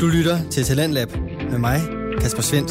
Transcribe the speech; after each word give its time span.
Du 0.00 0.06
lytter 0.06 0.50
til 0.50 0.64
Talentlab 0.64 1.08
med 1.50 1.58
mig, 1.58 1.80
Kasper 2.20 2.42
Svendt. 2.42 2.70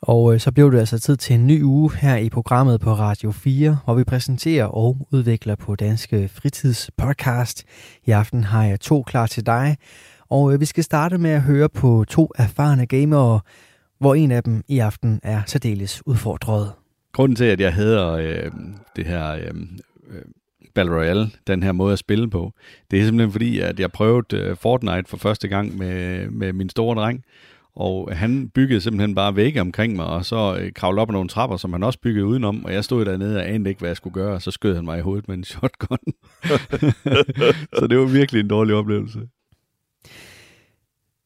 Og 0.00 0.34
øh, 0.34 0.40
så 0.40 0.52
blev 0.52 0.72
det 0.72 0.78
altså 0.78 0.98
tid 0.98 1.16
til 1.16 1.34
en 1.34 1.46
ny 1.46 1.62
uge 1.62 1.90
her 1.96 2.16
i 2.16 2.30
programmet 2.30 2.80
på 2.80 2.92
Radio 2.92 3.30
4, 3.30 3.78
hvor 3.84 3.94
vi 3.94 4.04
præsenterer 4.04 4.64
og 4.64 5.08
udvikler 5.12 5.54
på 5.54 5.76
Danske 5.76 6.28
Fritidspodcast. 6.28 7.64
I 8.04 8.10
aften 8.10 8.44
har 8.44 8.64
jeg 8.64 8.80
to 8.80 9.02
klar 9.02 9.26
til 9.26 9.46
dig, 9.46 9.76
og 10.28 10.52
øh, 10.52 10.60
vi 10.60 10.64
skal 10.64 10.84
starte 10.84 11.18
med 11.18 11.30
at 11.30 11.42
høre 11.42 11.68
på 11.68 12.04
to 12.08 12.30
erfarne 12.38 12.86
gamere, 12.86 13.40
hvor 13.98 14.14
en 14.14 14.30
af 14.30 14.42
dem 14.42 14.62
i 14.68 14.78
aften 14.78 15.20
er 15.22 15.42
særdeles 15.46 16.06
udfordret. 16.06 16.72
Grunden 17.12 17.36
til, 17.36 17.44
at 17.44 17.60
jeg 17.60 17.74
hedder 17.74 18.12
øh, 18.12 18.50
det 18.96 19.06
her 19.06 19.30
øh, 19.30 19.54
øh, 20.10 20.22
Battle 20.76 20.94
Royale, 20.94 21.30
den 21.46 21.62
her 21.62 21.72
måde 21.72 21.92
at 21.92 21.98
spille 21.98 22.30
på, 22.30 22.52
det 22.90 23.00
er 23.00 23.04
simpelthen 23.04 23.32
fordi, 23.32 23.60
at 23.60 23.80
jeg 23.80 23.92
prøvede 23.92 24.36
øh, 24.36 24.56
Fortnite 24.56 25.08
for 25.08 25.16
første 25.16 25.48
gang 25.48 25.78
med, 25.78 26.28
med 26.30 26.52
min 26.52 26.70
store 26.70 26.96
dreng, 26.96 27.24
og 27.76 28.08
han 28.12 28.48
byggede 28.48 28.80
simpelthen 28.80 29.14
bare 29.14 29.36
vægge 29.36 29.60
omkring 29.60 29.96
mig, 29.96 30.06
og 30.06 30.24
så 30.24 30.58
øh, 30.60 30.72
kravlede 30.72 31.02
op 31.02 31.10
ad 31.10 31.12
nogle 31.12 31.28
trapper, 31.28 31.56
som 31.56 31.72
han 31.72 31.82
også 31.82 31.98
byggede 32.00 32.26
udenom, 32.26 32.64
og 32.64 32.72
jeg 32.72 32.84
stod 32.84 33.04
dernede 33.04 33.36
og 33.36 33.48
anede 33.48 33.68
ikke, 33.68 33.78
hvad 33.78 33.88
jeg 33.88 33.96
skulle 33.96 34.14
gøre, 34.14 34.34
og 34.34 34.42
så 34.42 34.50
skød 34.50 34.74
han 34.74 34.84
mig 34.84 34.98
i 34.98 35.02
hovedet 35.02 35.28
med 35.28 35.36
en 35.36 35.44
shotgun. 35.52 35.98
så 37.78 37.86
det 37.90 37.98
var 37.98 38.04
virkelig 38.04 38.40
en 38.40 38.48
dårlig 38.48 38.74
oplevelse. 38.74 39.20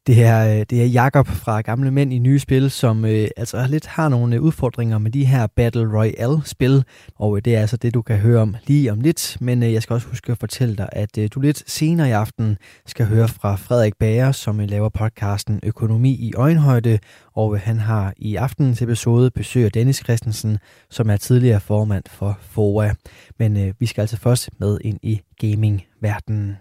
Det 0.07 0.23
er, 0.23 0.59
øh, 0.59 0.65
det 0.69 0.81
er 0.81 0.85
Jakob 0.85 1.27
fra 1.27 1.61
Gamle 1.61 1.91
Mænd 1.91 2.13
i 2.13 2.19
Nye 2.19 2.39
Spil, 2.39 2.71
som 2.71 3.05
øh, 3.05 3.27
altså 3.37 3.67
lidt 3.67 3.85
har 3.85 4.09
nogle 4.09 4.35
øh, 4.35 4.41
udfordringer 4.41 4.97
med 4.97 5.11
de 5.11 5.25
her 5.25 5.47
Battle 5.47 5.97
Royale-spil, 5.97 6.83
og 7.15 7.37
øh, 7.37 7.41
det 7.45 7.55
er 7.55 7.61
altså 7.61 7.77
det, 7.77 7.93
du 7.93 8.01
kan 8.01 8.17
høre 8.17 8.41
om 8.41 8.55
lige 8.67 8.91
om 8.91 9.01
lidt. 9.01 9.37
Men 9.41 9.63
øh, 9.63 9.73
jeg 9.73 9.83
skal 9.83 9.93
også 9.93 10.07
huske 10.07 10.31
at 10.31 10.37
fortælle 10.37 10.75
dig, 10.75 10.89
at 10.91 11.17
øh, 11.17 11.29
du 11.33 11.39
lidt 11.39 11.69
senere 11.69 12.09
i 12.09 12.11
aften 12.11 12.57
skal 12.85 13.05
høre 13.05 13.27
fra 13.27 13.55
Frederik 13.55 13.93
Bager, 13.99 14.31
som 14.31 14.59
øh, 14.59 14.69
laver 14.69 14.89
podcasten 14.89 15.59
Økonomi 15.63 16.11
i 16.11 16.33
øjenhøjde, 16.33 16.99
og 17.33 17.55
øh, 17.55 17.61
han 17.61 17.79
har 17.79 18.13
i 18.17 18.35
aftenens 18.35 18.81
episode 18.81 19.31
besøg 19.31 19.65
af 19.65 19.71
Dennis 19.71 19.97
Christensen, 20.03 20.57
som 20.89 21.09
er 21.09 21.17
tidligere 21.17 21.59
formand 21.59 22.03
for 22.09 22.37
FOA. 22.41 22.93
Men 23.39 23.57
øh, 23.57 23.73
vi 23.79 23.85
skal 23.85 24.01
altså 24.01 24.17
først 24.17 24.49
med 24.59 24.77
ind 24.83 24.99
i 25.03 25.21
gaming-verdenen. 25.41 26.57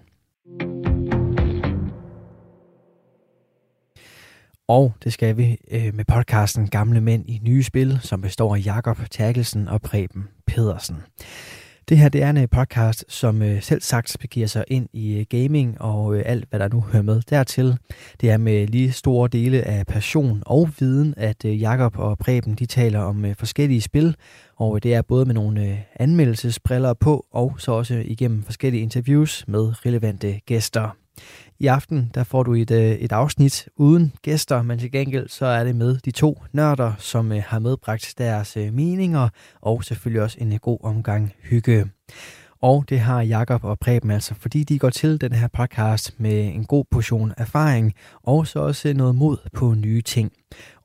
Og 4.70 4.92
det 5.04 5.12
skal 5.12 5.36
vi 5.36 5.56
øh, 5.70 5.94
med 5.94 6.04
podcasten 6.04 6.68
Gamle 6.68 7.00
Mænd 7.00 7.24
i 7.28 7.40
Nye 7.44 7.62
Spil, 7.62 7.98
som 8.02 8.20
består 8.20 8.56
af 8.56 8.66
Jakob 8.66 8.98
Terkelsen 9.10 9.68
og 9.68 9.82
Preben 9.82 10.28
Pedersen. 10.46 10.96
Det 11.88 11.98
her 11.98 12.08
det 12.08 12.22
er 12.22 12.30
en 12.30 12.36
øh, 12.36 12.48
podcast, 12.48 13.04
som 13.08 13.42
øh, 13.42 13.62
selv 13.62 13.80
sagt 13.80 14.16
begiver 14.20 14.46
sig 14.46 14.64
ind 14.68 14.88
i 14.92 15.18
øh, 15.18 15.26
gaming 15.28 15.80
og 15.80 16.16
øh, 16.16 16.22
alt, 16.26 16.44
hvad 16.50 16.60
der 16.60 16.68
nu 16.68 16.80
hører 16.80 17.02
med 17.02 17.22
dertil. 17.30 17.76
Det 18.20 18.30
er 18.30 18.36
med 18.36 18.66
lige 18.66 18.92
store 18.92 19.28
dele 19.28 19.62
af 19.62 19.86
passion 19.86 20.42
og 20.46 20.68
viden, 20.78 21.14
at 21.16 21.44
øh, 21.44 21.60
Jakob 21.60 21.98
og 21.98 22.18
Preben 22.18 22.54
de 22.54 22.66
taler 22.66 23.00
om 23.00 23.24
øh, 23.24 23.34
forskellige 23.36 23.80
spil, 23.80 24.16
og 24.56 24.76
øh, 24.76 24.82
det 24.82 24.94
er 24.94 25.02
både 25.02 25.24
med 25.24 25.34
nogle 25.34 25.66
øh, 25.66 25.78
anmeldelsesbriller 25.96 26.94
på, 26.94 27.26
og 27.32 27.54
så 27.58 27.72
også 27.72 28.02
igennem 28.04 28.42
forskellige 28.42 28.82
interviews 28.82 29.44
med 29.48 29.86
relevante 29.86 30.40
gæster. 30.46 30.96
I 31.60 31.66
aften 31.66 32.10
der 32.14 32.24
får 32.24 32.42
du 32.42 32.54
et, 32.54 32.70
øh, 32.70 32.90
et 32.90 33.12
afsnit 33.12 33.68
uden 33.76 34.12
gæster, 34.22 34.62
men 34.62 34.78
til 34.78 34.92
gengæld 34.92 35.28
så 35.28 35.46
er 35.46 35.64
det 35.64 35.76
med 35.76 35.98
de 35.98 36.10
to 36.10 36.42
nørder, 36.52 36.92
som 36.98 37.32
øh, 37.32 37.42
har 37.46 37.58
medbragt 37.58 38.14
deres 38.18 38.56
øh, 38.56 38.74
meninger, 38.74 39.28
og 39.60 39.84
selvfølgelig 39.84 40.22
også 40.22 40.36
en 40.40 40.58
god 40.58 40.78
omgang 40.82 41.32
hygge. 41.42 41.86
Og 42.62 42.84
det 42.88 43.00
har 43.00 43.22
Jakob 43.22 43.64
og 43.64 43.78
Preben 43.78 44.10
altså, 44.10 44.34
fordi 44.34 44.64
de 44.64 44.78
går 44.78 44.90
til 44.90 45.20
den 45.20 45.32
her 45.32 45.48
podcast 45.48 46.20
med 46.20 46.44
en 46.44 46.64
god 46.64 46.84
portion 46.90 47.32
erfaring, 47.36 47.94
og 48.22 48.46
så 48.46 48.58
også 48.58 48.92
noget 48.92 49.14
mod 49.14 49.36
på 49.52 49.74
nye 49.74 50.02
ting. 50.02 50.32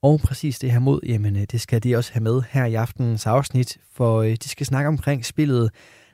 Og 0.01 0.19
præcis 0.19 0.59
det 0.59 0.71
her 0.71 0.79
mod, 0.79 0.99
jamen 1.05 1.35
det 1.35 1.61
skal 1.61 1.83
de 1.83 1.95
også 1.95 2.13
have 2.13 2.23
med 2.23 2.41
her 2.49 2.65
i 2.65 2.75
aftenens 2.75 3.25
afsnit, 3.25 3.77
for 3.93 4.21
de 4.21 4.49
skal 4.49 4.65
snakke 4.65 4.87
omkring 4.87 5.25
spillet 5.25 5.69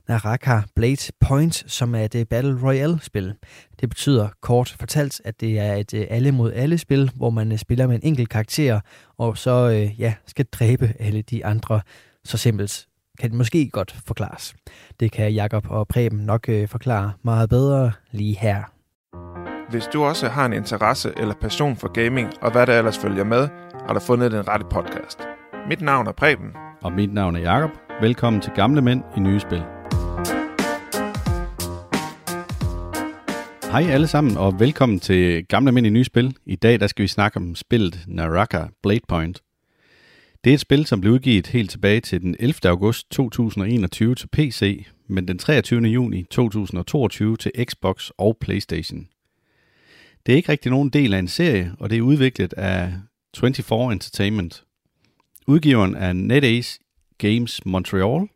Naraka 0.08 0.62
Blade 0.76 1.12
Point, 1.20 1.64
som 1.68 1.96
er 1.96 2.00
et 2.00 2.16
øh, 2.16 2.26
Battle 2.26 2.60
Royale-spil. 2.64 3.34
Det 3.80 3.90
betyder 3.90 4.28
kort 4.42 4.76
fortalt, 4.80 5.22
at 5.26 5.42
det 5.42 5.60
er 5.60 5.74
et 5.74 5.94
øh, 5.94 6.08
alle 6.10 6.32
mod 6.32 6.54
alle 6.54 6.78
spil, 6.78 7.12
hvor 7.16 7.30
man 7.30 7.52
øh, 7.52 7.58
spiller 7.58 7.88
med 7.88 7.96
en 7.96 8.02
enkelt 8.04 8.30
karakter, 8.30 8.80
og 9.18 9.38
så 9.38 9.68
ja, 9.98 10.14
skal 10.28 10.46
dræbe 10.46 10.94
alle 11.00 11.22
de 11.22 11.46
andre. 11.46 11.82
Så 12.24 12.38
simpelt 12.38 12.88
kan 13.20 13.30
det 13.30 13.38
måske 13.38 13.70
godt 13.70 13.96
forklares. 14.08 14.56
Det 15.00 15.12
kan 15.12 15.34
Jakob 15.34 15.66
og 15.70 15.88
Preben 15.88 16.20
nok 16.20 16.48
forklare 16.68 17.12
meget 17.24 17.50
bedre 17.50 17.92
lige 18.12 18.38
her. 18.38 18.64
Hvis 19.70 19.88
du 19.94 20.04
også 20.04 20.28
har 20.28 20.46
en 20.46 20.54
interesse 20.54 21.14
eller 21.18 21.34
passion 21.42 21.76
for 21.76 21.88
gaming, 21.88 22.30
og 22.42 22.52
hvad 22.52 22.68
der 22.68 22.78
ellers 22.78 22.98
følger 22.98 23.24
med, 23.24 23.50
har 23.88 23.94
du 23.94 24.00
fundet 24.00 24.32
den 24.32 24.48
rette 24.48 24.66
podcast. 24.72 25.20
Mit 25.70 25.82
navn 25.82 26.08
er 26.08 26.12
Preben. 26.12 26.52
Og 26.84 26.92
mit 26.92 27.14
navn 27.14 27.36
er 27.36 27.40
Jakob. 27.40 27.72
Velkommen 28.02 28.42
til 28.42 28.52
Gamle 28.56 28.82
Mænd 28.82 29.04
i 29.18 29.20
Nye 29.20 29.40
Spil. 29.40 29.81
Hej 33.72 33.84
alle 33.84 34.08
sammen, 34.08 34.38
og 34.38 34.60
velkommen 34.60 35.00
til 35.00 35.46
Gamle 35.46 35.72
Mænd 35.72 35.88
i 35.88 35.90
Nye 35.90 36.04
Spil. 36.04 36.36
I 36.46 36.56
dag 36.56 36.80
der 36.80 36.88
skal 36.88 37.04
vi 37.04 37.08
snakke 37.08 37.38
om 37.38 37.56
spillet 37.56 38.04
Naraka 38.08 38.66
Blade 38.84 39.02
Point. 39.08 39.42
Det 40.44 40.50
er 40.50 40.54
et 40.54 40.60
spil, 40.60 40.86
som 40.86 41.02
blev 41.02 41.14
udgivet 41.14 41.48
helt 41.48 41.72
tilbage 41.72 42.00
til 42.00 42.22
den 42.22 42.36
11. 42.40 42.56
august 42.66 43.12
2021 43.12 44.16
til 44.16 44.28
PC, 44.28 44.86
men 45.08 45.28
den 45.28 45.38
23. 45.38 45.82
juni 45.82 46.24
2022 46.24 47.38
til 47.38 47.52
Xbox 47.70 48.10
og 48.18 48.38
Playstation. 48.42 49.08
Det 50.26 50.32
er 50.32 50.36
ikke 50.36 50.52
rigtig 50.52 50.72
nogen 50.72 50.90
del 50.90 51.14
af 51.14 51.20
en 51.20 51.28
serie, 51.28 51.72
og 51.80 51.90
det 51.90 51.98
er 51.98 52.02
udviklet 52.02 52.54
af 52.54 52.94
24 53.38 53.92
Entertainment. 53.92 54.64
Udgiveren 55.48 55.96
er 55.96 56.14
NetEase 56.14 56.80
Games 57.18 57.66
Montreal, 57.66 58.28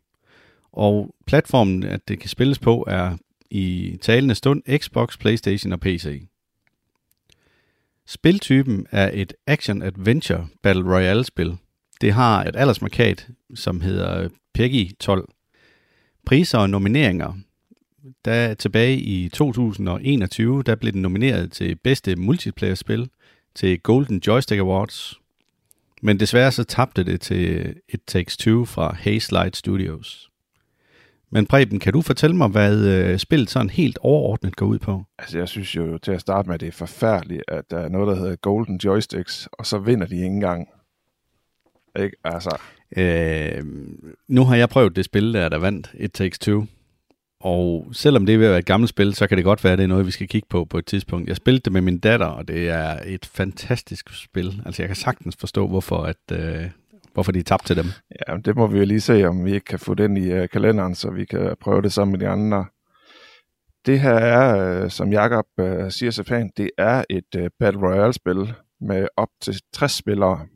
og 0.72 1.14
platformen, 1.26 1.82
at 1.82 2.08
det 2.08 2.20
kan 2.20 2.28
spilles 2.28 2.58
på, 2.58 2.84
er 2.88 3.16
i 3.50 3.98
talende 4.02 4.34
stund 4.34 4.62
Xbox, 4.78 5.18
Playstation 5.18 5.72
og 5.72 5.80
PC. 5.80 6.26
Spiltypen 8.06 8.86
er 8.90 9.10
et 9.14 9.34
action-adventure 9.46 10.46
battle 10.62 10.94
royale-spil. 10.94 11.56
Det 12.00 12.12
har 12.12 12.44
et 12.44 12.56
aldersmarkat, 12.56 13.28
som 13.54 13.80
hedder 13.80 14.28
PEGI 14.54 14.92
12. 15.00 15.28
Priser 16.26 16.58
og 16.58 16.70
nomineringer. 16.70 17.32
Der 18.24 18.54
tilbage 18.54 18.96
i 18.98 19.28
2021, 19.28 20.62
der 20.62 20.74
blev 20.74 20.92
den 20.92 21.02
nomineret 21.02 21.52
til 21.52 21.76
bedste 21.76 22.16
multiplayer-spil 22.16 23.08
til 23.54 23.80
Golden 23.80 24.22
Joystick 24.26 24.60
Awards. 24.60 25.20
Men 26.02 26.20
desværre 26.20 26.52
så 26.52 26.64
tabte 26.64 27.04
det 27.04 27.20
til 27.20 27.74
It 27.88 28.00
Takes 28.06 28.36
Two 28.36 28.64
fra 28.64 28.94
Haze 28.94 29.32
Light 29.32 29.56
Studios. 29.56 30.30
Men 31.30 31.46
Preben, 31.46 31.78
kan 31.78 31.92
du 31.92 32.02
fortælle 32.02 32.36
mig, 32.36 32.48
hvad 32.48 32.86
øh, 32.88 33.18
spillet 33.18 33.50
sådan 33.50 33.70
helt 33.70 33.98
overordnet 34.00 34.56
går 34.56 34.66
ud 34.66 34.78
på? 34.78 35.04
Altså, 35.18 35.38
jeg 35.38 35.48
synes 35.48 35.76
jo 35.76 35.98
til 35.98 36.12
at 36.12 36.20
starte 36.20 36.48
med, 36.48 36.54
at 36.54 36.60
det 36.60 36.68
er 36.68 36.72
forfærdeligt, 36.72 37.42
at 37.48 37.70
der 37.70 37.78
er 37.78 37.88
noget, 37.88 38.08
der 38.08 38.14
hedder 38.22 38.36
Golden 38.36 38.80
Joysticks, 38.84 39.48
og 39.52 39.66
så 39.66 39.78
vinder 39.78 40.06
de 40.06 40.14
ikke 40.14 40.26
engang. 40.26 40.68
Ikke? 41.98 42.16
Altså. 42.24 42.58
Øh, 42.96 43.64
nu 44.28 44.44
har 44.44 44.56
jeg 44.56 44.68
prøvet 44.68 44.96
det 44.96 45.04
spil, 45.04 45.34
der 45.34 45.48
der 45.48 45.58
vandt 45.58 45.90
It 45.94 46.12
Takes 46.12 46.38
Two. 46.38 46.66
Og 47.40 47.88
selvom 47.92 48.26
det 48.26 48.34
er 48.34 48.38
ved 48.38 48.46
at 48.46 48.50
være 48.50 48.58
et 48.58 48.66
gammelt 48.66 48.88
spil, 48.88 49.14
så 49.14 49.26
kan 49.26 49.36
det 49.36 49.44
godt 49.44 49.64
være, 49.64 49.72
at 49.72 49.78
det 49.78 49.84
er 49.84 49.88
noget, 49.88 50.06
vi 50.06 50.10
skal 50.10 50.28
kigge 50.28 50.48
på 50.50 50.64
på 50.64 50.78
et 50.78 50.86
tidspunkt. 50.86 51.28
Jeg 51.28 51.36
spillede 51.36 51.62
det 51.62 51.72
med 51.72 51.80
min 51.80 51.98
datter, 51.98 52.26
og 52.26 52.48
det 52.48 52.68
er 52.68 53.00
et 53.06 53.26
fantastisk 53.26 54.22
spil. 54.22 54.62
Altså, 54.66 54.82
jeg 54.82 54.88
kan 54.88 54.96
sagtens 54.96 55.36
forstå, 55.40 55.66
hvorfor 55.66 56.02
at, 56.02 56.16
øh, 56.32 56.64
hvorfor 57.16 57.32
de 57.32 57.42
tabte 57.42 57.66
til 57.66 57.76
dem. 57.76 57.86
Ja, 58.28 58.36
det 58.44 58.56
må 58.56 58.66
vi 58.66 58.78
jo 58.78 58.84
lige 58.84 59.00
se, 59.00 59.24
om 59.24 59.44
vi 59.44 59.54
ikke 59.54 59.64
kan 59.64 59.78
få 59.78 59.94
den 59.94 60.16
i 60.16 60.32
uh, 60.32 60.48
kalenderen, 60.52 60.94
så 60.94 61.10
vi 61.10 61.24
kan 61.24 61.56
prøve 61.60 61.82
det 61.82 61.92
sammen 61.92 62.12
med 62.12 62.20
de 62.20 62.28
andre. 62.28 62.66
Det 63.86 64.00
her 64.00 64.14
er, 64.14 64.84
uh, 64.84 64.90
som 64.90 65.12
Jakob 65.12 65.46
uh, 65.58 65.88
siger 65.88 66.10
så 66.10 66.24
pænt, 66.24 66.56
det 66.56 66.70
er 66.78 67.04
et 67.10 67.34
uh, 67.36 67.46
Battle 67.58 67.80
Royale-spil 67.80 68.54
med 68.80 69.08
op 69.16 69.28
til 69.42 69.60
60 69.72 69.92
spillere. 69.92 70.46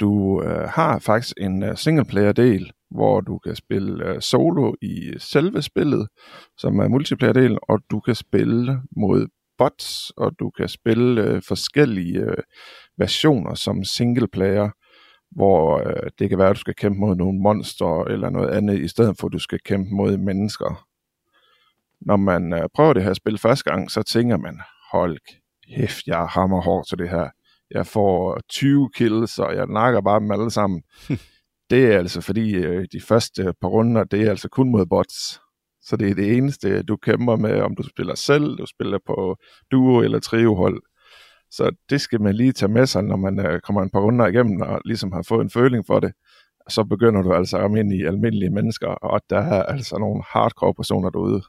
Du 0.00 0.42
uh, 0.42 0.50
har 0.50 0.98
faktisk 0.98 1.34
en 1.40 1.62
uh, 1.62 1.74
singleplayer-del, 1.74 2.72
hvor 2.90 3.20
du 3.20 3.38
kan 3.38 3.56
spille 3.56 4.14
uh, 4.14 4.20
solo 4.20 4.74
i 4.82 5.12
selve 5.18 5.62
spillet, 5.62 6.08
som 6.56 6.78
er 6.78 6.88
multiplayer-delen, 6.88 7.58
og 7.68 7.78
du 7.90 8.00
kan 8.00 8.14
spille 8.14 8.82
mod 8.96 9.26
bots, 9.58 10.10
og 10.16 10.32
du 10.38 10.50
kan 10.50 10.68
spille 10.68 11.34
uh, 11.34 11.42
forskellige 11.48 12.22
uh, 12.22 12.42
versioner 12.98 13.54
som 13.54 13.84
single 13.84 14.28
player 14.28 14.70
hvor 15.30 15.78
øh, 15.78 16.10
det 16.18 16.28
kan 16.28 16.38
være, 16.38 16.48
at 16.48 16.56
du 16.56 16.60
skal 16.60 16.74
kæmpe 16.74 16.98
mod 17.00 17.16
nogle 17.16 17.40
monster 17.40 18.04
eller 18.04 18.30
noget 18.30 18.50
andet, 18.50 18.78
i 18.78 18.88
stedet 18.88 19.16
for 19.18 19.26
at 19.26 19.32
du 19.32 19.38
skal 19.38 19.58
kæmpe 19.64 19.90
mod 19.94 20.16
mennesker. 20.16 20.86
Når 22.00 22.16
man 22.16 22.52
øh, 22.52 22.68
prøver 22.74 22.92
det 22.92 23.02
her 23.02 23.14
spil 23.14 23.38
første 23.38 23.70
gang, 23.70 23.90
så 23.90 24.02
tænker 24.02 24.36
man, 24.36 24.60
hold 24.92 25.18
kæft, 25.68 26.06
jeg 26.06 26.26
hammer 26.26 26.60
hårdt 26.60 26.88
til 26.88 26.98
det 26.98 27.08
her. 27.08 27.28
Jeg 27.70 27.86
får 27.86 28.40
20 28.48 28.90
kills, 28.94 29.38
og 29.38 29.56
jeg 29.56 29.66
nakker 29.66 30.00
bare 30.00 30.20
dem 30.20 30.30
alle 30.30 30.50
sammen. 30.50 30.82
det 31.70 31.92
er 31.92 31.98
altså 31.98 32.20
fordi, 32.20 32.54
øh, 32.54 32.86
de 32.92 33.00
første 33.00 33.54
par 33.60 33.68
runder, 33.68 34.04
det 34.04 34.22
er 34.22 34.30
altså 34.30 34.48
kun 34.48 34.70
mod 34.70 34.86
bots. 34.86 35.40
Så 35.82 35.96
det 35.96 36.10
er 36.10 36.14
det 36.14 36.36
eneste, 36.36 36.82
du 36.82 36.96
kæmper 36.96 37.36
med, 37.36 37.60
om 37.60 37.76
du 37.76 37.82
spiller 37.82 38.14
selv, 38.14 38.58
du 38.58 38.66
spiller 38.66 38.98
på 39.06 39.36
duo 39.70 40.00
eller 40.00 40.20
trio 40.20 40.54
hold. 40.54 40.82
Så 41.50 41.70
det 41.90 42.00
skal 42.00 42.20
man 42.20 42.34
lige 42.34 42.52
tage 42.52 42.72
med 42.72 42.86
sig, 42.86 43.04
når 43.04 43.16
man 43.16 43.46
øh, 43.46 43.60
kommer 43.60 43.82
en 43.82 43.90
par 43.90 44.00
runder 44.00 44.26
igennem 44.26 44.60
og 44.60 44.80
ligesom 44.84 45.12
har 45.12 45.22
fået 45.22 45.44
en 45.44 45.50
føling 45.50 45.86
for 45.86 46.00
det. 46.00 46.12
Så 46.68 46.84
begynder 46.84 47.22
du 47.22 47.32
altså 47.32 47.56
at 47.56 47.62
ramme 47.62 47.80
ind 47.80 47.92
i 47.92 48.04
almindelige 48.04 48.50
mennesker, 48.50 48.88
og 48.88 49.20
der 49.30 49.38
er 49.38 49.62
altså 49.62 49.98
nogle 49.98 50.22
hardcore 50.28 50.74
personer 50.74 51.10
derude. 51.10 51.42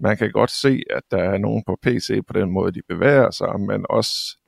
Man 0.00 0.16
kan 0.16 0.30
godt 0.30 0.50
se, 0.50 0.82
at 0.90 1.02
der 1.10 1.18
er 1.18 1.38
nogen 1.38 1.62
på 1.66 1.78
PC 1.82 2.20
på 2.26 2.32
den 2.32 2.50
måde, 2.50 2.72
de 2.72 2.80
bevæger 2.88 3.30
sig, 3.30 3.60
men 3.60 3.86
også 3.90 4.38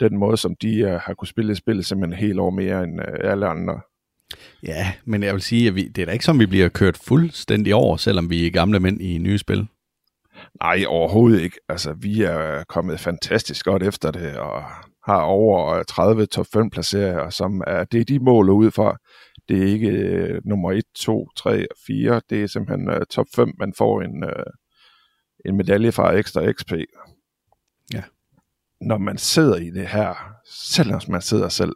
den 0.00 0.18
måde, 0.18 0.36
som 0.36 0.54
de 0.62 0.84
uh, 0.84 0.90
har 0.90 1.14
kunne 1.14 1.28
spille 1.28 1.54
spillet 1.54 1.86
simpelthen 1.86 2.26
helt 2.26 2.38
over 2.38 2.50
mere 2.50 2.84
end 2.84 3.00
uh, 3.00 3.30
alle 3.30 3.46
andre. 3.46 3.80
Ja, 4.62 4.92
men 5.04 5.22
jeg 5.22 5.34
vil 5.34 5.42
sige, 5.42 5.68
at 5.68 5.74
vi, 5.74 5.88
det 5.88 6.02
er 6.02 6.06
da 6.06 6.12
ikke 6.12 6.24
som, 6.24 6.40
vi 6.40 6.46
bliver 6.46 6.68
kørt 6.68 6.96
fuldstændig 6.96 7.74
over, 7.74 7.96
selvom 7.96 8.30
vi 8.30 8.46
er 8.46 8.50
gamle 8.50 8.80
mænd 8.80 9.02
i 9.02 9.18
nye 9.18 9.38
spil. 9.38 9.66
Nej, 10.60 10.84
overhovedet 10.88 11.40
ikke. 11.40 11.58
Altså, 11.68 11.92
vi 11.92 12.22
er 12.22 12.64
kommet 12.68 13.00
fantastisk 13.00 13.64
godt 13.64 13.82
efter 13.82 14.10
det, 14.10 14.36
og 14.36 14.62
har 15.06 15.20
over 15.20 15.82
30 15.82 16.26
top 16.26 16.46
5 16.52 16.70
placeringer, 16.70 17.30
som 17.30 17.62
er, 17.66 17.84
det 17.84 18.00
er 18.00 18.04
de 18.04 18.18
mål 18.18 18.50
ud 18.50 18.70
fra. 18.70 18.96
Det 19.48 19.62
er 19.62 19.66
ikke 19.66 19.90
uh, 19.90 20.48
nummer 20.48 20.72
1, 20.72 20.84
2, 20.96 21.28
3 21.36 21.66
og 21.70 21.76
4. 21.86 22.20
Det 22.30 22.42
er 22.42 22.46
simpelthen 22.46 22.90
uh, 22.90 22.96
top 23.10 23.26
5, 23.36 23.54
man 23.58 23.72
får 23.78 24.02
en, 24.02 24.24
uh, 24.24 24.52
en 25.44 25.56
medalje 25.56 25.92
fra 25.92 26.12
ekstra 26.12 26.52
XP. 26.52 26.72
Ja. 27.94 28.02
Når 28.80 28.98
man 28.98 29.18
sidder 29.18 29.56
i 29.56 29.70
det 29.70 29.86
her, 29.86 30.34
selvom 30.46 31.00
man 31.08 31.22
sidder 31.22 31.48
selv, 31.48 31.72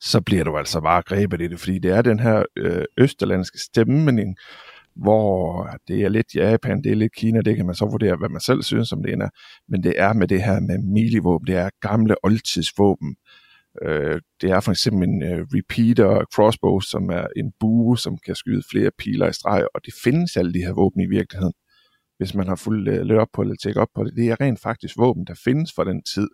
så 0.00 0.20
bliver 0.20 0.44
du 0.44 0.58
altså 0.58 0.80
bare 0.80 1.02
grebet 1.02 1.40
i 1.40 1.46
det, 1.46 1.60
fordi 1.60 1.78
det 1.78 1.90
er 1.90 2.02
den 2.02 2.20
her 2.20 2.44
øh, 2.56 2.84
østerlandske 2.98 3.58
stemning, 3.58 4.36
hvor 4.96 5.68
det 5.88 6.02
er 6.02 6.08
lidt 6.08 6.34
Japan, 6.34 6.82
det 6.82 6.92
er 6.92 6.96
lidt 6.96 7.14
Kina, 7.14 7.40
det 7.40 7.56
kan 7.56 7.66
man 7.66 7.74
så 7.74 7.84
vurdere, 7.84 8.16
hvad 8.16 8.28
man 8.28 8.40
selv 8.40 8.62
synes 8.62 8.92
om 8.92 9.02
det 9.02 9.12
ender, 9.12 9.28
men 9.68 9.82
det 9.82 9.94
er 9.96 10.12
med 10.12 10.28
det 10.28 10.42
her 10.42 10.60
med 10.60 10.78
milivåben, 10.78 11.46
det 11.46 11.56
er 11.56 11.70
gamle 11.80 12.24
oldtidsvåben. 12.24 13.16
Øh, 13.82 14.20
det 14.40 14.50
er 14.50 14.60
for 14.60 14.70
eksempel 14.70 15.08
en 15.08 15.22
øh, 15.22 15.46
repeater 15.54 16.24
crossbow, 16.34 16.80
som 16.80 17.10
er 17.10 17.26
en 17.36 17.52
bue, 17.60 17.98
som 17.98 18.18
kan 18.26 18.34
skyde 18.34 18.62
flere 18.70 18.90
piler 18.98 19.28
i 19.28 19.32
streg, 19.32 19.66
og 19.74 19.80
det 19.84 19.94
findes 20.04 20.36
alle 20.36 20.52
de 20.52 20.58
her 20.58 20.72
våben 20.72 21.00
i 21.00 21.06
virkeligheden. 21.06 21.54
Hvis 22.18 22.34
man 22.34 22.48
har 22.48 22.56
fuldt 22.56 22.88
øh, 22.88 23.02
lidt 23.02 23.18
op 23.18 23.28
på 23.32 23.44
det, 23.44 23.60
tjekket 23.62 23.82
op 23.82 23.88
på 23.94 24.04
det, 24.04 24.16
det 24.16 24.28
er 24.28 24.40
rent 24.40 24.60
faktisk 24.60 24.98
våben, 24.98 25.24
der 25.26 25.34
findes 25.44 25.72
for 25.74 25.84
den 25.84 26.02
tid. 26.14 26.28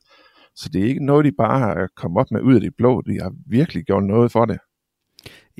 Så 0.56 0.68
det 0.72 0.80
er 0.80 0.88
ikke 0.88 1.06
noget, 1.06 1.24
de 1.24 1.32
bare 1.38 1.58
har 1.58 1.88
kommet 1.96 2.20
op 2.20 2.30
med 2.30 2.40
ud 2.40 2.54
af 2.54 2.60
det 2.60 2.76
blå. 2.78 3.00
De 3.00 3.20
har 3.22 3.32
virkelig 3.46 3.84
gjort 3.84 4.04
noget 4.04 4.32
for 4.32 4.44
det. 4.44 4.58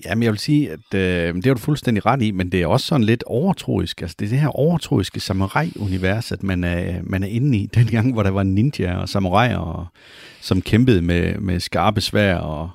Jamen, 0.05 0.23
jeg 0.23 0.33
vil 0.33 0.39
sige, 0.39 0.71
at 0.71 0.95
øh, 0.95 1.35
det 1.35 1.47
er 1.47 1.55
du 1.55 1.61
fuldstændig 1.61 2.07
ret 2.07 2.23
i, 2.23 2.31
men 2.31 2.53
det 2.53 2.63
er 2.63 2.67
også 2.67 2.87
sådan 2.87 3.05
lidt 3.05 3.23
overtroisk. 3.27 4.01
Altså, 4.03 4.17
det 4.19 4.27
er 4.27 4.31
det 4.31 4.39
her 4.39 4.49
overtroiske 4.49 5.21
samurai-univers, 5.21 6.33
at 6.33 6.43
man 6.43 6.65
er, 6.65 7.01
man 7.03 7.23
er 7.23 7.27
inde 7.27 7.59
i. 7.59 7.67
Den 7.75 7.87
gang, 7.87 8.13
hvor 8.13 8.23
der 8.23 8.31
var 8.31 8.43
ninja 8.43 8.97
og 8.97 9.09
samuraier, 9.09 9.93
som 10.41 10.63
kæmpede 10.63 11.03
med, 11.03 11.39
med 11.39 11.61
skarpe 11.61 12.01
svær 12.01 12.37
og, 12.37 12.71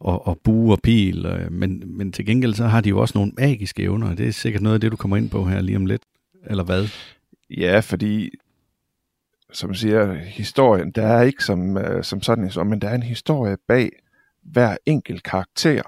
og, 0.00 0.26
og 0.26 0.38
bue 0.44 0.72
og 0.72 0.78
pil. 0.82 1.26
Og, 1.26 1.52
men, 1.52 1.82
men 1.86 2.12
til 2.12 2.26
gengæld 2.26 2.54
så 2.54 2.66
har 2.66 2.80
de 2.80 2.88
jo 2.88 3.00
også 3.00 3.18
nogle 3.18 3.32
magiske 3.38 3.82
evner, 3.82 4.10
og 4.10 4.18
det 4.18 4.28
er 4.28 4.32
sikkert 4.32 4.62
noget 4.62 4.74
af 4.74 4.80
det, 4.80 4.92
du 4.92 4.96
kommer 4.96 5.16
ind 5.16 5.30
på 5.30 5.44
her 5.44 5.60
lige 5.60 5.76
om 5.76 5.86
lidt. 5.86 6.02
Eller 6.46 6.64
hvad? 6.64 6.88
Ja, 7.50 7.80
fordi 7.80 8.30
som 9.52 9.74
siger, 9.74 10.14
historien, 10.14 10.90
der 10.90 11.06
er 11.06 11.22
ikke 11.22 11.44
som, 11.44 11.76
øh, 11.76 12.04
som 12.04 12.22
sådan 12.22 12.50
men 12.66 12.80
der 12.80 12.88
er 12.88 12.94
en 12.94 13.02
historie 13.02 13.56
bag 13.68 13.90
hver 14.42 14.76
enkelt 14.86 15.22
karakter, 15.22 15.82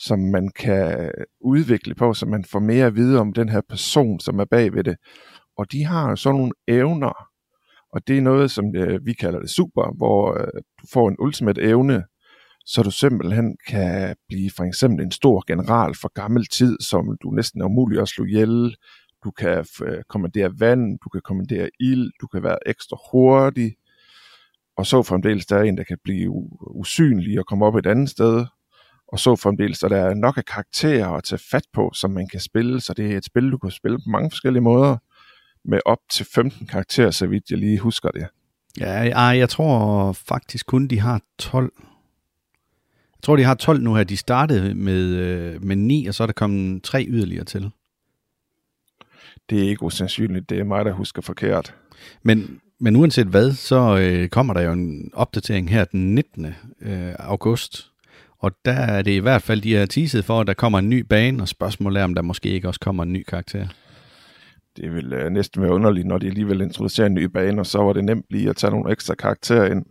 som 0.00 0.18
man 0.18 0.48
kan 0.48 1.10
udvikle 1.40 1.94
på, 1.94 2.14
så 2.14 2.26
man 2.26 2.44
får 2.44 2.58
mere 2.58 2.86
at 2.86 2.96
vide 2.96 3.20
om 3.20 3.32
den 3.32 3.48
her 3.48 3.60
person, 3.68 4.20
som 4.20 4.38
er 4.38 4.44
bag 4.44 4.74
ved 4.74 4.84
det. 4.84 4.96
Og 5.56 5.72
de 5.72 5.84
har 5.84 6.14
sådan 6.14 6.36
nogle 6.36 6.52
evner, 6.68 7.26
og 7.92 8.08
det 8.08 8.18
er 8.18 8.22
noget, 8.22 8.50
som 8.50 8.76
øh, 8.76 9.06
vi 9.06 9.12
kalder 9.12 9.40
det 9.40 9.50
super, 9.50 9.96
hvor 9.96 10.40
øh, 10.40 10.62
du 10.82 10.86
får 10.92 11.08
en 11.08 11.16
ultimate 11.18 11.62
evne, 11.62 12.04
så 12.66 12.82
du 12.82 12.90
simpelthen 12.90 13.56
kan 13.68 14.16
blive 14.28 14.50
for 14.56 14.64
eksempel 14.64 15.04
en 15.04 15.12
stor 15.12 15.44
general 15.46 15.94
for 15.94 16.12
gammel 16.14 16.46
tid, 16.46 16.76
som 16.80 17.18
du 17.22 17.30
næsten 17.30 17.60
er 17.60 17.66
umulig 17.66 18.00
at 18.00 18.08
slå 18.08 18.24
ihjel, 18.24 18.76
du 19.24 19.30
kan 19.30 19.64
øh, 19.84 20.02
kommandere 20.08 20.52
vand, 20.58 20.98
du 21.04 21.08
kan 21.08 21.20
kommandere 21.24 21.70
ild, 21.80 22.10
du 22.20 22.26
kan 22.26 22.42
være 22.42 22.68
ekstra 22.68 22.96
hurtig, 23.12 23.74
og 24.76 24.86
så 24.86 25.02
fremdeles 25.02 25.46
der 25.46 25.56
er 25.56 25.62
en, 25.62 25.76
der 25.76 25.84
kan 25.84 25.98
blive 26.04 26.30
usynlig 26.60 27.38
og 27.38 27.46
komme 27.46 27.66
op 27.66 27.76
et 27.76 27.86
andet 27.86 28.10
sted, 28.10 28.46
og 29.12 29.18
så 29.18 29.36
fremdeles 29.36 29.78
der 29.78 29.96
er 29.96 30.14
nok 30.14 30.38
af 30.38 30.44
karakterer 30.44 31.08
at 31.08 31.24
tage 31.24 31.40
fat 31.50 31.64
på, 31.72 31.90
som 31.94 32.10
man 32.10 32.28
kan 32.28 32.40
spille, 32.40 32.80
så 32.80 32.94
det 32.94 33.12
er 33.12 33.16
et 33.16 33.24
spil, 33.24 33.50
du 33.50 33.58
kan 33.58 33.70
spille 33.70 33.98
på 33.98 34.10
mange 34.10 34.30
forskellige 34.30 34.62
måder, 34.62 34.96
med 35.64 35.80
op 35.86 35.98
til 36.12 36.26
15 36.34 36.66
karakterer, 36.66 37.10
så 37.10 37.26
vidt 37.26 37.50
jeg 37.50 37.58
lige 37.58 37.78
husker 37.78 38.08
det. 38.08 38.26
Ja, 38.80 38.92
jeg, 38.92 39.38
jeg 39.38 39.48
tror 39.48 40.12
faktisk 40.12 40.66
kun, 40.66 40.86
de 40.86 41.00
har 41.00 41.20
12. 41.38 41.72
Jeg 41.78 43.22
tror, 43.22 43.36
de 43.36 43.44
har 43.44 43.54
12 43.54 43.82
nu 43.82 43.94
her. 43.94 44.04
De 44.04 44.16
startede 44.16 44.74
med, 44.74 45.02
øh, 45.02 45.64
med 45.64 45.76
9, 45.76 46.06
og 46.06 46.14
så 46.14 46.22
er 46.22 46.26
der 46.26 46.32
kommet 46.32 46.82
tre 46.82 47.04
yderligere 47.08 47.44
til 47.44 47.70
det 49.50 49.64
er 49.64 49.68
ikke 49.68 49.82
usandsynligt. 49.82 50.50
Det 50.50 50.58
er 50.58 50.64
mig, 50.64 50.84
der 50.84 50.92
husker 50.92 51.22
forkert. 51.22 51.74
Men, 52.22 52.60
men 52.80 52.96
uanset 52.96 53.26
hvad, 53.26 53.52
så 53.52 53.98
øh, 53.98 54.28
kommer 54.28 54.54
der 54.54 54.60
jo 54.60 54.72
en 54.72 55.10
opdatering 55.14 55.70
her 55.70 55.84
den 55.84 56.14
19. 56.14 56.46
Øh, 56.80 57.14
august. 57.18 57.89
Og 58.40 58.52
der 58.64 58.72
er 58.72 59.02
det 59.02 59.10
i 59.10 59.18
hvert 59.18 59.42
fald, 59.42 59.60
de 59.60 59.74
har 59.74 59.86
teaset 59.86 60.24
for, 60.24 60.40
at 60.40 60.46
der 60.46 60.54
kommer 60.54 60.78
en 60.78 60.88
ny 60.88 61.00
bane, 61.00 61.42
og 61.42 61.48
spørgsmålet 61.48 62.00
er, 62.00 62.04
om 62.04 62.14
der 62.14 62.22
måske 62.22 62.48
ikke 62.48 62.68
også 62.68 62.80
kommer 62.80 63.02
en 63.02 63.12
ny 63.12 63.22
karakter. 63.28 63.68
Det 64.76 64.94
vil 64.94 65.12
øh, 65.12 65.30
næsten 65.30 65.62
være 65.62 65.72
underligt, 65.72 66.06
når 66.06 66.18
de 66.18 66.26
alligevel 66.26 66.60
introducerer 66.60 67.06
en 67.06 67.14
ny 67.14 67.24
bane, 67.24 67.60
og 67.60 67.66
så 67.66 67.78
var 67.78 67.92
det 67.92 68.04
nemt 68.04 68.24
lige 68.30 68.50
at 68.50 68.56
tage 68.56 68.70
nogle 68.70 68.92
ekstra 68.92 69.14
karakterer 69.14 69.70
ind. 69.70 69.84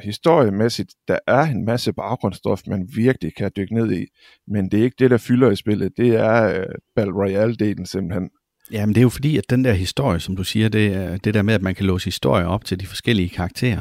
Historiemæssigt, 0.00 0.94
der 1.08 1.18
er 1.26 1.42
en 1.42 1.64
masse 1.64 1.92
baggrundsstof, 1.92 2.60
man 2.66 2.88
virkelig 2.96 3.32
kan 3.36 3.50
dykke 3.56 3.74
ned 3.74 3.92
i, 3.92 4.06
men 4.48 4.70
det 4.70 4.80
er 4.80 4.84
ikke 4.84 4.96
det, 4.98 5.10
der 5.10 5.18
fylder 5.18 5.50
i 5.50 5.56
spillet. 5.56 5.92
Det 5.96 6.08
er 6.08 6.60
øh, 6.60 6.66
Battle 6.96 7.14
Royale-delen 7.14 7.84
simpelthen. 7.84 8.30
Jamen 8.72 8.94
det 8.94 9.00
er 9.00 9.02
jo 9.02 9.08
fordi, 9.08 9.38
at 9.38 9.50
den 9.50 9.64
der 9.64 9.72
historie, 9.72 10.20
som 10.20 10.36
du 10.36 10.44
siger, 10.44 10.68
det, 10.68 10.86
er, 10.86 11.16
det 11.16 11.34
der 11.34 11.42
med, 11.42 11.54
at 11.54 11.62
man 11.62 11.74
kan 11.74 11.86
låse 11.86 12.04
historier 12.04 12.46
op 12.46 12.64
til 12.64 12.80
de 12.80 12.86
forskellige 12.86 13.28
karakterer, 13.28 13.80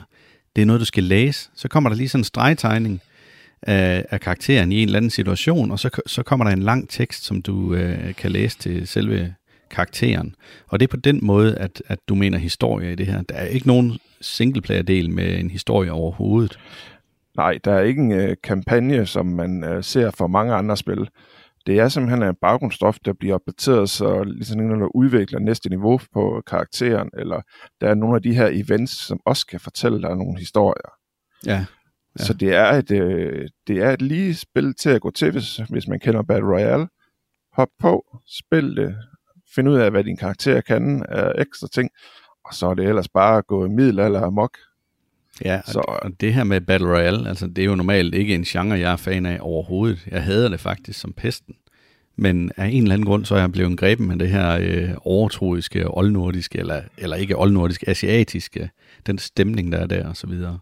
det 0.56 0.62
er 0.62 0.66
noget, 0.66 0.80
du 0.80 0.86
skal 0.86 1.04
læse. 1.04 1.50
Så 1.56 1.68
kommer 1.68 1.90
der 1.90 1.98
lige 1.98 2.10
sådan 2.10 2.20
en 2.20 2.24
stregtegning 2.24 3.02
af, 3.62 4.06
af 4.10 4.20
karakteren 4.20 4.72
i 4.72 4.82
en 4.82 4.88
eller 4.88 4.98
anden 4.98 5.12
situation, 5.12 5.72
og 5.72 5.80
så, 5.80 6.02
så 6.06 6.24
kommer 6.24 6.46
der 6.46 6.52
en 6.52 6.64
lang 6.64 6.90
tekst, 6.90 7.24
som 7.24 7.42
du 7.42 7.74
øh, 7.74 8.16
kan 8.16 8.32
læse 8.32 8.58
til 8.58 8.88
selve 8.88 9.36
karakteren. 9.70 10.36
Og 10.68 10.80
det 10.80 10.88
er 10.88 10.92
på 10.92 10.98
den 10.98 11.20
måde, 11.24 11.58
at, 11.58 11.84
at 11.88 12.00
du 12.08 12.16
mener 12.16 12.38
historie 12.38 12.92
i 12.92 12.96
det 12.96 13.06
her. 13.06 13.22
Der 13.22 13.36
er 13.36 13.46
ikke 13.46 13.68
nogen 13.68 13.98
singleplayer-del 14.22 15.10
med 15.10 15.40
en 15.40 15.52
historie 15.52 15.92
overhovedet. 15.92 16.60
Nej, 17.38 17.60
der 17.64 17.74
er 17.74 17.82
ikke 17.82 18.02
en 18.02 18.12
øh, 18.12 18.36
kampagne, 18.44 19.06
som 19.06 19.26
man 19.26 19.64
øh, 19.64 19.84
ser 19.84 20.12
for 20.12 20.28
mange 20.28 20.54
andre 20.54 20.78
spil 20.78 21.08
det 21.68 21.80
er 21.80 21.88
simpelthen 21.88 22.24
en 22.24 22.36
baggrundsstof, 22.42 22.98
der 23.06 23.14
bliver 23.14 23.36
opdateret, 23.36 23.90
så 23.90 24.24
ligesom 24.24 24.62
når 24.62 24.76
du 24.76 24.92
udvikler 24.94 25.40
næste 25.40 25.70
niveau 25.70 26.00
på 26.14 26.44
karakteren, 26.48 27.10
eller 27.18 27.42
der 27.82 27.90
er 27.90 27.94
nogle 27.94 28.16
af 28.16 28.22
de 28.22 28.36
her 28.36 28.50
events, 28.52 29.08
som 29.08 29.20
også 29.26 29.48
kan 29.48 29.60
fortælle 29.60 30.02
dig 30.02 30.16
nogle 30.16 30.40
historier. 30.40 30.92
Ja. 31.46 31.66
Ja. 32.20 32.26
Så 32.26 32.34
det 32.34 32.54
er, 32.54 32.66
et, 32.66 32.92
øh, 32.92 33.48
det 33.68 33.78
er 33.78 33.92
et 33.92 34.02
lige 34.02 34.36
spil 34.36 34.74
til 34.74 34.90
at 34.90 35.02
gå 35.02 35.12
til, 35.12 35.32
hvis, 35.32 35.58
hvis 35.70 35.88
man 35.88 36.00
kender 36.00 36.22
Battle 36.22 36.50
Royale. 36.50 36.88
Hop 37.54 37.70
på, 37.80 38.20
spil 38.28 38.76
det, 38.76 38.96
find 39.56 39.70
ud 39.70 39.76
af, 39.76 39.92
hvad 39.92 40.04
din 40.04 40.18
karakter 40.18 40.62
kan 40.62 41.06
af 41.10 41.42
ekstra 41.42 41.68
ting, 41.74 41.90
og 42.46 42.54
så 42.54 42.68
er 42.68 42.74
det 42.74 42.86
ellers 42.86 43.10
bare 43.10 43.38
at 43.38 43.48
gå 43.48 43.68
middelalder 43.68 44.22
amok. 44.22 44.58
Ja, 45.46 45.62
så, 45.66 45.80
og 45.80 46.12
det 46.22 46.34
her 46.34 46.44
med 46.44 46.62
Battle 46.62 46.88
Royale, 46.88 47.30
altså 47.30 47.48
det 47.48 47.58
er 47.58 47.66
jo 47.66 47.76
normalt 47.76 48.16
ikke 48.16 48.36
en 48.36 48.44
genre, 48.44 48.80
jeg 48.80 48.92
er 48.92 48.96
fan 48.96 49.26
af 49.26 49.38
overhovedet. 49.42 50.08
Jeg 50.12 50.24
hader 50.24 50.50
det 50.50 50.60
faktisk 50.60 51.00
som 51.00 51.14
pesten. 51.14 51.56
Men 52.16 52.52
af 52.58 52.68
en 52.68 52.84
eller 52.84 52.94
anden 52.94 53.06
grund, 53.06 53.26
så 53.26 53.36
er 53.36 53.40
jeg 53.40 53.52
blevet 53.52 53.78
grebet 53.78 54.08
med 54.08 54.20
det 54.20 54.30
her 54.30 54.58
øh, 54.62 54.90
overtroiske, 54.98 55.88
oldnordiske, 55.88 56.60
eller, 56.60 56.82
eller 56.98 57.16
ikke 57.16 57.38
oldnordiske, 57.38 57.90
asiatiske, 57.90 58.70
den 59.06 59.18
stemning, 59.18 59.72
der 59.72 59.78
er 59.78 59.88
der, 59.88 60.10
og 60.10 60.18
så 60.18 60.28
videre. 60.28 60.60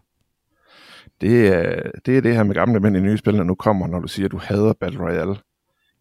Det 1.20 1.48
er, 1.48 1.90
det 2.06 2.16
er 2.16 2.20
det 2.20 2.34
her 2.34 2.42
med 2.42 2.54
gamle 2.54 2.80
mænd 2.80 2.96
i 2.96 3.00
nye 3.00 3.18
spil, 3.18 3.34
der 3.34 3.44
nu 3.44 3.54
kommer, 3.54 3.86
når 3.86 4.00
du 4.00 4.08
siger, 4.08 4.26
at 4.26 4.32
du 4.32 4.38
hader 4.38 4.72
Battle 4.72 5.00
Royale. 5.00 5.36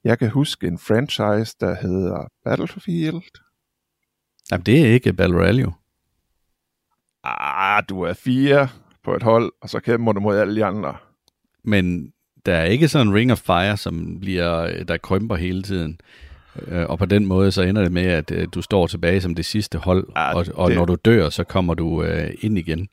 Jeg 0.04 0.20
kan 0.20 0.30
huske 0.30 0.68
en 0.68 0.80
franchise, 0.80 1.56
der 1.60 1.76
hedder 1.82 2.28
Battlefield. 2.44 3.22
Jamen, 4.52 4.66
det 4.66 4.82
er 4.82 4.86
ikke 4.86 5.14
Battle 5.14 5.38
Royale 5.38 5.62
jo 5.62 5.72
ah, 7.26 7.84
du 7.90 8.02
er 8.02 8.14
fire 8.14 8.68
på 9.04 9.16
et 9.16 9.24
hold, 9.24 9.52
og 9.62 9.70
så 9.70 9.80
kæmper 9.80 10.12
du 10.12 10.20
mod 10.20 10.38
alle 10.38 10.56
de 10.56 10.66
andre. 10.66 10.96
Men 11.64 12.12
der 12.46 12.54
er 12.54 12.66
ikke 12.66 12.88
sådan 12.88 13.08
en 13.08 13.14
ring 13.14 13.32
of 13.32 13.40
fire, 13.40 13.78
som 13.78 14.20
bliver, 14.20 14.84
der 14.84 14.98
krymper 14.98 15.36
hele 15.36 15.64
tiden. 15.64 16.00
Øh, 16.68 16.86
og 16.90 16.98
på 16.98 17.06
den 17.06 17.26
måde, 17.26 17.52
så 17.52 17.62
ender 17.62 17.82
det 17.82 17.92
med, 17.92 18.06
at 18.06 18.32
øh, 18.32 18.48
du 18.54 18.62
står 18.62 18.88
tilbage 18.88 19.22
som 19.22 19.36
det 19.36 19.46
sidste 19.46 19.78
hold, 19.78 20.08
ah, 20.16 20.36
og, 20.36 20.46
og 20.54 20.70
det... 20.70 20.78
når 20.78 20.86
du 20.86 20.96
dør, 21.06 21.30
så 21.30 21.44
kommer 21.44 21.74
du 21.74 22.04
uh, 22.04 22.28
ind 22.42 22.58
igen. 22.58 22.88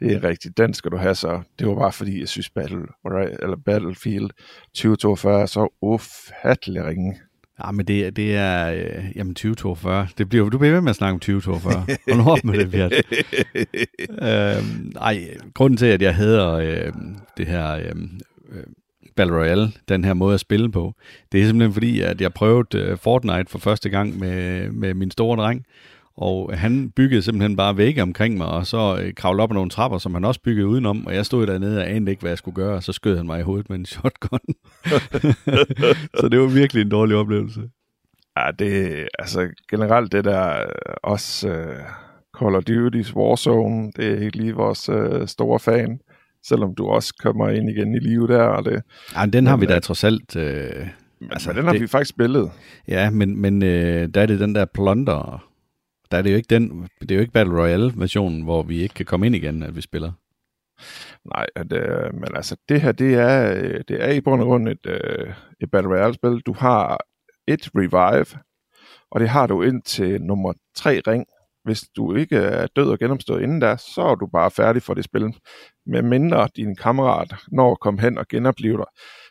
Det 0.00 0.12
er 0.12 0.24
rigtigt. 0.24 0.58
Den 0.58 0.74
skal 0.74 0.90
du 0.90 0.96
have 0.96 1.14
så. 1.14 1.40
Det 1.58 1.66
var 1.66 1.74
bare 1.74 1.92
fordi, 1.92 2.20
jeg 2.20 2.28
synes 2.28 2.50
Battle, 2.50 2.86
eller 3.04 3.56
Battlefield 3.64 4.30
2042 4.74 5.42
er 5.42 5.46
så 5.46 5.68
ufattelig 5.80 6.84
ringe. 6.84 7.20
Ja, 7.64 7.70
men 7.70 7.86
det, 7.86 8.16
det 8.16 8.36
er, 8.36 8.72
øh, 8.72 9.04
jamen 9.16 9.34
2042. 9.34 10.08
Det 10.18 10.28
bliver, 10.28 10.48
du 10.48 10.58
bliver 10.58 10.72
ved 10.72 10.80
med 10.80 10.90
at 10.90 10.96
snakke 10.96 11.12
om 11.12 11.20
2042. 11.20 12.14
Hold 12.14 12.26
op 12.26 12.44
med 12.44 12.58
det, 12.58 12.70
Bjørn. 12.70 12.92
øhm, 14.58 14.92
ej, 15.00 15.36
grunden 15.54 15.76
til, 15.76 15.86
at 15.86 16.02
jeg 16.02 16.16
hedder 16.16 16.52
øh, 16.52 16.92
det 17.36 17.46
her 17.46 17.70
øh, 17.72 17.92
øh, 18.52 18.62
Battle 19.16 19.36
Royale, 19.36 19.72
den 19.88 20.04
her 20.04 20.14
måde 20.14 20.34
at 20.34 20.40
spille 20.40 20.72
på, 20.72 20.94
det 21.32 21.40
er 21.40 21.46
simpelthen 21.46 21.72
fordi, 21.72 22.00
at 22.00 22.20
jeg 22.20 22.32
prøvede 22.32 22.78
øh, 22.78 22.98
Fortnite 22.98 23.50
for 23.50 23.58
første 23.58 23.90
gang 23.90 24.18
med, 24.18 24.70
med 24.70 24.94
min 24.94 25.10
store 25.10 25.36
dreng, 25.36 25.64
og 26.20 26.58
han 26.58 26.90
byggede 26.90 27.22
simpelthen 27.22 27.56
bare 27.56 27.76
vægge 27.76 28.02
omkring 28.02 28.36
mig, 28.36 28.46
og 28.46 28.66
så 28.66 28.98
øh, 29.02 29.14
kravlede 29.14 29.42
op 29.42 29.50
ad 29.50 29.54
nogle 29.54 29.70
trapper, 29.70 29.98
som 29.98 30.14
han 30.14 30.24
også 30.24 30.40
byggede 30.40 30.66
udenom, 30.66 31.06
og 31.06 31.14
jeg 31.14 31.26
stod 31.26 31.46
dernede 31.46 31.78
og 31.78 31.90
anede 31.90 32.10
ikke, 32.10 32.20
hvad 32.20 32.30
jeg 32.30 32.38
skulle 32.38 32.54
gøre, 32.54 32.76
og 32.76 32.82
så 32.82 32.92
skød 32.92 33.16
han 33.16 33.26
mig 33.26 33.40
i 33.40 33.42
hovedet 33.42 33.70
med 33.70 33.78
en 33.78 33.86
shotgun. 33.86 34.40
så 36.20 36.28
det 36.30 36.40
var 36.40 36.46
virkelig 36.46 36.80
en 36.80 36.88
dårlig 36.88 37.16
oplevelse. 37.16 37.60
Ja, 38.38 38.50
det 38.58 39.08
altså 39.18 39.48
generelt 39.70 40.12
det 40.12 40.24
der 40.24 40.60
øh, 40.60 40.94
også 41.02 41.48
uh, 41.48 41.64
Call 42.40 42.56
of 42.56 42.62
Duty's 42.70 43.16
Warzone, 43.16 43.92
det 43.96 44.06
er 44.06 44.24
ikke 44.24 44.36
lige 44.36 44.54
vores 44.54 44.88
uh, 44.88 45.26
store 45.26 45.60
fan, 45.60 46.00
selvom 46.46 46.74
du 46.74 46.86
også 46.86 47.14
kommer 47.22 47.48
ind 47.48 47.70
igen 47.70 47.94
i 47.94 47.98
live 47.98 48.26
der. 48.26 48.42
Og 48.42 48.64
det, 48.64 48.82
ja, 49.16 49.26
den 49.26 49.46
har 49.46 49.56
men, 49.56 49.60
vi 49.60 49.66
da 49.66 49.78
trods 49.78 50.04
alt... 50.04 50.36
Uh, 50.36 50.42
altså, 51.30 51.52
den 51.52 51.64
har 51.64 51.72
det, 51.72 51.82
vi 51.82 51.86
faktisk 51.86 52.10
spillet. 52.10 52.50
Ja, 52.88 53.10
men, 53.10 53.40
men 53.40 53.62
uh, 53.62 53.68
der 54.14 54.20
er 54.20 54.26
det 54.26 54.40
den 54.40 54.54
der 54.54 54.64
plunder 54.64 55.49
der 56.10 56.18
er 56.18 56.22
det 56.22 56.30
jo 56.30 56.36
ikke 56.36 56.54
den, 56.54 56.88
det 57.00 57.10
er 57.10 57.14
jo 57.14 57.20
ikke 57.20 57.32
Battle 57.32 57.60
Royale 57.60 57.92
versionen, 57.96 58.42
hvor 58.42 58.62
vi 58.62 58.82
ikke 58.82 58.94
kan 58.94 59.06
komme 59.06 59.26
ind 59.26 59.34
igen, 59.34 59.62
at 59.62 59.76
vi 59.76 59.80
spiller. 59.80 60.12
Nej, 61.24 61.46
det, 61.56 61.72
øh, 61.72 62.14
men 62.14 62.28
altså 62.34 62.56
det 62.68 62.80
her, 62.80 62.92
det 62.92 63.14
er, 63.14 63.54
øh, 63.54 63.80
det 63.88 64.04
er 64.04 64.10
i 64.10 64.20
bund 64.20 64.40
og 64.42 64.46
grund 64.46 64.68
et, 64.68 64.86
øh, 64.86 65.34
et 65.60 65.70
Battle 65.70 65.90
Royale-spil. 65.90 66.40
Du 66.40 66.52
har 66.52 66.98
et 67.48 67.70
revive, 67.74 68.40
og 69.10 69.20
det 69.20 69.28
har 69.28 69.46
du 69.46 69.62
ind 69.62 69.82
til 69.82 70.22
nummer 70.22 70.52
3 70.76 71.00
ring. 71.06 71.26
Hvis 71.64 71.80
du 71.96 72.14
ikke 72.14 72.36
er 72.36 72.66
død 72.76 72.90
og 72.90 72.98
genopstået 72.98 73.42
inden 73.42 73.60
da, 73.60 73.76
så 73.76 74.02
er 74.02 74.14
du 74.14 74.26
bare 74.26 74.50
færdig 74.50 74.82
for 74.82 74.94
det 74.94 75.04
spil. 75.04 75.34
Med 75.86 76.02
mindre 76.02 76.48
din 76.56 76.76
kammerat 76.76 77.34
når 77.48 77.72
at 77.72 77.80
komme 77.80 78.00
hen 78.00 78.18
og 78.18 78.28
genopleve 78.28 78.76
dig. 78.76 78.86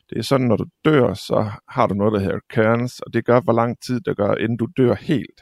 Det 0.09 0.17
er 0.17 0.23
sådan, 0.23 0.47
når 0.47 0.57
du 0.57 0.65
dør, 0.85 1.13
så 1.13 1.51
har 1.69 1.87
du 1.87 1.93
noget, 1.93 2.13
der 2.13 2.19
hedder 2.19 2.39
cairns, 2.53 2.99
og 2.99 3.13
det 3.13 3.25
gør, 3.25 3.41
hvor 3.41 3.53
lang 3.53 3.77
tid 3.81 4.01
det 4.01 4.17
gør, 4.17 4.35
inden 4.35 4.57
du 4.57 4.67
dør 4.77 4.93
helt. 4.93 5.41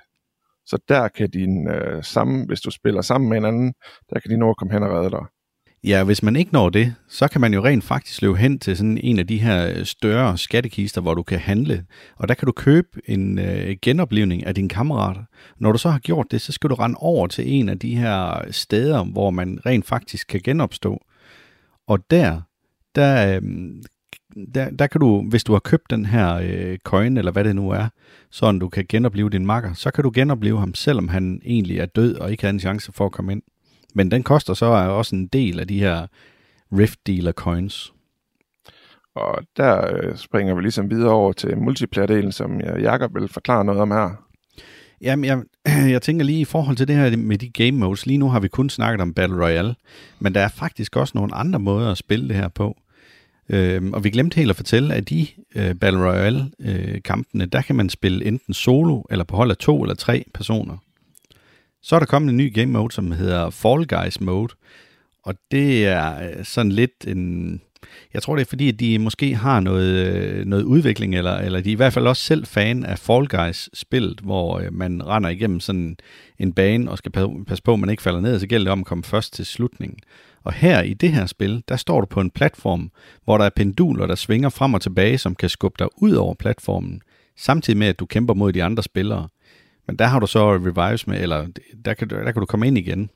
Så 0.67 0.77
der 0.87 1.07
kan 1.07 1.29
din 1.29 1.67
øh, 1.67 2.03
sammen, 2.03 2.47
hvis 2.47 2.61
du 2.61 2.71
spiller 2.71 3.01
sammen 3.01 3.29
med 3.29 3.37
en 3.37 3.45
anden, 3.45 3.73
der 4.09 4.19
kan 4.19 4.31
de 4.31 4.37
nå 4.37 4.49
at 4.49 4.57
komme 4.57 4.73
hen 4.73 4.83
og 4.83 4.91
redde 4.91 5.11
dig. 5.11 5.25
Ja, 5.83 6.03
hvis 6.03 6.23
man 6.23 6.35
ikke 6.35 6.53
når 6.53 6.69
det, 6.69 6.95
så 7.07 7.27
kan 7.27 7.41
man 7.41 7.53
jo 7.53 7.63
rent 7.63 7.83
faktisk 7.83 8.21
løbe 8.21 8.37
hen 8.37 8.59
til 8.59 8.77
sådan 8.77 8.97
en 8.97 9.19
af 9.19 9.27
de 9.27 9.37
her 9.37 9.83
større 9.83 10.37
skattekister, 10.37 11.01
hvor 11.01 11.13
du 11.13 11.23
kan 11.23 11.39
handle. 11.39 11.85
Og 12.15 12.27
der 12.27 12.33
kan 12.33 12.45
du 12.45 12.51
købe 12.51 12.87
en 13.05 13.39
øh, 13.39 13.75
genoplevning 13.81 14.45
af 14.45 14.55
dine 14.55 14.69
kammerater. 14.69 15.21
Når 15.59 15.71
du 15.71 15.77
så 15.77 15.89
har 15.89 15.99
gjort 15.99 16.31
det, 16.31 16.41
så 16.41 16.51
skal 16.51 16.69
du 16.69 16.75
rende 16.75 16.97
over 16.99 17.27
til 17.27 17.53
en 17.53 17.69
af 17.69 17.79
de 17.79 17.95
her 17.95 18.41
steder, 18.51 19.03
hvor 19.03 19.29
man 19.29 19.59
rent 19.65 19.85
faktisk 19.85 20.27
kan 20.27 20.41
genopstå. 20.43 21.01
Og 21.87 21.99
der, 22.11 22.41
der 22.95 23.35
øh, 23.35 23.41
der, 24.55 24.69
der 24.69 24.87
kan 24.87 25.01
du, 25.01 25.21
hvis 25.29 25.43
du 25.43 25.51
har 25.51 25.59
købt 25.59 25.89
den 25.89 26.05
her 26.05 26.35
øh, 26.35 26.77
coin, 26.77 27.17
eller 27.17 27.31
hvad 27.31 27.43
det 27.43 27.55
nu 27.55 27.69
er, 27.69 27.87
så 28.29 28.51
du 28.51 28.69
kan 28.69 28.85
genopleve 28.89 29.29
din 29.29 29.45
makker, 29.45 29.73
så 29.73 29.91
kan 29.91 30.03
du 30.03 30.11
genopleve 30.13 30.59
ham, 30.59 30.73
selvom 30.73 31.07
han 31.07 31.41
egentlig 31.45 31.79
er 31.79 31.85
død 31.85 32.15
og 32.15 32.31
ikke 32.31 32.43
har 32.43 32.49
en 32.49 32.59
chance 32.59 32.91
for 32.91 33.05
at 33.05 33.11
komme 33.11 33.31
ind. 33.31 33.41
Men 33.93 34.11
den 34.11 34.23
koster 34.23 34.53
så 34.53 34.65
også 34.65 35.15
en 35.15 35.27
del 35.27 35.59
af 35.59 35.67
de 35.67 35.79
her 35.79 36.07
Rift 36.71 37.07
Dealer 37.07 37.31
coins. 37.31 37.93
Og 39.15 39.43
der 39.57 39.95
øh, 39.95 40.17
springer 40.17 40.55
vi 40.55 40.61
ligesom 40.61 40.89
videre 40.89 41.11
over 41.11 41.33
til 41.33 41.57
multiplayer-delen, 41.57 42.31
som 42.31 42.59
Jakob 42.59 43.15
vil 43.15 43.27
forklare 43.27 43.65
noget 43.65 43.81
om 43.81 43.91
her. 43.91 44.27
Jamen, 45.01 45.25
jeg, 45.25 45.43
jeg 45.93 46.01
tænker 46.01 46.25
lige 46.25 46.39
i 46.39 46.45
forhold 46.45 46.77
til 46.77 46.87
det 46.87 46.95
her 46.95 47.17
med 47.17 47.37
de 47.37 47.49
game 47.49 47.71
modes. 47.71 48.05
Lige 48.05 48.17
nu 48.17 48.29
har 48.29 48.39
vi 48.39 48.47
kun 48.47 48.69
snakket 48.69 49.01
om 49.01 49.13
Battle 49.13 49.45
Royale, 49.45 49.75
men 50.19 50.35
der 50.35 50.41
er 50.41 50.47
faktisk 50.47 50.95
også 50.95 51.11
nogle 51.15 51.35
andre 51.35 51.59
måder 51.59 51.91
at 51.91 51.97
spille 51.97 52.27
det 52.27 52.35
her 52.35 52.47
på. 52.47 52.77
Øh, 53.49 53.81
og 53.93 54.03
vi 54.03 54.09
glemte 54.09 54.35
helt 54.35 54.49
at 54.49 54.55
fortælle, 54.55 54.93
at 54.93 55.11
i 55.11 55.35
øh, 55.55 55.75
Battle 55.75 56.09
Royale-kampene, 56.09 57.43
øh, 57.43 57.49
der 57.51 57.61
kan 57.61 57.75
man 57.75 57.89
spille 57.89 58.25
enten 58.25 58.53
solo, 58.53 59.01
eller 59.09 59.23
på 59.23 59.35
hold 59.35 59.51
af 59.51 59.57
to 59.57 59.81
eller 59.83 59.95
tre 59.95 60.23
personer. 60.33 60.77
Så 61.81 61.95
er 61.95 61.99
der 61.99 62.05
kommet 62.05 62.29
en 62.29 62.37
ny 62.37 62.53
game 62.53 62.71
mode, 62.71 62.93
som 62.93 63.11
hedder 63.11 63.49
Fall 63.49 63.87
Guys 63.87 64.21
Mode, 64.21 64.53
og 65.23 65.35
det 65.51 65.85
er 65.85 66.29
øh, 66.29 66.45
sådan 66.45 66.71
lidt 66.71 67.07
en... 67.07 67.61
Jeg 68.13 68.21
tror, 68.21 68.35
det 68.35 68.41
er 68.41 68.49
fordi, 68.49 68.69
at 68.69 68.79
de 68.79 68.99
måske 68.99 69.35
har 69.35 69.59
noget, 69.59 70.07
øh, 70.07 70.45
noget 70.45 70.63
udvikling, 70.63 71.15
eller, 71.15 71.37
eller 71.37 71.61
de 71.61 71.69
er 71.69 71.73
i 71.73 71.75
hvert 71.75 71.93
fald 71.93 72.07
også 72.07 72.23
selv 72.23 72.45
fan 72.45 72.85
af 72.85 72.99
Fall 72.99 73.27
Guys-spillet, 73.27 74.19
hvor 74.19 74.59
øh, 74.59 74.73
man 74.73 75.07
render 75.07 75.29
igennem 75.29 75.59
sådan 75.59 75.97
en 76.39 76.53
bane 76.53 76.91
og 76.91 76.97
skal 76.97 77.11
passe 77.47 77.63
på, 77.63 77.73
at 77.73 77.79
man 77.79 77.89
ikke 77.89 78.03
falder 78.03 78.19
ned, 78.19 78.33
og 78.33 78.39
så 78.39 78.47
gælder 78.47 78.65
det 78.65 78.71
om 78.71 78.79
at 78.79 78.85
komme 78.85 79.03
først 79.03 79.33
til 79.33 79.45
slutningen. 79.45 79.99
Og 80.47 80.53
her 80.53 80.81
i 80.81 80.93
det 80.93 81.11
her 81.11 81.25
spil, 81.25 81.63
der 81.69 81.75
står 81.75 81.99
du 82.01 82.05
på 82.05 82.21
en 82.21 82.31
platform, 82.31 82.91
hvor 83.23 83.37
der 83.37 83.45
er 83.45 83.49
penduler, 83.55 84.07
der 84.07 84.15
svinger 84.15 84.49
frem 84.49 84.73
og 84.73 84.81
tilbage, 84.81 85.17
som 85.17 85.35
kan 85.35 85.49
skubbe 85.49 85.75
dig 85.79 85.87
ud 85.97 86.11
over 86.11 86.33
platformen, 86.33 87.01
samtidig 87.37 87.77
med, 87.77 87.87
at 87.87 87.99
du 87.99 88.05
kæmper 88.05 88.33
mod 88.33 88.53
de 88.53 88.63
andre 88.63 88.83
spillere. 88.83 89.27
Men 89.87 89.95
der 89.95 90.05
har 90.05 90.19
du 90.19 90.27
så 90.27 90.53
revives 90.53 91.07
med, 91.07 91.21
eller 91.21 91.47
der 91.85 91.93
kan, 91.93 92.09
der 92.09 92.31
kan 92.31 92.39
du 92.39 92.45
komme 92.45 92.67
ind 92.67 92.77
igen. 92.77 93.09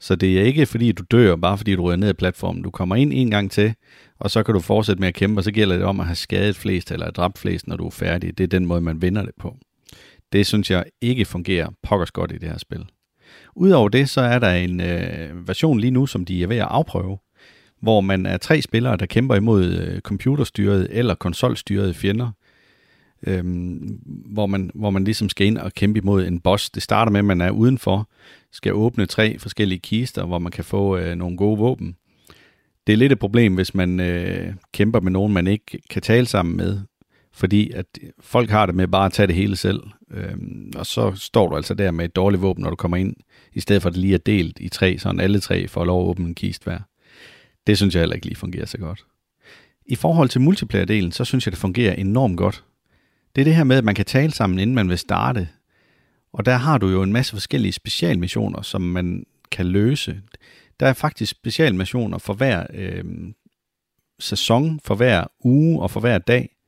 Så 0.00 0.16
det 0.16 0.40
er 0.40 0.44
ikke 0.44 0.66
fordi, 0.66 0.92
du 0.92 1.02
dør, 1.10 1.36
bare 1.36 1.58
fordi 1.58 1.76
du 1.76 1.82
rører 1.82 1.96
ned 1.96 2.08
af 2.08 2.16
platformen. 2.16 2.62
Du 2.62 2.70
kommer 2.70 2.96
ind 2.96 3.12
en 3.14 3.30
gang 3.30 3.50
til, 3.50 3.74
og 4.18 4.30
så 4.30 4.42
kan 4.42 4.54
du 4.54 4.60
fortsætte 4.60 5.00
med 5.00 5.08
at 5.08 5.14
kæmpe, 5.14 5.40
og 5.40 5.44
så 5.44 5.52
gælder 5.52 5.76
det 5.76 5.84
om 5.84 6.00
at 6.00 6.06
have 6.06 6.16
skadet 6.16 6.56
flest 6.56 6.92
eller 6.92 7.10
dræbt 7.10 7.38
flest, 7.38 7.66
når 7.66 7.76
du 7.76 7.86
er 7.86 7.90
færdig. 7.90 8.38
Det 8.38 8.44
er 8.44 8.48
den 8.48 8.66
måde, 8.66 8.80
man 8.80 9.02
vinder 9.02 9.22
det 9.22 9.34
på. 9.40 9.56
Det 10.32 10.46
synes 10.46 10.70
jeg 10.70 10.84
ikke 11.00 11.24
fungerer 11.24 11.68
pokkers 11.82 12.10
godt 12.10 12.32
i 12.32 12.38
det 12.38 12.48
her 12.48 12.58
spil. 12.58 12.86
Udover 13.58 13.88
det, 13.88 14.08
så 14.08 14.20
er 14.20 14.38
der 14.38 14.52
en 14.52 14.80
øh, 14.80 15.48
version 15.48 15.80
lige 15.80 15.90
nu, 15.90 16.06
som 16.06 16.24
de 16.24 16.42
er 16.42 16.46
ved 16.46 16.56
at 16.56 16.66
afprøve, 16.70 17.18
hvor 17.80 18.00
man 18.00 18.26
er 18.26 18.36
tre 18.36 18.62
spillere, 18.62 18.96
der 18.96 19.06
kæmper 19.06 19.34
imod 19.34 19.64
øh, 19.64 20.00
computerstyrede 20.00 20.88
eller 20.90 21.14
konsolstyrede 21.14 21.94
fjender, 21.94 22.30
øhm, 23.26 24.00
hvor, 24.26 24.46
man, 24.46 24.70
hvor 24.74 24.90
man 24.90 25.04
ligesom 25.04 25.28
skal 25.28 25.46
ind 25.46 25.58
og 25.58 25.72
kæmpe 25.72 25.98
imod 25.98 26.26
en 26.26 26.40
boss. 26.40 26.70
Det 26.70 26.82
starter 26.82 27.12
med, 27.12 27.18
at 27.18 27.24
man 27.24 27.40
er 27.40 27.50
udenfor, 27.50 28.08
skal 28.52 28.74
åbne 28.74 29.06
tre 29.06 29.38
forskellige 29.38 29.78
kister, 29.78 30.24
hvor 30.24 30.38
man 30.38 30.52
kan 30.52 30.64
få 30.64 30.96
øh, 30.96 31.14
nogle 31.14 31.36
gode 31.36 31.58
våben. 31.58 31.96
Det 32.86 32.92
er 32.92 32.96
lidt 32.96 33.12
et 33.12 33.18
problem, 33.18 33.54
hvis 33.54 33.74
man 33.74 34.00
øh, 34.00 34.52
kæmper 34.72 35.00
med 35.00 35.12
nogen, 35.12 35.32
man 35.32 35.46
ikke 35.46 35.78
kan 35.90 36.02
tale 36.02 36.26
sammen 36.26 36.56
med, 36.56 36.80
fordi 37.32 37.70
at 37.70 37.86
folk 38.20 38.50
har 38.50 38.66
det 38.66 38.74
med 38.74 38.88
bare 38.88 39.06
at 39.06 39.12
tage 39.12 39.26
det 39.26 39.34
hele 39.34 39.56
selv, 39.56 39.80
øhm, 40.10 40.72
og 40.76 40.86
så 40.86 41.12
står 41.14 41.48
du 41.48 41.56
altså 41.56 41.74
der 41.74 41.90
med 41.90 42.04
et 42.04 42.16
dårligt 42.16 42.42
våben, 42.42 42.62
når 42.62 42.70
du 42.70 42.76
kommer 42.76 42.96
ind, 42.96 43.16
i 43.52 43.60
stedet 43.60 43.82
for 43.82 43.88
at 43.88 43.94
det 43.94 44.00
lige 44.00 44.14
er 44.14 44.18
delt 44.18 44.58
i 44.60 44.68
tre, 44.68 44.98
så 44.98 45.16
alle 45.20 45.40
tre 45.40 45.68
får 45.68 45.84
lov 45.84 46.02
at 46.02 46.08
åbne 46.08 46.28
en 46.28 46.34
kist 46.34 46.64
hver. 46.64 46.78
Det 47.66 47.76
synes 47.76 47.94
jeg 47.94 48.00
heller 48.00 48.14
ikke 48.14 48.26
lige 48.26 48.36
fungerer 48.36 48.66
så 48.66 48.78
godt. 48.78 49.04
I 49.86 49.94
forhold 49.94 50.28
til 50.28 50.40
multiplayer-delen, 50.40 51.12
så 51.12 51.24
synes 51.24 51.46
jeg, 51.46 51.52
det 51.52 51.60
fungerer 51.60 51.94
enormt 51.94 52.36
godt. 52.36 52.64
Det 53.36 53.42
er 53.42 53.44
det 53.44 53.56
her 53.56 53.64
med, 53.64 53.76
at 53.76 53.84
man 53.84 53.94
kan 53.94 54.04
tale 54.04 54.32
sammen, 54.32 54.58
inden 54.58 54.74
man 54.74 54.88
vil 54.88 54.98
starte. 54.98 55.48
Og 56.32 56.46
der 56.46 56.56
har 56.56 56.78
du 56.78 56.88
jo 56.88 57.02
en 57.02 57.12
masse 57.12 57.32
forskellige 57.32 57.72
specialmissioner, 57.72 58.62
som 58.62 58.82
man 58.82 59.26
kan 59.50 59.66
løse. 59.66 60.20
Der 60.80 60.86
er 60.86 60.92
faktisk 60.92 61.30
specialmissioner 61.30 62.18
for 62.18 62.34
hver 62.34 62.66
øh, 62.74 63.04
sæson, 64.18 64.80
for 64.84 64.94
hver 64.94 65.24
uge 65.44 65.82
og 65.82 65.90
for 65.90 66.00
hver 66.00 66.18
dag 66.18 66.58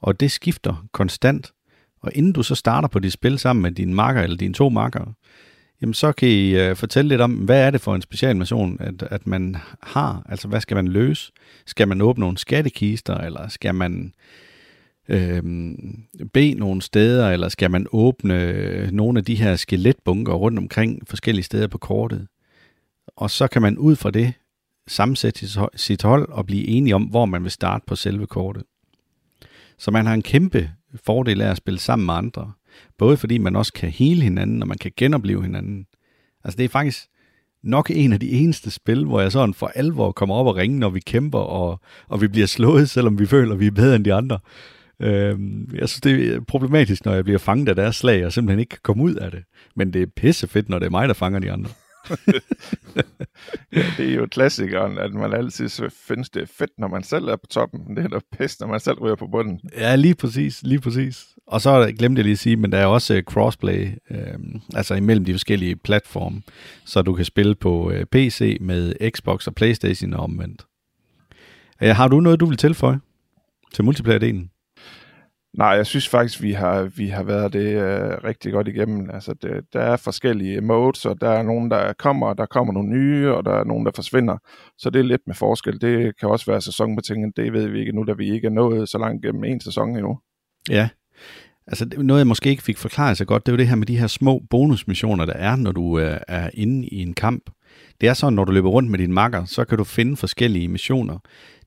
og 0.00 0.20
det 0.20 0.30
skifter 0.30 0.86
konstant. 0.92 1.52
Og 2.00 2.12
inden 2.14 2.32
du 2.32 2.42
så 2.42 2.54
starter 2.54 2.88
på 2.88 2.98
dit 2.98 3.12
spil 3.12 3.38
sammen 3.38 3.62
med 3.62 3.72
din 3.72 3.94
marker 3.94 4.22
eller 4.22 4.36
dine 4.36 4.54
to 4.54 4.68
marker, 4.68 5.12
jamen 5.82 5.94
så 5.94 6.12
kan 6.12 6.28
I 6.28 6.70
uh, 6.70 6.76
fortælle 6.76 7.08
lidt 7.08 7.20
om, 7.20 7.32
hvad 7.32 7.66
er 7.66 7.70
det 7.70 7.80
for 7.80 7.94
en 7.94 8.02
specialmission, 8.02 8.76
at, 8.80 9.02
at 9.02 9.26
man 9.26 9.56
har? 9.82 10.26
Altså, 10.28 10.48
hvad 10.48 10.60
skal 10.60 10.74
man 10.74 10.88
løse? 10.88 11.32
Skal 11.66 11.88
man 11.88 12.00
åbne 12.00 12.20
nogle 12.20 12.38
skattekister, 12.38 13.14
eller 13.14 13.48
skal 13.48 13.74
man 13.74 14.12
øh, 15.08 15.42
bede 16.32 16.54
nogle 16.54 16.82
steder, 16.82 17.30
eller 17.30 17.48
skal 17.48 17.70
man 17.70 17.86
åbne 17.92 18.42
øh, 18.42 18.90
nogle 18.90 19.18
af 19.18 19.24
de 19.24 19.34
her 19.34 19.56
skeletbunker 19.56 20.32
rundt 20.32 20.58
omkring 20.58 21.08
forskellige 21.08 21.44
steder 21.44 21.66
på 21.66 21.78
kortet? 21.78 22.26
Og 23.16 23.30
så 23.30 23.48
kan 23.48 23.62
man 23.62 23.78
ud 23.78 23.96
fra 23.96 24.10
det 24.10 24.32
sammensætte 24.88 25.46
sit 25.76 26.02
hold 26.02 26.28
og 26.28 26.46
blive 26.46 26.66
enige 26.66 26.94
om, 26.94 27.02
hvor 27.02 27.26
man 27.26 27.42
vil 27.42 27.50
starte 27.50 27.84
på 27.86 27.96
selve 27.96 28.26
kortet. 28.26 28.62
Så 29.78 29.90
man 29.90 30.06
har 30.06 30.14
en 30.14 30.22
kæmpe 30.22 30.70
fordel 31.04 31.40
af 31.40 31.50
at 31.50 31.56
spille 31.56 31.80
sammen 31.80 32.06
med 32.06 32.14
andre. 32.14 32.52
Både 32.98 33.16
fordi 33.16 33.38
man 33.38 33.56
også 33.56 33.72
kan 33.72 33.90
hele 33.90 34.22
hinanden, 34.22 34.62
og 34.62 34.68
man 34.68 34.78
kan 34.78 34.92
genopleve 34.96 35.42
hinanden. 35.42 35.86
Altså 36.44 36.56
det 36.56 36.64
er 36.64 36.68
faktisk 36.68 37.06
nok 37.62 37.90
en 37.94 38.12
af 38.12 38.20
de 38.20 38.30
eneste 38.30 38.70
spil, 38.70 39.04
hvor 39.04 39.20
jeg 39.20 39.32
sådan 39.32 39.54
for 39.54 39.66
alvor 39.66 40.12
kommer 40.12 40.34
op 40.34 40.46
og 40.46 40.56
ringe, 40.56 40.78
når 40.78 40.90
vi 40.90 41.00
kæmper, 41.00 41.38
og, 41.38 41.80
og 42.08 42.20
vi 42.20 42.28
bliver 42.28 42.46
slået, 42.46 42.90
selvom 42.90 43.18
vi 43.18 43.26
føler, 43.26 43.52
at 43.52 43.60
vi 43.60 43.66
er 43.66 43.70
bedre 43.70 43.96
end 43.96 44.04
de 44.04 44.14
andre. 44.14 44.38
Øhm, 45.02 45.70
jeg 45.74 45.88
synes, 45.88 46.00
det 46.00 46.34
er 46.34 46.40
problematisk, 46.40 47.04
når 47.04 47.14
jeg 47.14 47.24
bliver 47.24 47.38
fanget 47.38 47.68
af 47.68 47.76
deres 47.76 47.96
slag, 47.96 48.26
og 48.26 48.32
simpelthen 48.32 48.60
ikke 48.60 48.70
kan 48.70 48.80
komme 48.82 49.02
ud 49.02 49.14
af 49.14 49.30
det. 49.30 49.44
Men 49.76 49.92
det 49.92 50.02
er 50.02 50.06
pissefedt, 50.16 50.68
når 50.68 50.78
det 50.78 50.86
er 50.86 50.90
mig, 50.90 51.08
der 51.08 51.14
fanger 51.14 51.38
de 51.38 51.52
andre. 51.52 51.70
ja, 53.76 53.82
det 53.96 54.10
er 54.10 54.14
jo 54.14 54.26
klassikeren, 54.26 54.98
at 54.98 55.12
man 55.12 55.32
altid 55.32 55.90
findes 56.08 56.30
det 56.30 56.48
fedt, 56.48 56.70
når 56.78 56.88
man 56.88 57.02
selv 57.02 57.24
er 57.24 57.36
på 57.36 57.46
toppen. 57.50 57.96
Det 57.96 58.04
er 58.04 58.08
noget 58.08 58.24
pest, 58.38 58.60
når 58.60 58.66
man 58.66 58.80
selv 58.80 58.98
ryger 58.98 59.14
på 59.14 59.26
bunden. 59.26 59.60
Ja, 59.76 59.96
lige 59.96 60.14
præcis, 60.14 60.62
lige 60.62 60.80
præcis. 60.80 61.26
Og 61.50 61.60
så 61.60 61.92
glemte 61.98 62.18
jeg 62.18 62.24
lige 62.24 62.32
at 62.32 62.38
sige, 62.38 62.56
men 62.56 62.72
der 62.72 62.78
er 62.78 62.86
også 62.86 63.14
øh, 63.14 63.22
crossplay, 63.22 63.88
øh, 64.10 64.38
altså 64.74 64.94
imellem 64.94 65.24
de 65.24 65.32
forskellige 65.32 65.76
platforme, 65.76 66.42
så 66.84 67.02
du 67.02 67.12
kan 67.12 67.24
spille 67.24 67.54
på 67.54 67.90
øh, 67.90 68.04
PC 68.04 68.58
med 68.60 69.10
Xbox 69.10 69.46
og 69.46 69.54
Playstation 69.54 70.14
og 70.14 70.22
omvendt. 70.22 70.66
Øh, 71.82 71.88
har 71.88 72.08
du 72.08 72.20
noget, 72.20 72.40
du 72.40 72.46
vil 72.46 72.56
tilføje 72.56 73.00
til 73.74 73.82
multiplayer-delen? 73.82 74.50
Nej, 75.58 75.68
jeg 75.68 75.86
synes 75.86 76.08
faktisk, 76.08 76.42
vi 76.42 76.52
har, 76.52 76.82
vi 76.82 77.08
har 77.08 77.22
været 77.22 77.52
det 77.52 77.76
uh, 77.76 78.24
rigtig 78.24 78.52
godt 78.52 78.68
igennem. 78.68 79.10
Altså, 79.10 79.34
det, 79.42 79.64
der 79.72 79.80
er 79.80 79.96
forskellige 79.96 80.60
modes, 80.60 81.06
og 81.06 81.20
der 81.20 81.30
er 81.30 81.42
nogen, 81.42 81.70
der 81.70 81.92
kommer, 81.92 82.34
der 82.34 82.46
kommer 82.46 82.72
nogle 82.72 82.88
nye, 82.88 83.34
og 83.34 83.44
der 83.44 83.52
er 83.52 83.64
nogen, 83.64 83.86
der 83.86 83.92
forsvinder. 83.94 84.36
Så 84.78 84.90
det 84.90 84.98
er 84.98 85.04
lidt 85.04 85.22
med 85.26 85.34
forskel. 85.34 85.80
Det 85.80 86.12
kan 86.20 86.28
også 86.28 86.50
være 86.50 86.60
sæsonbetinget. 86.60 87.36
Det 87.36 87.52
ved 87.52 87.68
vi 87.68 87.80
ikke 87.80 87.92
nu, 87.92 88.04
da 88.04 88.12
vi 88.12 88.32
ikke 88.34 88.46
er 88.46 88.50
nået 88.50 88.88
så 88.88 88.98
langt 88.98 89.22
gennem 89.24 89.44
en 89.44 89.60
sæson 89.60 89.88
endnu. 89.88 90.18
Ja, 90.70 90.88
altså 91.70 91.88
noget, 91.98 92.18
jeg 92.18 92.26
måske 92.26 92.50
ikke 92.50 92.62
fik 92.62 92.78
forklaret 92.78 93.16
så 93.16 93.24
godt, 93.24 93.46
det 93.46 93.52
er 93.52 93.56
jo 93.56 93.58
det 93.58 93.68
her 93.68 93.76
med 93.76 93.86
de 93.86 93.98
her 93.98 94.06
små 94.06 94.42
bonusmissioner, 94.50 95.24
der 95.24 95.32
er, 95.32 95.56
når 95.56 95.72
du 95.72 95.98
øh, 95.98 96.20
er 96.28 96.50
inde 96.54 96.88
i 96.88 97.02
en 97.02 97.14
kamp. 97.14 97.50
Det 98.00 98.08
er 98.08 98.14
sådan, 98.14 98.32
når 98.32 98.44
du 98.44 98.52
løber 98.52 98.70
rundt 98.70 98.90
med 98.90 98.98
din 98.98 99.12
makker, 99.12 99.44
så 99.44 99.64
kan 99.64 99.78
du 99.78 99.84
finde 99.84 100.16
forskellige 100.16 100.68
missioner. 100.68 101.18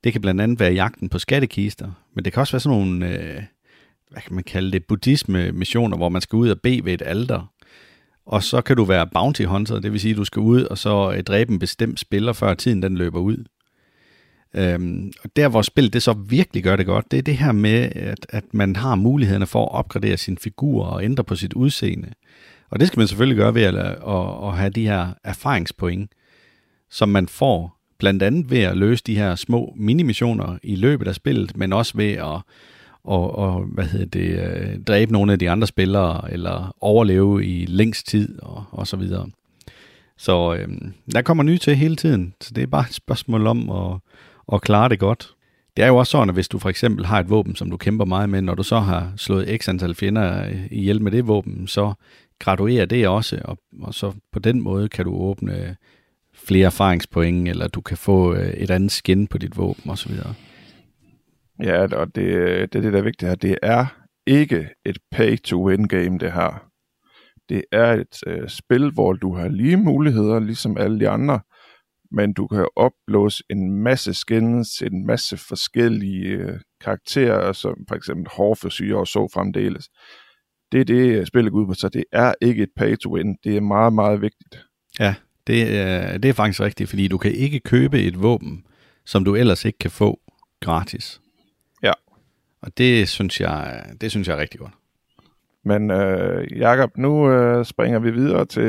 Det 0.03 0.12
kan 0.12 0.22
blandt 0.22 0.41
andet 0.41 0.60
være 0.60 0.74
jagten 0.74 1.10
på 1.10 1.19
skattekister, 1.19 1.91
men 2.15 2.25
det 2.25 2.33
kan 2.33 2.41
også 2.41 2.53
være 2.53 2.60
sådan 2.60 2.77
nogle... 2.77 3.10
øh, 3.10 3.43
hvad 4.12 4.22
kan 4.22 4.36
man 4.36 4.43
kalde 4.43 4.72
det, 4.72 4.86
buddhisme-missioner, 4.88 5.98
hvor 5.98 6.10
man 6.10 6.22
skal 6.22 6.38
ud 6.38 6.50
og 6.50 6.60
bede 6.63 6.86
ved 6.86 6.93
et 6.93 7.01
alter. 7.05 7.51
Og 8.25 8.43
så 8.43 8.62
kan 8.62 8.77
du 8.77 8.83
være 8.83 9.07
bounty 9.13 9.43
hunter, 9.43 9.79
det 9.79 9.91
vil 9.91 10.00
sige, 10.00 10.12
at 10.12 10.17
du 10.17 10.25
skal 10.25 10.39
ud 10.39 10.63
og 10.63 10.77
så 10.77 11.13
øh, 11.17 11.24
dræbe 11.24 11.51
en 11.51 11.60
bestemt 11.60 12.00
spiller, 12.00 12.33
før 12.33 12.53
tiden 12.53 12.81
den 12.81 12.98
løber 12.98 13.19
ud. 13.19 13.45
Øhm, 14.55 15.12
og 15.24 15.29
der, 15.36 15.48
hvor 15.48 15.62
spillet 15.62 15.93
det 15.93 16.03
så 16.03 16.13
virkelig 16.13 16.63
gør 16.63 16.75
det 16.75 16.86
godt, 16.86 17.12
det 17.12 17.17
er 17.17 17.24
det 17.24 17.38
her 17.38 17.51
med, 17.51 17.89
at, 17.95 18.25
at 18.29 18.43
man 18.53 18.75
har 18.75 18.95
mulighederne 18.95 19.45
for 19.45 19.65
at 19.65 19.72
opgradere 19.72 20.17
sin 20.17 20.38
figur 20.38 20.86
og 20.86 21.03
ændre 21.03 21.24
på 21.24 21.36
sit 21.36 21.53
udseende. 21.53 22.10
Og 22.69 22.79
det 22.79 22.88
skal 22.88 23.00
man 23.00 23.07
selvfølgelig 23.07 23.38
gøre 23.38 23.55
ved 23.55 23.63
at, 23.63 23.75
at, 23.75 24.48
at 24.48 24.57
have 24.57 24.69
de 24.69 24.88
her 24.88 25.07
erfaringspoint, 25.24 26.12
som 26.89 27.10
man 27.10 27.27
får 27.27 27.79
blandt 27.98 28.24
andet 28.24 28.51
ved 28.51 28.60
at 28.60 28.77
løse 28.77 29.03
de 29.07 29.15
her 29.15 29.36
små 29.36 29.74
minimissioner 29.77 30.57
i 30.63 30.75
løbet 30.75 31.07
af 31.07 31.15
spillet, 31.15 31.57
men 31.57 31.74
også 31.74 31.98
ved 31.98 32.12
at 32.12 32.41
og, 33.03 33.36
og 33.36 33.63
hvad 33.63 33.86
hedder 33.86 34.05
det, 34.05 34.39
øh, 34.39 34.79
dræbe 34.83 35.12
nogle 35.12 35.33
af 35.33 35.39
de 35.39 35.50
andre 35.50 35.67
spillere, 35.67 36.33
eller 36.33 36.75
overleve 36.81 37.45
i 37.45 37.65
længst 37.65 38.07
tid, 38.07 38.39
og, 38.41 38.63
og 38.72 38.88
så 38.88 38.98
videre. 38.98 39.29
Så 40.17 40.55
øhm, 40.55 40.93
der 41.12 41.22
kommer 41.22 41.43
nye 41.43 41.57
til 41.57 41.75
hele 41.75 41.95
tiden, 41.95 42.33
så 42.41 42.53
det 42.53 42.62
er 42.62 42.67
bare 42.67 42.86
et 42.89 42.93
spørgsmål 42.93 43.48
om 43.48 43.69
at, 43.69 44.00
og 44.48 44.62
klare 44.62 44.90
det 44.90 45.00
godt. 45.00 45.34
Det 45.78 45.84
er 45.84 45.88
jo 45.88 45.98
også 45.98 46.12
sådan, 46.12 46.30
at 46.30 46.36
hvis 46.36 46.48
du 46.48 46.60
for 46.60 46.70
eksempel 46.70 47.06
har 47.06 47.20
et 47.20 47.30
våben, 47.30 47.56
som 47.56 47.70
du 47.70 47.78
kæmper 47.78 48.06
meget 48.06 48.30
med, 48.30 48.42
når 48.42 48.56
du 48.56 48.64
så 48.64 48.80
har 48.80 49.14
slået 49.18 49.62
x 49.62 49.70
antal 49.70 49.96
fjender 49.96 50.50
ihjel 50.72 51.02
med 51.02 51.12
det 51.12 51.28
våben, 51.28 51.68
så 51.68 51.94
graduerer 52.40 52.86
det 52.86 53.08
også, 53.08 53.42
og, 53.46 53.58
og 53.82 53.94
så 53.94 54.14
på 54.32 54.40
den 54.40 54.62
måde 54.62 54.90
kan 54.90 55.06
du 55.06 55.14
åbne 55.14 55.76
flere 56.34 56.66
erfaringspoint, 56.66 57.48
eller 57.48 57.68
du 57.68 57.82
kan 57.82 57.98
få 57.98 58.34
øh, 58.34 58.54
et 58.54 58.72
andet 58.72 58.92
skin 58.92 59.28
på 59.28 59.38
dit 59.38 59.58
våben 59.58 59.92
osv. 59.92 60.12
Ja, 61.64 61.96
og 61.96 62.16
det, 62.16 62.22
øh, 62.22 62.62
det 62.62 62.76
er 62.76 62.82
det, 62.82 62.94
der 62.94 63.00
er 63.00 63.04
vigtigt 63.04 63.30
her. 63.30 63.36
Det 63.36 63.58
er 63.62 63.86
ikke 64.28 64.70
et 64.86 64.98
pay-to-win 65.12 65.88
game, 65.88 66.20
det 66.20 66.32
her. 66.32 66.64
Det 67.50 67.64
er 67.72 67.94
et 67.94 68.20
øh, 68.28 68.50
spil, 68.50 68.92
hvor 68.92 69.14
du 69.14 69.36
har 69.36 69.48
lige 69.48 69.78
muligheder, 69.78 70.40
ligesom 70.40 70.78
alle 70.78 71.00
de 71.00 71.10
andre, 71.10 71.40
men 72.13 72.34
du 72.34 72.48
kan 72.48 72.67
oplåse 72.75 73.43
en 73.50 73.72
masse 73.72 74.13
skins, 74.13 74.82
en 74.82 75.05
masse 75.05 75.38
forskellige 75.38 76.27
øh, 76.27 76.60
karakterer, 76.82 77.53
som 77.53 77.75
for 77.88 77.96
eksempel 77.96 78.27
hårforsyre 78.32 78.98
og 78.98 79.08
så 79.08 79.27
fremdeles. 79.34 79.89
Det 80.72 80.82
er 80.82 80.86
det, 80.86 81.27
spillet 81.27 81.51
går 81.51 81.60
ud 81.60 81.67
på, 81.67 81.74
så 81.74 81.89
det 81.89 82.03
er 82.12 82.34
ikke 82.41 82.63
et 82.63 82.70
pay-to-win. 82.75 83.36
Det 83.43 83.58
er 83.58 83.62
meget, 83.62 83.93
meget 83.93 84.22
vigtigt. 84.22 84.65
Ja, 85.00 85.15
det 85.48 85.77
er, 85.77 86.18
det 86.18 86.29
er 86.29 86.33
faktisk 86.33 86.61
rigtigt, 86.61 86.90
fordi 86.90 87.07
du 87.07 87.18
kan 87.18 87.31
ikke 87.31 87.59
købe 87.59 88.01
et 88.01 88.22
våben, 88.22 88.66
som 89.05 89.25
du 89.25 89.35
ellers 89.35 89.66
ikke 89.66 89.79
kan 89.79 89.92
få 89.92 90.20
gratis. 90.59 91.22
Og 92.64 92.77
det 92.77 93.09
synes 93.09 93.42
jeg, 93.42 93.85
det 94.01 94.11
synes 94.11 94.27
jeg 94.27 94.35
er 94.35 94.42
rigtig 94.42 94.59
godt. 94.59 94.74
Men 95.66 95.92
øh, 95.92 96.58
Jakob, 96.58 96.98
nu 96.98 97.32
øh, 97.32 97.66
springer 97.66 98.00
vi 98.00 98.12
videre 98.12 98.46
til 98.46 98.64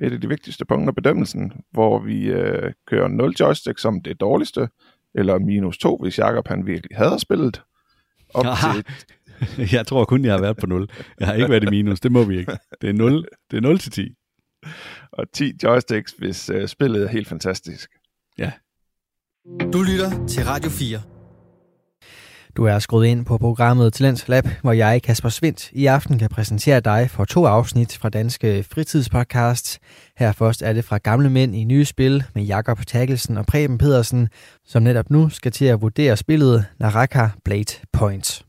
et 0.00 0.12
af 0.12 0.20
de 0.20 0.28
vigtigste 0.28 0.64
punkter 0.64 0.92
bedømmelsen, 0.92 1.52
hvor 1.70 1.98
vi 1.98 2.26
øh, 2.26 2.72
kører 2.86 3.08
0 3.08 3.34
joystick 3.40 3.78
som 3.78 4.00
det 4.02 4.20
dårligste, 4.20 4.68
eller 5.14 5.38
minus 5.38 5.78
2, 5.78 5.98
hvis 6.02 6.18
Jakob 6.18 6.48
han 6.48 6.66
virkelig 6.66 6.96
havde 6.96 7.18
spillet. 7.18 7.62
Op 8.34 8.44
til 8.44 8.84
jeg 9.76 9.86
tror 9.86 10.04
kun, 10.04 10.24
jeg 10.24 10.32
har 10.32 10.40
været 10.40 10.56
på 10.56 10.66
0. 10.66 10.88
Jeg 11.20 11.28
har 11.28 11.34
ikke 11.34 11.50
været 11.50 11.64
i 11.64 11.70
minus, 11.70 12.00
det 12.00 12.12
må 12.12 12.24
vi 12.24 12.38
ikke. 12.38 12.52
Det 12.80 12.88
er 12.88 12.94
0, 12.94 13.26
det 13.50 13.56
er 13.56 13.60
0 13.60 13.78
til 13.78 13.92
10. 13.92 14.14
Og 15.12 15.32
10 15.32 15.52
joysticks, 15.62 16.12
hvis 16.18 16.50
øh, 16.50 16.68
spillet 16.68 17.02
er 17.04 17.08
helt 17.08 17.28
fantastisk. 17.28 17.90
Ja. 18.38 18.52
Du 19.72 19.82
lytter 19.82 20.26
til 20.26 20.44
Radio 20.44 20.70
4. 20.70 21.19
Du 22.60 22.64
er 22.64 22.78
skruet 22.78 23.06
ind 23.06 23.24
på 23.24 23.38
programmet 23.38 23.92
Talents 23.92 24.28
Lab, 24.28 24.48
hvor 24.62 24.72
jeg, 24.72 25.02
Kasper 25.02 25.28
Svindt, 25.28 25.70
i 25.72 25.86
aften 25.86 26.18
kan 26.18 26.28
præsentere 26.28 26.80
dig 26.80 27.10
for 27.10 27.24
to 27.24 27.46
afsnit 27.46 27.98
fra 28.00 28.08
Danske 28.08 28.64
Fritidspodcast. 28.72 29.78
Her 30.18 30.32
først 30.32 30.62
er 30.62 30.72
det 30.72 30.84
fra 30.84 30.98
Gamle 30.98 31.30
Mænd 31.30 31.56
i 31.56 31.64
Nye 31.64 31.84
Spil 31.84 32.24
med 32.34 32.42
Jakob 32.42 32.86
Tagelsen 32.86 33.36
og 33.36 33.46
Preben 33.46 33.78
Pedersen, 33.78 34.28
som 34.66 34.82
netop 34.82 35.10
nu 35.10 35.28
skal 35.28 35.52
til 35.52 35.64
at 35.64 35.82
vurdere 35.82 36.16
spillet 36.16 36.64
Naraka 36.80 37.28
Blade 37.44 37.74
Point. 37.92 38.44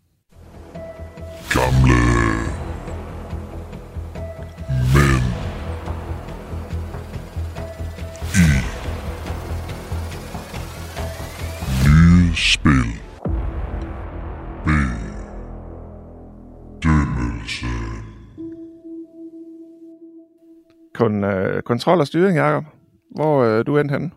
Gamle 1.53 1.95
Mænd 4.93 5.23
i 8.35 8.61
Nye 11.87 12.35
Spil. 12.35 13.00
Kon, 20.93 21.23
øh, 21.23 21.61
kontrol 21.61 21.99
og 21.99 22.07
styring, 22.07 22.37
Jacob. 22.37 22.63
Hvor 23.15 23.43
øh, 23.43 23.65
du 23.65 23.77
endte 23.77 23.93
henne? 23.93 24.11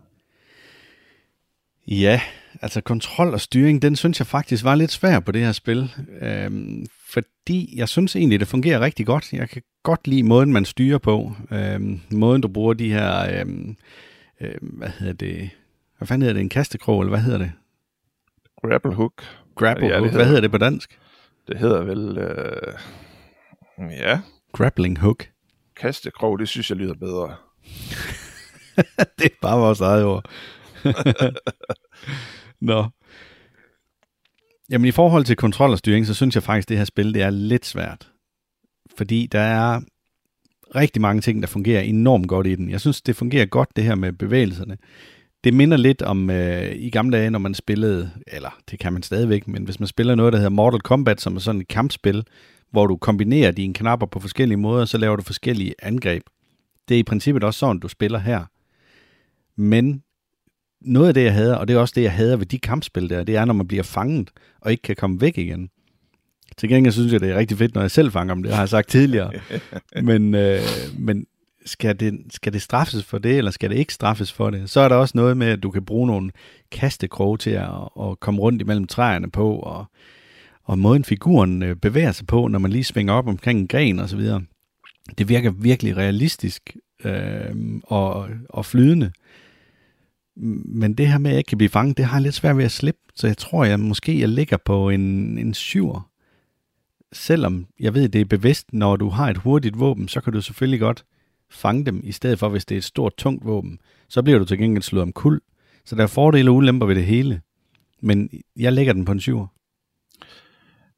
Ja, 1.87 2.21
altså 2.61 2.81
kontrol 2.81 3.33
og 3.33 3.41
styring, 3.41 3.81
den 3.81 3.95
synes 3.95 4.19
jeg 4.19 4.27
faktisk 4.27 4.63
var 4.63 4.75
lidt 4.75 4.91
svær 4.91 5.19
på 5.19 5.31
det 5.31 5.41
her 5.41 5.51
spil. 5.51 5.91
Øhm, 6.21 6.85
fordi 7.13 7.73
jeg 7.77 7.89
synes 7.89 8.15
egentlig, 8.15 8.39
det 8.39 8.47
fungerer 8.47 8.79
rigtig 8.79 9.05
godt. 9.05 9.33
Jeg 9.33 9.49
kan 9.49 9.61
godt 9.83 10.07
lide 10.07 10.23
måden, 10.23 10.53
man 10.53 10.65
styrer 10.65 10.97
på. 10.97 11.31
Øhm, 11.51 12.01
måden, 12.11 12.41
du 12.41 12.47
bruger 12.47 12.73
de 12.73 12.91
her, 12.91 13.39
øhm, 13.39 13.75
øhm, 14.41 14.67
hvad 14.67 14.89
hedder 14.89 15.13
det, 15.13 15.49
hvad 15.97 16.07
fanden 16.07 16.21
hedder 16.21 16.33
det, 16.33 16.41
en 16.41 16.49
kastekrog, 16.49 17.01
eller 17.01 17.09
hvad 17.09 17.19
hedder 17.19 17.37
det? 17.37 17.51
Grapple 18.63 18.93
hook. 18.93 19.23
Grapple 19.55 19.87
ja, 19.87 19.93
hook. 19.93 20.03
Hedder, 20.03 20.17
Hvad 20.17 20.25
hedder 20.25 20.41
det 20.41 20.51
på 20.51 20.57
dansk? 20.57 20.99
Det 21.47 21.57
hedder 21.57 21.83
vel... 21.83 22.17
Øh, 22.17 22.73
ja. 23.91 24.19
Grappling 24.53 24.99
hook. 24.99 25.27
Kastekrog, 25.77 26.39
det 26.39 26.49
synes 26.49 26.69
jeg 26.69 26.77
lyder 26.77 26.93
bedre. 26.93 27.35
det 29.19 29.25
er 29.25 29.37
bare 29.41 29.59
vores 29.59 29.81
eget 29.81 30.03
ord. 30.03 30.29
Nå. 32.61 32.85
Jamen 34.69 34.87
i 34.87 34.91
forhold 34.91 35.25
til 35.25 35.35
kontrol 35.35 35.71
og 35.71 35.77
styring, 35.77 36.07
så 36.07 36.13
synes 36.13 36.35
jeg 36.35 36.43
faktisk, 36.43 36.65
at 36.65 36.69
det 36.69 36.77
her 36.77 36.85
spil 36.85 37.13
det 37.13 37.21
er 37.21 37.29
lidt 37.29 37.65
svært. 37.65 38.11
Fordi 38.97 39.27
der 39.31 39.39
er 39.39 39.81
rigtig 40.75 41.01
mange 41.01 41.21
ting, 41.21 41.41
der 41.41 41.47
fungerer 41.47 41.81
enormt 41.81 42.27
godt 42.27 42.47
i 42.47 42.55
den. 42.55 42.69
Jeg 42.69 42.81
synes, 42.81 43.01
det 43.01 43.15
fungerer 43.15 43.45
godt, 43.45 43.69
det 43.75 43.83
her 43.83 43.95
med 43.95 44.13
bevægelserne. 44.13 44.77
Det 45.43 45.53
minder 45.53 45.77
lidt 45.77 46.01
om 46.01 46.29
øh, 46.29 46.75
i 46.75 46.89
gamle 46.89 47.17
dage, 47.17 47.29
når 47.29 47.39
man 47.39 47.53
spillede, 47.53 48.11
eller 48.27 48.57
det 48.71 48.79
kan 48.79 48.93
man 48.93 49.03
stadigvæk, 49.03 49.47
men 49.47 49.63
hvis 49.63 49.79
man 49.79 49.87
spiller 49.87 50.15
noget, 50.15 50.33
der 50.33 50.39
hedder 50.39 50.49
Mortal 50.49 50.81
Kombat, 50.81 51.21
som 51.21 51.35
er 51.35 51.39
sådan 51.39 51.61
et 51.61 51.67
kampspil, 51.67 52.23
hvor 52.71 52.87
du 52.87 52.97
kombinerer 52.97 53.51
dine 53.51 53.73
knapper 53.73 54.05
på 54.07 54.19
forskellige 54.19 54.57
måder, 54.57 54.85
så 54.85 54.97
laver 54.97 55.15
du 55.15 55.23
forskellige 55.23 55.75
angreb. 55.79 56.23
Det 56.89 56.95
er 56.95 56.99
i 56.99 57.03
princippet 57.03 57.43
også 57.43 57.59
sådan, 57.59 57.79
du 57.79 57.87
spiller 57.87 58.19
her. 58.19 58.45
Men 59.55 60.03
noget 60.81 61.07
af 61.07 61.13
det, 61.13 61.23
jeg 61.23 61.33
hader, 61.33 61.55
og 61.55 61.67
det 61.67 61.75
er 61.75 61.79
også 61.79 61.93
det, 61.95 62.03
jeg 62.03 62.13
hader 62.13 62.37
ved 62.37 62.45
de 62.45 62.59
kampspil 62.59 63.09
der, 63.09 63.23
det 63.23 63.35
er, 63.35 63.45
når 63.45 63.53
man 63.53 63.67
bliver 63.67 63.83
fanget 63.83 64.29
og 64.61 64.71
ikke 64.71 64.81
kan 64.81 64.95
komme 64.95 65.21
væk 65.21 65.37
igen. 65.37 65.69
Til 66.57 66.69
gengæld 66.69 66.93
synes 66.93 67.13
jeg, 67.13 67.21
det 67.21 67.29
er 67.29 67.37
rigtig 67.37 67.57
fedt, 67.57 67.75
når 67.75 67.81
jeg 67.81 67.91
selv 67.91 68.11
fanger 68.11 68.33
dem. 68.33 68.43
Det 68.43 68.53
har 68.53 68.61
jeg 68.61 68.69
sagt 68.69 68.89
tidligere. 68.89 69.31
men, 70.03 70.35
øh, 70.35 70.59
men 70.97 71.25
skal 71.65 71.99
det, 71.99 72.19
skal 72.29 72.53
det 72.53 72.61
straffes 72.61 73.05
for 73.05 73.17
det, 73.17 73.37
eller 73.37 73.51
skal 73.51 73.69
det 73.69 73.77
ikke 73.77 73.93
straffes 73.93 74.31
for 74.31 74.49
det? 74.49 74.69
Så 74.69 74.79
er 74.79 74.89
der 74.89 74.95
også 74.95 75.17
noget 75.17 75.37
med, 75.37 75.47
at 75.47 75.63
du 75.63 75.71
kan 75.71 75.85
bruge 75.85 76.07
nogle 76.07 76.31
kastekroge 76.71 77.37
til 77.37 77.49
at, 77.49 77.69
at 78.01 78.19
komme 78.19 78.41
rundt 78.41 78.61
imellem 78.61 78.87
træerne 78.87 79.31
på, 79.31 79.55
og, 79.55 79.85
og 80.65 80.79
måden 80.79 81.03
figuren 81.03 81.63
øh, 81.63 81.75
bevæger 81.75 82.11
sig 82.11 82.27
på, 82.27 82.47
når 82.47 82.59
man 82.59 82.71
lige 82.71 82.83
svinger 82.83 83.13
op 83.13 83.27
omkring 83.27 83.59
en 83.59 83.67
gren 83.67 83.99
og 83.99 84.09
så 84.09 84.17
videre. 84.17 84.43
Det 85.17 85.29
virker 85.29 85.51
virkelig 85.51 85.97
realistisk 85.97 86.77
øh, 87.03 87.55
og, 87.83 88.29
og 88.49 88.65
flydende. 88.65 89.11
Men 90.65 90.93
det 90.93 91.07
her 91.07 91.17
med, 91.17 91.31
at 91.31 91.33
jeg 91.33 91.37
ikke 91.37 91.47
kan 91.47 91.57
blive 91.57 91.69
fanget, 91.69 91.97
det 91.97 92.05
har 92.05 92.17
jeg 92.17 92.23
lidt 92.23 92.35
svært 92.35 92.57
ved 92.57 92.65
at 92.65 92.71
slippe. 92.71 93.01
Så 93.15 93.27
jeg 93.27 93.37
tror, 93.37 93.65
jeg 93.65 93.79
måske 93.79 94.19
jeg 94.19 94.29
ligger 94.29 94.57
på 94.57 94.89
en, 94.89 95.37
en 95.37 95.53
syver. 95.53 96.09
Selvom 97.13 97.65
jeg 97.79 97.93
ved, 97.93 98.09
det 98.09 98.21
er 98.21 98.25
bevidst, 98.25 98.73
når 98.73 98.95
du 98.95 99.09
har 99.09 99.29
et 99.29 99.37
hurtigt 99.37 99.79
våben, 99.79 100.07
så 100.07 100.21
kan 100.21 100.33
du 100.33 100.41
selvfølgelig 100.41 100.79
godt 100.79 101.05
fange 101.51 101.85
dem, 101.85 102.01
i 102.03 102.11
stedet 102.11 102.39
for, 102.39 102.49
hvis 102.49 102.65
det 102.65 102.75
er 102.75 102.79
et 102.79 102.83
stort, 102.83 103.13
tungt 103.17 103.45
våben. 103.45 103.79
Så 104.09 104.21
bliver 104.21 104.39
du 104.39 104.45
til 104.45 104.57
gengæld 104.57 104.83
slået 104.83 105.03
om 105.03 105.13
kul. 105.13 105.41
Så 105.85 105.95
der 105.95 106.03
er 106.03 106.07
fordele 106.07 106.49
og 106.49 106.55
ulemper 106.55 106.85
ved 106.85 106.95
det 106.95 107.05
hele. 107.05 107.41
Men 108.01 108.29
jeg 108.55 108.73
lægger 108.73 108.93
den 108.93 109.05
på 109.05 109.11
en 109.11 109.19
syver. 109.19 109.47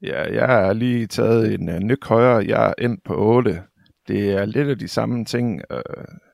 Ja, 0.01 0.33
jeg 0.33 0.47
har 0.47 0.73
lige 0.73 1.07
taget 1.07 1.53
en 1.53 1.69
uh, 1.69 1.75
nyk 1.75 2.05
højere. 2.05 2.45
Jeg 2.47 2.67
er 2.67 2.83
endt 2.85 3.03
på 3.03 3.15
8. 3.15 3.61
Det 4.07 4.31
er 4.31 4.45
lidt 4.45 4.67
af 4.67 4.79
de 4.79 4.87
samme 4.87 5.25
ting, 5.25 5.61
uh, 5.73 5.79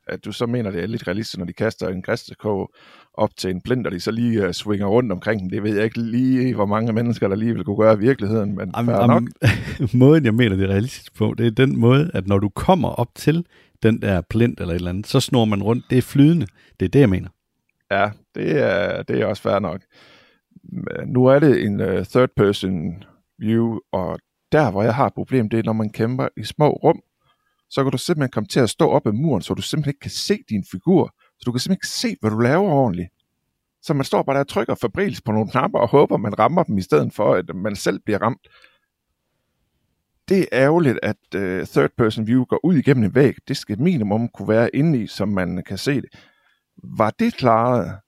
at 0.08 0.26
du 0.26 0.32
så 0.32 0.45
mener, 0.45 0.71
det 0.71 0.84
er 0.84 0.88
lidt 0.88 1.08
realistisk, 1.08 1.38
når 1.38 1.45
de 1.45 1.54
kaster 1.54 1.88
en 1.88 2.02
græstekog 2.02 2.73
op 3.13 3.30
til 3.38 3.49
en 3.49 3.62
blind, 3.62 3.86
og 3.86 3.91
de 3.91 3.99
så 3.99 4.12
lige 4.12 4.47
uh, 4.47 4.52
swinger 4.52 4.88
rundt 4.88 5.12
omkring 5.12 5.41
den. 5.41 5.49
Det 5.49 5.63
ved 5.63 5.76
jeg 5.76 5.84
ikke 5.84 6.02
lige, 6.02 6.56
hvor 6.56 6.65
mange 6.65 6.93
mennesker, 6.93 7.28
der 7.28 7.36
lige 7.36 7.54
vil 7.54 7.63
kunne 7.63 7.78
gøre 7.78 7.93
i 7.93 7.99
virkeligheden, 7.99 8.56
men 8.56 8.71
Am, 8.73 8.89
am, 8.89 9.10
nok. 9.10 9.23
måden, 9.93 10.26
jeg 10.26 10.34
mener 10.34 10.56
det 10.56 10.65
er 10.65 10.69
realistisk 10.69 11.15
på, 11.15 11.34
det 11.38 11.47
er 11.47 11.52
den 11.52 11.80
måde, 11.80 12.12
at 12.13 12.28
når 12.28 12.39
du 12.39 12.49
kommer 12.49 12.89
op 12.89 13.10
til 13.15 13.45
den 13.84 14.02
der 14.02 14.21
plint 14.21 14.60
eller 14.60 14.73
et 14.73 14.76
eller 14.76 14.89
andet, 14.89 15.08
så 15.08 15.19
snor 15.19 15.45
man 15.45 15.63
rundt. 15.63 15.86
Det 15.89 15.97
er 15.97 16.02
flydende. 16.02 16.47
Det 16.80 16.86
er 16.86 16.89
det, 16.89 16.99
jeg 16.99 17.10
mener. 17.10 17.30
Ja, 17.91 18.10
det 18.36 18.63
er, 18.63 19.04
det 19.04 19.21
er 19.21 19.26
også 19.26 19.41
fair 19.41 19.60
nok. 19.60 19.82
Nu 21.06 21.26
er 21.26 21.39
det 21.39 21.63
en 21.63 21.82
uh, 21.82 22.04
third 22.04 22.30
person 22.38 23.04
view, 23.39 23.80
og 23.91 24.19
der, 24.52 24.72
hvor 24.72 24.84
jeg 24.84 24.96
har 24.96 25.06
et 25.06 25.13
problem, 25.13 25.50
det 25.50 25.60
er, 25.60 25.63
når 25.63 25.74
man 25.74 25.89
kæmper 25.89 26.28
i 26.38 26.43
små 26.43 26.69
rum, 26.69 27.02
så 27.69 27.84
kan 27.84 27.91
du 27.91 27.98
simpelthen 27.98 28.32
komme 28.32 28.48
til 28.48 28.60
at 28.60 28.69
stå 28.69 28.89
op 28.89 29.08
ad 29.08 29.12
muren, 29.12 29.41
så 29.41 29.54
du 29.54 29.62
simpelthen 29.62 29.89
ikke 29.89 30.00
kan 30.00 30.12
se 30.12 30.38
din 30.50 30.65
figur. 30.72 31.15
Så 31.17 31.43
du 31.46 31.52
kan 31.52 31.60
simpelthen 31.60 31.78
ikke 31.78 31.88
se, 31.88 32.17
hvad 32.22 32.32
du 32.32 32.39
laver 32.39 32.69
ordentligt. 32.69 33.10
Så 33.82 33.93
man 33.93 34.06
står 34.06 34.24
bare 34.24 34.36
der 34.36 34.39
og 34.39 34.48
trykker 34.48 34.76
fabrils 34.76 35.22
på 35.22 35.32
nogle 35.32 35.50
knapper 35.50 35.80
og 35.80 35.89
håber, 35.89 36.17
man 36.17 36.39
rammer 36.39 36.63
dem, 36.63 36.78
i 36.78 36.82
stedet 36.82 37.13
for, 37.13 37.34
at 37.34 37.56
man 37.56 37.76
selv 37.76 38.00
bliver 38.00 38.22
ramt. 38.22 38.48
Det 40.30 40.39
er 40.39 40.46
ærgerligt, 40.52 41.00
at 41.04 41.17
uh, 41.36 41.67
third 41.67 41.89
person 41.98 42.28
view 42.28 42.43
går 42.43 42.60
ud 42.63 42.76
igennem 42.76 43.04
en 43.04 43.15
væg. 43.15 43.36
Det 43.48 43.58
skal 43.58 43.82
minimum 43.82 44.28
kunne 44.28 44.48
være 44.48 44.76
inde 44.76 45.04
i, 45.04 45.08
så 45.08 45.26
man 45.26 45.63
kan 45.67 45.78
se 45.78 46.02
det. 46.02 46.10
Var 46.84 47.10
det 47.10 47.34
klaret, 47.34 48.00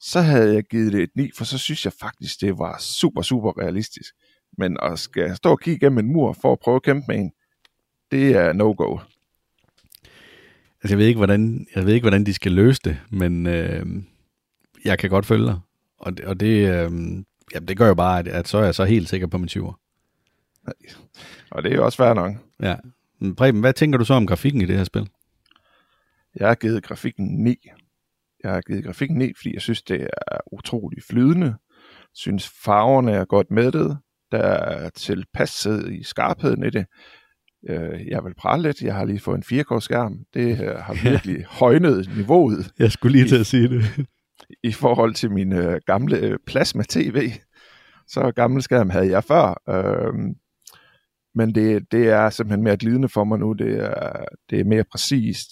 så 0.00 0.20
havde 0.20 0.54
jeg 0.54 0.64
givet 0.64 0.92
det 0.92 1.02
et 1.02 1.10
9, 1.16 1.30
for 1.36 1.44
så 1.44 1.58
synes 1.58 1.84
jeg 1.84 1.92
faktisk, 1.92 2.40
det 2.40 2.58
var 2.58 2.78
super, 2.78 3.22
super 3.22 3.58
realistisk. 3.58 4.14
Men 4.58 4.76
at 4.82 4.98
skal 4.98 5.36
stå 5.36 5.50
og 5.50 5.60
kigge 5.60 5.76
igennem 5.76 5.98
en 5.98 6.12
mur 6.12 6.32
for 6.32 6.52
at 6.52 6.58
prøve 6.58 6.76
at 6.76 6.82
kæmpe 6.82 7.04
med 7.08 7.16
en, 7.16 7.32
det 8.10 8.36
er 8.36 8.52
no-go. 8.52 8.98
Altså, 10.82 10.94
jeg 10.94 10.98
ved 10.98 11.06
ikke, 11.06 11.18
hvordan, 11.18 11.66
jeg 11.74 11.86
ved 11.86 11.94
ikke, 11.94 12.04
hvordan 12.04 12.26
de 12.26 12.34
skal 12.34 12.52
løse 12.52 12.80
det, 12.84 13.00
men 13.10 13.46
øh, 13.46 13.86
jeg 14.84 14.98
kan 14.98 15.10
godt 15.10 15.26
følge 15.26 15.46
dig. 15.46 15.60
Og 15.98 16.16
det, 16.16 16.24
og 16.24 16.40
det, 16.40 16.68
øh, 16.68 16.90
jamen, 17.54 17.68
det 17.68 17.76
gør 17.76 17.88
jo 17.88 17.94
bare, 17.94 18.18
at, 18.18 18.28
at 18.28 18.48
så 18.48 18.58
er 18.58 18.64
jeg 18.64 18.74
så 18.74 18.84
helt 18.84 19.08
sikker 19.08 19.26
på 19.26 19.38
min 19.38 19.48
20'er. 19.48 19.74
Og 21.50 21.62
det 21.62 21.72
er 21.72 21.76
jo 21.76 21.84
også 21.84 21.96
fair 21.96 22.14
nok. 22.14 22.34
Ja. 22.62 22.76
Men 23.18 23.34
Preben, 23.34 23.60
hvad 23.60 23.72
tænker 23.72 23.98
du 23.98 24.04
så 24.04 24.14
om 24.14 24.26
grafikken 24.26 24.60
i 24.60 24.66
det 24.66 24.76
her 24.76 24.84
spil? 24.84 25.08
Jeg 26.36 26.48
har 26.48 26.54
givet 26.54 26.82
grafikken 26.82 27.26
9. 27.26 27.56
Jeg 28.44 28.50
har 28.50 28.60
givet 28.60 28.84
grafikken 28.84 29.18
9, 29.18 29.32
fordi 29.36 29.54
jeg 29.54 29.62
synes, 29.62 29.82
det 29.82 30.02
er 30.02 30.38
utrolig 30.52 31.02
flydende. 31.10 31.54
synes 32.14 32.48
farverne 32.48 33.12
er 33.12 33.24
godt 33.24 33.50
mættet. 33.50 33.98
Der 34.32 34.38
er 34.38 34.90
tilpasset 34.90 35.92
i 35.92 36.02
skarpheden 36.02 36.64
i 36.64 36.70
det. 36.70 36.86
Øh, 37.68 38.06
Jeg 38.08 38.24
vil 38.24 38.34
prale 38.38 38.62
lidt. 38.62 38.82
Jeg 38.82 38.94
har 38.94 39.04
lige 39.04 39.20
fået 39.20 39.36
en 39.36 39.60
4K-skærm. 39.60 40.18
Det 40.34 40.60
øh, 40.62 40.76
har 40.76 41.10
virkelig 41.10 41.44
højnet 41.48 42.16
niveauet 42.16 42.72
Jeg 42.78 42.92
skulle 42.92 43.12
lige 43.18 43.28
til 43.28 43.40
at 43.40 43.46
sige 43.46 43.68
det. 43.68 43.84
i 44.70 44.72
forhold 44.72 45.14
til 45.14 45.30
min 45.30 45.52
øh, 45.52 45.80
gamle 45.86 46.18
øh, 46.18 46.38
plasma-tv. 46.46 47.30
Så 48.08 48.32
gammel 48.36 48.62
skærm 48.62 48.90
havde 48.90 49.10
jeg 49.10 49.24
før. 49.24 49.62
Øhm, 49.68 50.34
men 51.34 51.54
det, 51.54 51.92
det 51.92 52.08
er 52.08 52.30
simpelthen 52.30 52.64
mere 52.64 52.76
glidende 52.76 53.08
for 53.08 53.24
mig 53.24 53.38
nu. 53.38 53.52
Det 53.52 53.78
er, 53.78 54.24
det 54.50 54.60
er 54.60 54.64
mere 54.64 54.84
præcist. 54.90 55.48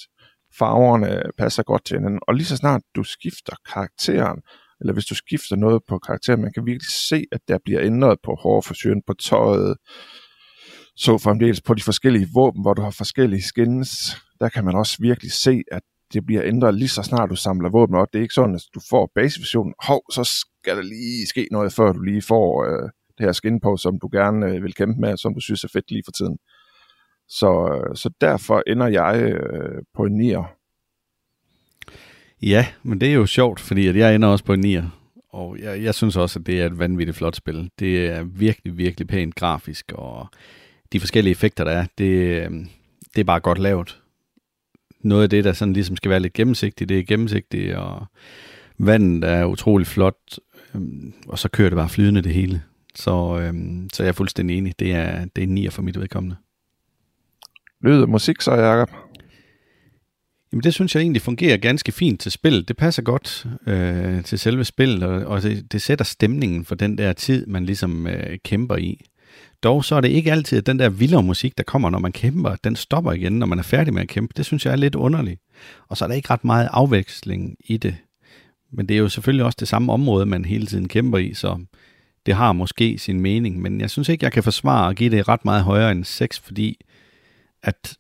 Farverne 0.59 1.23
passer 1.39 1.63
godt 1.63 1.85
til 1.85 1.97
hinanden. 1.97 2.21
Og 2.29 2.35
lige 2.35 2.47
så 2.47 2.57
snart 2.57 2.83
du 2.97 3.03
skifter 3.03 3.57
karakteren, 3.73 4.43
eller 4.81 4.93
hvis 4.93 5.05
du 5.05 5.15
skifter 5.15 5.57
noget 5.57 5.83
på 5.89 5.99
karakteren, 5.99 6.41
man 6.43 6.53
kan 6.53 6.67
virkelig 6.67 6.91
se, 7.09 7.25
at 7.33 7.41
der 7.49 7.59
bliver 7.65 7.83
ændret 7.83 8.19
på 8.25 8.35
hårforsyren, 8.43 9.03
på 9.07 9.15
tøjet, 9.15 9.77
så 10.97 11.19
fremdeles 11.19 11.61
på 11.61 11.75
de 11.75 11.83
forskellige 11.83 12.29
våben, 12.35 12.63
hvor 12.63 12.75
du 12.75 12.83
har 12.83 12.91
forskellige 12.91 13.43
skins. 13.43 13.91
Der 14.41 14.49
kan 14.49 14.65
man 14.65 14.75
også 14.75 14.97
virkelig 15.01 15.33
se, 15.33 15.63
at 15.73 15.83
det 16.13 16.27
bliver 16.27 16.43
ændret 16.45 16.75
lige 16.75 16.89
så 16.89 17.03
snart 17.03 17.31
du 17.31 17.37
samler 17.37 17.71
våben 17.71 17.97
op. 17.97 18.09
Det 18.13 18.19
er 18.19 18.23
ikke 18.23 18.35
sådan, 18.35 18.55
at 18.55 18.63
du 18.75 18.81
får 18.91 19.11
baseversionen. 19.15 19.75
Hov, 19.83 20.03
så 20.13 20.25
skal 20.25 20.77
der 20.77 20.83
lige 20.83 21.27
ske 21.27 21.49
noget, 21.51 21.73
før 21.73 21.93
du 21.93 22.01
lige 22.01 22.23
får 22.23 22.65
øh, 22.65 22.91
det 23.19 23.27
her 23.27 23.33
skin 23.33 23.61
på, 23.61 23.77
som 23.77 23.99
du 23.99 24.09
gerne 24.13 24.47
øh, 24.47 24.63
vil 24.63 24.75
kæmpe 24.75 25.01
med, 25.01 25.17
som 25.17 25.35
du 25.35 25.41
synes 25.41 25.65
er 25.65 25.69
fedt 25.73 25.91
lige 25.91 26.03
for 26.07 26.13
tiden. 26.13 26.39
Så, 27.29 27.51
øh, 27.75 27.97
så 27.97 28.11
derfor 28.21 28.63
ender 28.67 28.87
jeg 28.87 29.23
øh, 29.23 29.83
på 29.97 30.05
en 30.05 30.17
nier 30.17 30.58
Ja, 32.43 32.67
men 32.83 33.01
det 33.01 33.09
er 33.09 33.15
jo 33.15 33.27
sjovt, 33.27 33.61
fordi 33.61 33.87
at 33.87 33.97
jeg 33.97 34.15
ender 34.15 34.29
også 34.29 34.45
på 34.45 34.53
en 34.53 34.65
9'er. 34.65 34.85
Og 35.31 35.59
jeg, 35.61 35.83
jeg 35.83 35.95
synes 35.95 36.17
også, 36.17 36.39
at 36.39 36.47
det 36.47 36.61
er 36.61 36.67
et 36.67 36.79
vanvittigt 36.79 37.17
flot 37.17 37.37
spil. 37.37 37.71
Det 37.79 38.07
er 38.07 38.23
virkelig, 38.23 38.79
virkelig 38.79 39.09
pænt 39.09 39.35
grafisk, 39.35 39.93
og 39.95 40.27
de 40.93 41.01
forskellige 41.01 41.31
effekter, 41.31 41.65
der 41.65 41.71
er, 41.71 41.87
det, 41.99 42.43
øhm, 42.45 42.69
det 43.15 43.21
er 43.21 43.25
bare 43.25 43.41
godt 43.41 43.59
lavet. 43.59 44.01
Noget 45.01 45.23
af 45.23 45.31
det, 45.31 45.45
der 45.45 45.53
sådan 45.53 45.75
ligesom 45.75 45.97
skal 45.97 46.11
være 46.11 46.21
lidt 46.21 46.33
gennemsigtigt, 46.33 46.89
det 46.89 46.99
er 46.99 47.05
gennemsigtigt, 47.05 47.75
og 47.75 48.07
vandet 48.79 49.31
er 49.31 49.45
utrolig 49.45 49.87
flot, 49.87 50.39
øhm, 50.75 51.15
og 51.29 51.39
så 51.39 51.49
kører 51.49 51.69
det 51.69 51.77
bare 51.77 51.89
flydende 51.89 52.23
det 52.23 52.35
hele. 52.35 52.63
Så, 52.95 53.39
øhm, 53.41 53.89
så 53.93 54.03
jeg 54.03 54.09
er 54.09 54.13
fuldstændig 54.13 54.59
enig. 54.59 54.79
Det 54.79 54.93
er, 54.93 55.25
det 55.25 55.45
er 55.45 55.49
en 55.49 55.59
9'er 55.59 55.71
for 55.71 55.83
mit 55.83 56.01
vedkommende. 56.01 56.37
Lyd 57.81 58.03
og 58.03 58.09
musik 58.09 58.41
så, 58.41 58.55
Jacob. 58.55 58.91
Jamen 60.53 60.63
det 60.63 60.75
synes 60.75 60.95
jeg 60.95 61.01
egentlig 61.01 61.23
fungerer 61.23 61.57
ganske 61.57 61.93
fint 61.93 62.21
til 62.21 62.33
spillet. 62.33 62.69
Det 62.69 62.77
passer 62.77 63.03
godt 63.03 63.47
øh, 63.67 64.25
til 64.25 64.39
selve 64.39 64.65
spillet, 64.65 65.03
og, 65.03 65.27
og 65.27 65.43
det, 65.43 65.73
det 65.73 65.83
sætter 65.83 66.05
stemningen 66.05 66.65
for 66.65 66.75
den 66.75 66.99
der 66.99 67.13
tid, 67.13 67.47
man 67.47 67.65
ligesom 67.65 68.07
øh, 68.07 68.39
kæmper 68.45 68.77
i. 68.77 69.05
Dog 69.63 69.85
så 69.85 69.95
er 69.95 70.01
det 70.01 70.09
ikke 70.09 70.33
altid, 70.33 70.59
at 70.59 70.67
den 70.67 70.79
der 70.79 70.89
vildere 70.89 71.23
musik, 71.23 71.59
der 71.59 71.65
kommer, 71.65 71.91
når 71.91 71.99
man 71.99 72.13
kæmper, 72.13 72.57
den 72.65 72.77
stopper 72.77 73.13
igen, 73.13 73.33
når 73.33 73.47
man 73.47 73.59
er 73.59 73.63
færdig 73.63 73.95
med 73.95 74.03
at 74.03 74.09
kæmpe. 74.09 74.35
Det 74.37 74.47
synes 74.47 74.67
jeg 74.67 74.73
er 74.73 74.77
lidt 74.77 74.95
underligt. 74.95 75.41
Og 75.89 75.97
så 75.97 76.05
er 76.05 76.09
der 76.09 76.15
ikke 76.15 76.31
ret 76.31 76.45
meget 76.45 76.69
afveksling 76.73 77.57
i 77.65 77.77
det. 77.77 77.97
Men 78.73 78.89
det 78.89 78.95
er 78.95 78.99
jo 78.99 79.09
selvfølgelig 79.09 79.45
også 79.45 79.57
det 79.61 79.69
samme 79.69 79.93
område, 79.93 80.27
man 80.27 80.45
hele 80.45 80.67
tiden 80.67 80.89
kæmper 80.89 81.19
i, 81.19 81.35
så 81.35 81.65
det 82.27 82.35
har 82.35 82.53
måske 82.53 82.99
sin 82.99 83.21
mening. 83.21 83.63
Men 83.63 83.81
jeg 83.81 83.91
synes 83.91 84.09
ikke, 84.09 84.25
jeg 84.25 84.33
kan 84.33 84.43
forsvare 84.43 84.91
at 84.91 84.97
give 84.97 85.11
det 85.11 85.29
ret 85.29 85.45
meget 85.45 85.63
højere 85.63 85.93
end 85.93 86.05
6, 86.05 86.39
fordi 86.39 86.81
at 87.63 87.97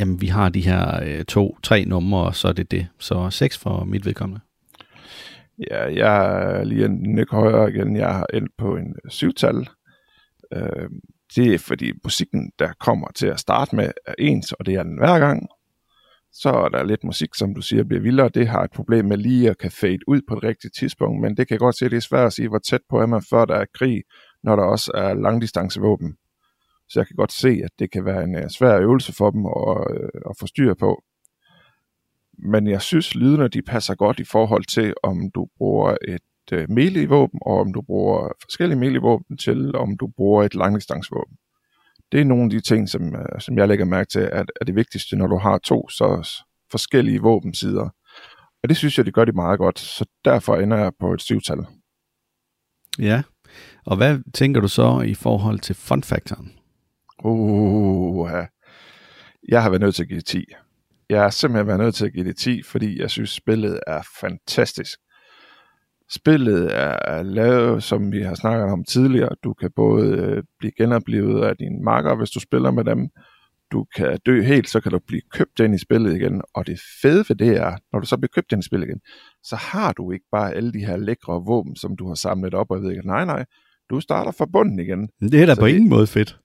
jamen, 0.00 0.20
vi 0.20 0.26
har 0.26 0.48
de 0.48 0.60
her 0.60 1.02
øh, 1.02 1.24
to, 1.24 1.58
tre 1.62 1.84
numre, 1.84 2.26
og 2.26 2.34
så 2.34 2.48
er 2.48 2.52
det 2.52 2.70
det. 2.70 2.88
Så 2.98 3.30
seks 3.30 3.58
for 3.58 3.84
mit 3.84 4.06
vedkommende. 4.06 4.40
Ja, 5.70 5.94
jeg 5.94 6.42
er 6.42 6.64
lige 6.64 6.84
en 6.84 7.02
nyk 7.02 7.30
højere 7.30 7.70
igen. 7.70 7.96
Jeg 7.96 8.14
har 8.14 8.26
endt 8.34 8.52
på 8.58 8.76
en 8.76 8.96
øh, 9.04 9.10
syvtal. 9.10 9.68
Øh, 10.52 10.90
det 11.36 11.54
er 11.54 11.58
fordi 11.58 11.92
musikken, 12.04 12.52
der 12.58 12.72
kommer 12.80 13.08
til 13.14 13.26
at 13.26 13.40
starte 13.40 13.76
med, 13.76 13.90
er 14.06 14.14
ens, 14.18 14.52
og 14.52 14.66
det 14.66 14.74
er 14.74 14.82
den 14.82 14.98
hver 14.98 15.18
gang. 15.18 15.48
Så 16.32 16.50
er 16.50 16.68
der 16.68 16.84
lidt 16.84 17.04
musik, 17.04 17.34
som 17.34 17.54
du 17.54 17.60
siger, 17.60 17.84
bliver 17.84 18.02
vildere. 18.02 18.28
Det 18.28 18.48
har 18.48 18.62
et 18.62 18.70
problem 18.70 19.04
med 19.04 19.16
lige 19.16 19.50
at 19.50 19.58
kan 19.58 19.70
fade 19.70 20.08
ud 20.08 20.20
på 20.28 20.36
et 20.36 20.42
rigtigt 20.42 20.74
tidspunkt, 20.74 21.20
men 21.20 21.36
det 21.36 21.48
kan 21.48 21.58
godt 21.58 21.78
se, 21.78 21.84
det 21.84 21.96
er 21.96 22.00
svært 22.00 22.26
at 22.26 22.32
sige, 22.32 22.48
hvor 22.48 22.58
tæt 22.58 22.80
på 22.90 23.00
er 23.00 23.06
man, 23.06 23.22
før 23.30 23.44
der 23.44 23.54
er 23.54 23.64
krig, 23.74 24.02
når 24.42 24.56
der 24.56 24.62
også 24.62 24.92
er 24.94 25.14
langdistancevåben. 25.14 26.16
Så 26.88 27.00
jeg 27.00 27.06
kan 27.06 27.16
godt 27.16 27.32
se, 27.32 27.60
at 27.64 27.70
det 27.78 27.90
kan 27.90 28.04
være 28.04 28.24
en 28.24 28.36
uh, 28.36 28.48
svær 28.50 28.78
øvelse 28.78 29.12
for 29.12 29.30
dem 29.30 29.46
at, 29.46 29.52
uh, 29.52 30.30
at 30.30 30.36
få 30.40 30.46
styr 30.46 30.74
på. 30.74 31.02
Men 32.38 32.66
jeg 32.66 32.82
synes, 32.82 33.14
lydene 33.14 33.48
de 33.48 33.62
passer 33.62 33.94
godt 33.94 34.20
i 34.20 34.24
forhold 34.24 34.64
til, 34.64 34.94
om 35.02 35.30
du 35.34 35.48
bruger 35.56 35.96
et 36.08 36.52
uh, 36.52 36.70
melee-våben, 36.70 37.40
og 37.46 37.60
om 37.60 37.72
du 37.72 37.82
bruger 37.82 38.28
forskellige 38.42 38.78
melee-våben 38.78 39.36
til, 39.36 39.76
om 39.76 39.96
du 39.96 40.08
bruger 40.16 40.44
et 40.44 40.54
langdistancevåben. 40.54 41.36
Det 42.12 42.20
er 42.20 42.24
nogle 42.24 42.44
af 42.44 42.50
de 42.50 42.60
ting, 42.60 42.88
som, 42.88 43.02
uh, 43.02 43.38
som 43.38 43.58
jeg 43.58 43.68
lægger 43.68 43.84
mærke 43.84 44.08
til, 44.08 44.20
at 44.20 44.52
er 44.60 44.64
det 44.64 44.74
vigtigste, 44.74 45.16
når 45.16 45.26
du 45.26 45.38
har 45.38 45.58
to 45.58 45.88
så 45.88 46.28
forskellige 46.70 47.20
våbensider. 47.20 47.88
Og 48.62 48.68
det 48.68 48.76
synes 48.76 48.98
jeg, 48.98 49.06
de 49.06 49.12
gør 49.12 49.24
det 49.24 49.34
meget 49.34 49.58
godt, 49.58 49.78
så 49.78 50.04
derfor 50.24 50.56
ender 50.56 50.76
jeg 50.76 50.92
på 51.00 51.12
et 51.12 51.20
syvtal. 51.20 51.58
Ja, 52.98 53.22
og 53.86 53.96
hvad 53.96 54.18
tænker 54.34 54.60
du 54.60 54.68
så 54.68 55.00
i 55.00 55.14
forhold 55.14 55.58
til 55.58 55.74
fun-faktoren? 55.74 56.57
Uh, 57.24 58.30
jeg 59.48 59.62
har 59.62 59.70
været 59.70 59.80
nødt 59.80 59.94
til 59.94 60.02
at 60.02 60.08
give 60.08 60.16
det 60.20 60.26
10. 60.26 60.44
Jeg 61.10 61.22
har 61.22 61.30
simpelthen 61.30 61.66
været 61.66 61.80
nødt 61.80 61.94
til 61.94 62.06
at 62.06 62.12
give 62.12 62.24
det 62.24 62.36
10, 62.36 62.62
fordi 62.62 63.00
jeg 63.00 63.10
synes, 63.10 63.30
spillet 63.30 63.80
er 63.86 64.02
fantastisk. 64.20 64.98
Spillet 66.10 66.70
er 66.76 67.22
lavet, 67.22 67.82
som 67.82 68.12
vi 68.12 68.22
har 68.22 68.34
snakket 68.34 68.64
om 68.72 68.84
tidligere. 68.84 69.28
Du 69.44 69.52
kan 69.54 69.70
både 69.76 70.08
øh, 70.16 70.42
blive 70.58 70.72
genoplevet 70.78 71.44
af 71.44 71.56
dine 71.56 71.84
marker, 71.84 72.14
hvis 72.16 72.30
du 72.30 72.40
spiller 72.40 72.70
med 72.70 72.84
dem. 72.84 73.08
du 73.72 73.86
kan 73.96 74.18
dø 74.26 74.42
helt, 74.42 74.68
så 74.68 74.80
kan 74.80 74.92
du 74.92 74.98
blive 75.06 75.22
købt 75.32 75.60
ind 75.60 75.74
i 75.74 75.78
spillet 75.78 76.16
igen. 76.16 76.42
Og 76.54 76.66
det 76.66 76.80
fede 77.02 77.24
ved 77.28 77.36
det 77.36 77.56
er, 77.56 77.76
når 77.92 78.00
du 78.00 78.06
så 78.06 78.16
bliver 78.16 78.30
købt 78.34 78.52
ind 78.52 78.62
i 78.62 78.66
spillet 78.66 78.86
igen, 78.88 79.00
så 79.42 79.56
har 79.56 79.92
du 79.92 80.12
ikke 80.12 80.24
bare 80.32 80.54
alle 80.54 80.72
de 80.72 80.78
her 80.86 80.96
lækre 80.96 81.42
våben, 81.46 81.76
som 81.76 81.96
du 81.96 82.08
har 82.08 82.14
samlet 82.14 82.54
op, 82.54 82.70
og 82.70 82.76
jeg 82.76 82.82
ved 82.82 82.90
ikke, 82.90 83.06
nej, 83.06 83.24
nej, 83.24 83.44
du 83.90 84.00
starter 84.00 84.30
fra 84.30 84.46
bunden 84.52 84.78
igen. 84.80 85.08
Det 85.20 85.42
er 85.42 85.46
da 85.46 85.54
Så 85.54 85.60
på 85.60 85.66
det- 85.66 85.74
ingen 85.74 85.88
måde 85.90 86.06
fedt. 86.06 86.38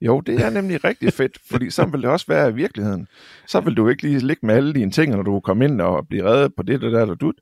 Jo, 0.00 0.20
det 0.20 0.40
er 0.40 0.50
nemlig 0.60 0.84
rigtig 0.84 1.12
fedt, 1.12 1.38
fordi 1.50 1.70
så 1.70 1.86
vil 1.86 2.02
det 2.02 2.10
også 2.10 2.26
være 2.28 2.50
i 2.50 2.54
virkeligheden. 2.54 3.06
Så 3.46 3.60
vil 3.60 3.76
du 3.76 3.88
ikke 3.88 4.02
lige 4.02 4.18
ligge 4.18 4.46
med 4.46 4.54
alle 4.54 4.74
dine 4.74 4.90
ting, 4.90 5.12
når 5.12 5.22
du 5.22 5.40
kommer 5.40 5.64
ind 5.64 5.80
og 5.80 6.08
blive 6.08 6.24
reddet 6.24 6.52
på 6.56 6.62
det, 6.62 6.80
der 6.80 6.90
der, 6.90 7.04
der 7.06 7.14
dut. 7.14 7.34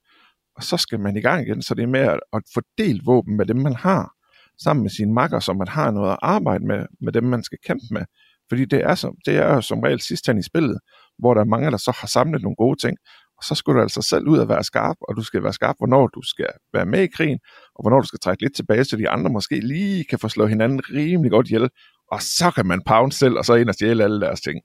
Og 0.56 0.62
så 0.62 0.76
skal 0.76 1.00
man 1.00 1.16
i 1.16 1.20
gang 1.20 1.46
igen, 1.46 1.62
så 1.62 1.74
det 1.74 1.82
er 1.82 1.86
med 1.86 2.00
at, 2.00 2.20
at 2.32 2.42
fordele 2.54 3.00
våben 3.04 3.36
med 3.36 3.46
dem, 3.46 3.56
man 3.56 3.74
har, 3.74 4.12
sammen 4.58 4.82
med 4.82 4.90
sine 4.90 5.12
makker, 5.12 5.40
så 5.40 5.52
man 5.52 5.68
har 5.68 5.90
noget 5.90 6.10
at 6.10 6.18
arbejde 6.22 6.66
med, 6.66 6.86
med 7.00 7.12
dem, 7.12 7.24
man 7.24 7.42
skal 7.42 7.58
kæmpe 7.66 7.84
med. 7.90 8.02
Fordi 8.48 8.64
det 8.64 8.80
er, 8.84 8.94
som, 8.94 9.14
det 9.26 9.36
er 9.36 9.54
jo 9.54 9.60
som 9.60 9.80
regel 9.80 10.00
sidst 10.00 10.28
i 10.28 10.42
spillet, 10.42 10.78
hvor 11.18 11.34
der 11.34 11.40
er 11.40 11.44
mange, 11.44 11.70
der 11.70 11.76
så 11.76 11.96
har 12.00 12.06
samlet 12.06 12.42
nogle 12.42 12.56
gode 12.56 12.80
ting, 12.80 12.96
og 13.38 13.44
så 13.44 13.54
skal 13.54 13.74
du 13.74 13.80
altså 13.80 14.02
selv 14.02 14.28
ud 14.28 14.38
og 14.38 14.48
være 14.48 14.64
skarp, 14.64 14.96
og 15.00 15.16
du 15.16 15.22
skal 15.22 15.42
være 15.42 15.52
skarp, 15.52 15.76
hvornår 15.78 16.06
du 16.06 16.22
skal 16.22 16.50
være 16.72 16.86
med 16.86 17.02
i 17.02 17.06
krigen, 17.06 17.38
og 17.74 17.82
hvornår 17.82 18.00
du 18.00 18.06
skal 18.06 18.18
trække 18.18 18.42
lidt 18.42 18.56
tilbage, 18.56 18.84
så 18.84 18.96
de 18.96 19.08
andre 19.08 19.30
måske 19.30 19.60
lige 19.60 20.04
kan 20.04 20.18
få 20.18 20.28
slået 20.28 20.50
hinanden 20.50 20.80
rimelig 20.90 21.30
godt 21.30 21.46
ihjel, 21.46 21.68
og 22.10 22.22
så 22.22 22.50
kan 22.50 22.66
man 22.66 22.82
pound 22.86 23.12
selv, 23.12 23.34
og 23.38 23.44
så 23.44 23.54
ind 23.54 23.68
og 23.68 23.74
stjæle 23.74 24.04
alle 24.04 24.20
deres 24.20 24.40
ting. 24.40 24.60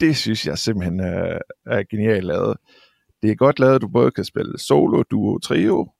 Det 0.00 0.16
synes 0.16 0.46
jeg 0.46 0.58
simpelthen 0.58 1.00
er, 1.00 1.38
er 1.66 1.82
genialt 1.90 2.24
lavet. 2.24 2.56
Det 3.22 3.30
er 3.30 3.34
godt 3.34 3.58
lavet, 3.58 3.74
at 3.74 3.80
du 3.80 3.88
både 3.88 4.10
kan 4.10 4.24
spille 4.24 4.58
solo, 4.58 5.02
duo, 5.10 5.38
trio. 5.38 5.90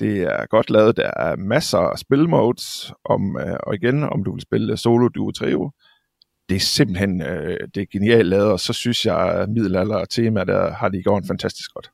Det 0.00 0.22
er 0.22 0.46
godt 0.46 0.70
lavet, 0.70 0.96
der 0.96 1.10
er 1.16 1.36
masser 1.36 1.78
af 1.78 1.98
spilmodes, 1.98 2.92
om, 3.04 3.38
øh, 3.40 3.56
og 3.62 3.74
igen, 3.74 4.02
om 4.02 4.24
du 4.24 4.32
vil 4.32 4.42
spille 4.42 4.76
solo, 4.76 5.08
duo, 5.08 5.30
trio. 5.30 5.70
Det 6.48 6.54
er 6.56 6.60
simpelthen 6.60 7.22
øh, 7.22 7.58
det 7.74 7.82
er 7.82 7.86
genialt 7.92 8.26
lavet, 8.26 8.52
og 8.52 8.60
så 8.60 8.72
synes 8.72 9.06
jeg, 9.06 9.18
at 9.18 9.48
middelalder 9.48 9.96
og 9.96 10.08
tema, 10.08 10.44
der 10.44 10.70
har 10.70 10.88
de 10.88 11.02
gjort 11.02 11.24
fantastisk 11.26 11.74
godt. 11.74 11.90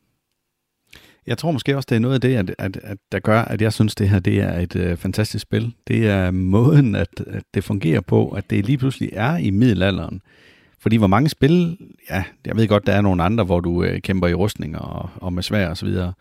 Jeg 1.27 1.39
tror 1.39 1.53
måske 1.53 1.77
også, 1.77 1.87
det 1.91 1.97
er 1.97 2.01
noget 2.01 2.15
af 2.15 2.21
det, 2.21 2.37
at, 2.37 2.55
at, 2.59 2.81
at 2.83 2.99
der 3.13 3.19
gør, 3.19 3.43
at 3.43 3.63
jeg 3.63 3.73
synes, 3.73 3.95
det 3.95 4.09
her 4.09 4.19
det 4.19 4.41
er 4.41 4.59
et 4.59 4.77
øh, 4.77 4.97
fantastisk 4.97 5.43
spil. 5.43 5.75
Det 5.89 6.09
er 6.09 6.31
måden, 6.31 6.95
at, 6.95 7.09
at 7.27 7.43
det 7.55 7.65
fungerer 7.65 8.01
på, 8.01 8.29
at 8.29 8.51
det 8.51 8.67
lige 8.67 8.79
pludselig 8.79 9.11
er 9.13 9.37
i 9.37 9.51
middelalderen. 9.51 10.21
Fordi 10.81 10.97
hvor 10.97 11.07
mange 11.07 11.29
spil, 11.29 11.79
ja, 12.11 12.25
jeg 12.47 12.57
ved 12.57 12.69
godt, 12.69 12.87
der 12.87 12.93
er 12.93 13.01
nogle 13.01 13.23
andre, 13.23 13.45
hvor 13.45 13.61
du 13.61 13.83
øh, 13.83 14.01
kæmper 14.01 14.29
i 14.29 14.35
rustninger 14.35 14.79
og, 14.79 15.11
og 15.17 15.33
med 15.33 15.43
svær 15.43 15.69
og 15.69 15.77
så 15.77 15.87
videre. 15.87 16.13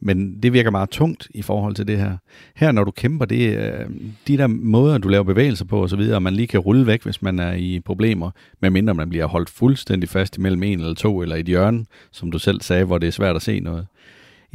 Men 0.00 0.42
det 0.42 0.52
virker 0.52 0.70
meget 0.70 0.90
tungt 0.90 1.28
i 1.34 1.42
forhold 1.42 1.74
til 1.74 1.88
det 1.88 1.98
her. 1.98 2.16
Her, 2.56 2.72
når 2.72 2.84
du 2.84 2.90
kæmper, 2.90 3.24
det 3.24 3.48
er 3.48 3.80
øh, 3.80 3.90
de 4.28 4.38
der 4.38 4.46
måder, 4.46 4.98
du 4.98 5.08
laver 5.08 5.24
bevægelser 5.24 5.64
på 5.64 5.82
og 5.82 5.90
så 5.90 5.96
videre, 5.96 6.16
og 6.16 6.22
man 6.22 6.34
lige 6.34 6.46
kan 6.46 6.60
rulle 6.60 6.86
væk, 6.86 7.02
hvis 7.02 7.22
man 7.22 7.38
er 7.38 7.52
i 7.52 7.80
problemer, 7.84 8.30
medmindre 8.60 8.94
man 8.94 9.08
bliver 9.08 9.26
holdt 9.26 9.50
fuldstændig 9.50 10.08
fast 10.08 10.36
imellem 10.36 10.62
en 10.62 10.80
eller 10.80 10.94
to, 10.94 11.22
eller 11.22 11.36
i 11.36 11.40
et 11.40 11.46
hjørne, 11.46 11.84
som 12.12 12.30
du 12.30 12.38
selv 12.38 12.60
sagde, 12.60 12.84
hvor 12.84 12.98
det 12.98 13.06
er 13.06 13.12
svært 13.12 13.36
at 13.36 13.42
se 13.42 13.60
noget. 13.60 13.86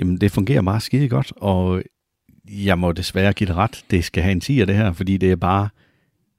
Jamen, 0.01 0.17
det 0.17 0.31
fungerer 0.31 0.61
meget 0.61 0.81
skide 0.81 1.09
godt, 1.09 1.33
og 1.35 1.83
jeg 2.49 2.79
må 2.79 2.91
desværre 2.91 3.33
give 3.33 3.47
det 3.47 3.55
ret. 3.55 3.85
Det 3.91 4.03
skal 4.03 4.23
have 4.23 4.31
en 4.31 4.41
10 4.41 4.65
det 4.65 4.75
her, 4.75 4.93
fordi 4.93 5.17
det 5.17 5.31
er 5.31 5.35
bare 5.35 5.69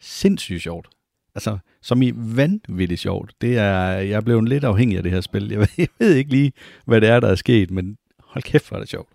sindssygt 0.01 0.63
sjovt. 0.63 0.89
Altså, 1.35 1.59
som 1.83 2.03
i 2.03 2.13
vanvittigt 2.15 3.01
sjovt. 3.01 3.35
Det 3.41 3.59
er, 3.59 3.83
jeg 3.89 4.17
er 4.17 4.21
blevet 4.21 4.49
lidt 4.49 4.65
afhængig 4.65 4.97
af 4.97 5.03
det 5.03 5.13
her 5.13 5.21
spil. 5.21 5.49
Jeg 5.49 5.59
ved, 5.59 5.69
jeg 5.79 5.89
ved 5.99 6.15
ikke 6.15 6.31
lige, 6.31 6.53
hvad 6.87 7.01
det 7.01 7.09
er, 7.09 7.21
der 7.21 7.29
er 7.29 7.35
sket, 7.35 7.71
men 7.71 7.97
hold 8.19 8.43
kæft, 8.43 8.69
hvor 8.69 8.77
er 8.77 8.81
det 8.81 8.89
sjovt. 8.89 9.09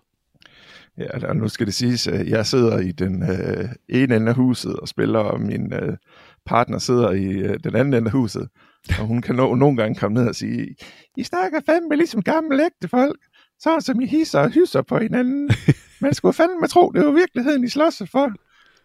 Ja, 0.98 1.28
og 1.28 1.36
nu 1.36 1.48
skal 1.48 1.66
det 1.66 1.74
siges, 1.74 2.06
at 2.06 2.28
jeg 2.28 2.46
sidder 2.46 2.78
i 2.78 2.92
den 2.92 3.22
øh, 3.22 3.68
ene 3.88 4.16
ende 4.16 4.28
af 4.28 4.34
huset 4.34 4.76
og 4.76 4.88
spiller, 4.88 5.18
og 5.18 5.40
min 5.40 5.72
øh, 5.72 5.96
partner 6.46 6.78
sidder 6.78 7.10
i 7.10 7.24
øh, 7.24 7.58
den 7.64 7.76
anden 7.76 7.94
ende 7.94 8.06
af 8.06 8.12
huset. 8.12 8.48
Og 9.00 9.06
hun 9.06 9.22
kan 9.22 9.34
nå, 9.34 9.54
nogle 9.54 9.76
gange 9.76 9.94
komme 9.94 10.20
ned 10.20 10.28
og 10.28 10.34
sige, 10.34 10.74
I 11.16 11.22
snakker 11.22 11.60
fandme 11.66 11.96
ligesom 11.96 12.22
gamle 12.22 12.64
ægte 12.64 12.88
folk, 12.88 13.18
sådan 13.60 13.80
som 13.80 14.00
I 14.00 14.06
hisser 14.06 14.40
og 14.40 14.50
hysser 14.50 14.82
på 14.82 14.98
hinanden. 14.98 15.50
Man 16.00 16.14
skulle 16.14 16.32
fandme 16.34 16.66
tro, 16.68 16.90
det 16.90 17.06
var 17.06 17.12
virkeligheden, 17.12 17.64
I 17.64 17.68
slås 17.68 18.02
for. 18.10 18.32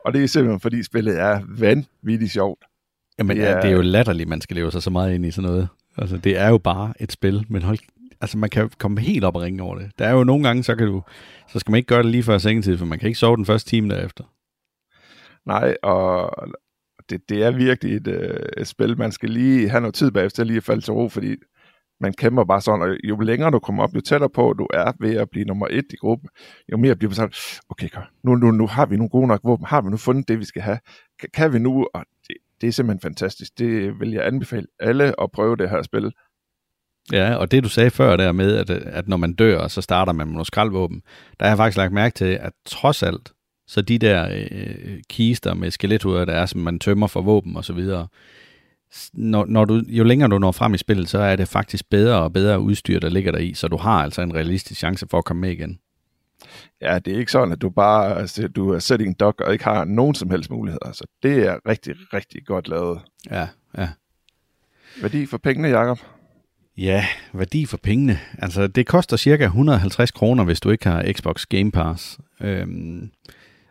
Og 0.05 0.13
det 0.13 0.23
er 0.23 0.27
simpelthen, 0.27 0.59
fordi 0.59 0.83
spillet 0.83 1.19
er 1.19 1.41
vanvittigt 1.47 2.31
sjovt. 2.31 2.63
Jamen, 3.19 3.37
Det 3.37 3.43
ja, 3.43 3.49
er- 3.49 3.61
det 3.61 3.67
er 3.69 3.73
jo 3.75 3.81
latterligt, 3.81 4.29
man 4.29 4.41
skal 4.41 4.55
leve 4.55 4.71
sig 4.71 4.83
så 4.83 4.89
meget 4.89 5.15
ind 5.15 5.25
i 5.25 5.31
sådan 5.31 5.49
noget. 5.49 5.67
Altså, 5.97 6.17
det 6.17 6.37
er 6.37 6.49
jo 6.49 6.57
bare 6.57 6.93
et 6.99 7.11
spil, 7.11 7.45
men 7.49 7.61
hold, 7.61 7.77
altså, 8.21 8.37
man 8.37 8.49
kan 8.49 8.69
komme 8.79 8.99
helt 9.01 9.23
op 9.23 9.35
og 9.35 9.41
ringe 9.41 9.63
over 9.63 9.75
det. 9.79 9.91
Der 9.99 10.05
er 10.07 10.11
jo 10.11 10.23
nogle 10.23 10.43
gange, 10.47 10.63
så 10.63 10.75
kan 10.75 10.87
du, 10.87 11.01
så 11.51 11.59
skal 11.59 11.71
man 11.71 11.77
ikke 11.77 11.87
gøre 11.87 12.03
det 12.03 12.11
lige 12.11 12.23
før 12.23 12.37
sengetid, 12.37 12.77
for 12.77 12.85
man 12.85 12.99
kan 12.99 13.07
ikke 13.07 13.19
sove 13.19 13.37
den 13.37 13.45
første 13.45 13.69
time 13.69 13.89
derefter. 13.95 14.23
Nej, 15.45 15.75
og 15.83 16.31
det, 17.09 17.29
det 17.29 17.43
er 17.43 17.51
virkelig 17.51 17.95
et, 17.95 18.07
øh, 18.07 18.39
et 18.57 18.67
spil, 18.67 18.97
man 18.97 19.11
skal 19.11 19.29
lige 19.29 19.69
have 19.69 19.81
noget 19.81 19.95
tid 19.95 20.11
bagefter 20.11 20.43
lige 20.43 20.57
at 20.57 20.63
falde 20.63 20.81
til 20.81 20.93
ro, 20.93 21.09
fordi 21.09 21.35
man 22.01 22.13
kæmper 22.13 22.43
bare 22.43 22.61
sådan, 22.61 22.81
og 22.81 22.97
jo 23.03 23.19
længere 23.19 23.51
du 23.51 23.59
kommer 23.59 23.83
op, 23.83 23.95
jo 23.95 24.01
tættere 24.01 24.29
på 24.29 24.53
du 24.53 24.67
er 24.73 24.91
ved 24.99 25.15
at 25.15 25.29
blive 25.29 25.45
nummer 25.45 25.67
et 25.69 25.85
i 25.89 25.95
gruppen, 25.95 26.29
jo 26.71 26.77
mere 26.77 26.95
bliver 26.95 27.09
man 27.09 27.15
sådan, 27.15 27.33
okay, 27.69 27.87
kør, 27.87 28.11
nu, 28.23 28.35
nu, 28.35 28.51
nu 28.51 28.67
har 28.67 28.85
vi 28.85 28.95
nogle 28.95 29.09
gode 29.09 29.27
nok 29.27 29.39
våben, 29.43 29.65
har 29.65 29.81
vi 29.81 29.89
nu 29.89 29.97
fundet 29.97 30.27
det, 30.27 30.39
vi 30.39 30.45
skal 30.45 30.61
have, 30.61 30.79
kan, 31.19 31.29
kan 31.33 31.53
vi 31.53 31.59
nu, 31.59 31.87
og 31.93 32.05
det, 32.27 32.35
det 32.61 32.67
er 32.67 32.71
simpelthen 32.71 33.01
fantastisk, 33.01 33.59
det 33.59 33.99
vil 33.99 34.11
jeg 34.11 34.27
anbefale 34.27 34.67
alle 34.79 35.21
at 35.21 35.31
prøve 35.31 35.55
det 35.55 35.69
her 35.69 35.81
spil. 35.81 36.11
Ja, 37.11 37.35
og 37.35 37.51
det 37.51 37.63
du 37.63 37.69
sagde 37.69 37.89
før 37.89 38.15
der 38.15 38.31
med, 38.31 38.55
at, 38.55 38.69
at 38.69 39.07
når 39.07 39.17
man 39.17 39.33
dør, 39.33 39.67
så 39.67 39.81
starter 39.81 40.13
man 40.13 40.27
med 40.27 40.33
nogle 40.33 40.45
skraldvåben, 40.45 41.01
der 41.39 41.45
har 41.45 41.51
jeg 41.51 41.57
faktisk 41.57 41.77
lagt 41.77 41.93
mærke 41.93 42.13
til, 42.13 42.25
at 42.25 42.51
trods 42.65 43.03
alt, 43.03 43.33
så 43.67 43.81
de 43.81 43.97
der 43.97 44.29
øh, 44.31 44.47
øh 44.51 44.97
kister 45.09 45.53
med 45.53 45.71
skelethoveder, 45.71 46.25
der 46.25 46.33
er, 46.33 46.45
som 46.45 46.61
man 46.61 46.79
tømmer 46.79 47.07
for 47.07 47.21
våben 47.21 47.55
og 47.57 47.65
så 47.65 47.73
videre, 47.73 48.07
når, 49.13 49.45
når 49.45 49.65
du, 49.65 49.81
jo 49.87 50.03
længere 50.03 50.29
du 50.29 50.39
når 50.39 50.51
frem 50.51 50.73
i 50.73 50.77
spillet, 50.77 51.09
så 51.09 51.19
er 51.19 51.35
det 51.35 51.47
faktisk 51.47 51.89
bedre 51.89 52.21
og 52.21 52.33
bedre 52.33 52.59
udstyr, 52.59 52.99
der 52.99 53.09
ligger 53.09 53.31
der 53.31 53.39
i, 53.39 53.53
så 53.53 53.67
du 53.67 53.77
har 53.77 54.03
altså 54.03 54.21
en 54.21 54.35
realistisk 54.35 54.79
chance 54.79 55.07
for 55.09 55.17
at 55.17 55.25
komme 55.25 55.41
med 55.41 55.51
igen. 55.51 55.79
Ja, 56.81 56.99
det 56.99 57.13
er 57.13 57.17
ikke 57.17 57.31
sådan, 57.31 57.51
at 57.51 57.61
du 57.61 57.69
bare 57.69 58.17
altså, 58.17 58.47
du 58.47 58.69
er 58.69 58.79
sitting 58.79 59.19
duck 59.19 59.41
og 59.41 59.53
ikke 59.53 59.63
har 59.63 59.85
nogen 59.85 60.15
som 60.15 60.29
helst 60.29 60.51
muligheder. 60.51 60.91
Så 60.91 61.03
det 61.23 61.47
er 61.47 61.57
rigtig, 61.67 61.95
rigtig 62.13 62.45
godt 62.45 62.67
lavet. 62.67 62.99
Ja, 63.31 63.47
ja. 63.77 63.89
Værdi 65.01 65.25
for 65.25 65.37
pengene, 65.37 65.67
Jacob? 65.67 65.99
Ja, 66.77 67.05
værdi 67.33 67.65
for 67.65 67.77
pengene. 67.77 68.19
Altså, 68.37 68.67
det 68.67 68.87
koster 68.87 69.17
cirka 69.17 69.43
150 69.43 70.11
kroner, 70.11 70.43
hvis 70.43 70.59
du 70.59 70.69
ikke 70.69 70.87
har 70.87 71.11
Xbox 71.11 71.45
Game 71.45 71.71
Pass. 71.71 72.19
Øhm, 72.41 73.11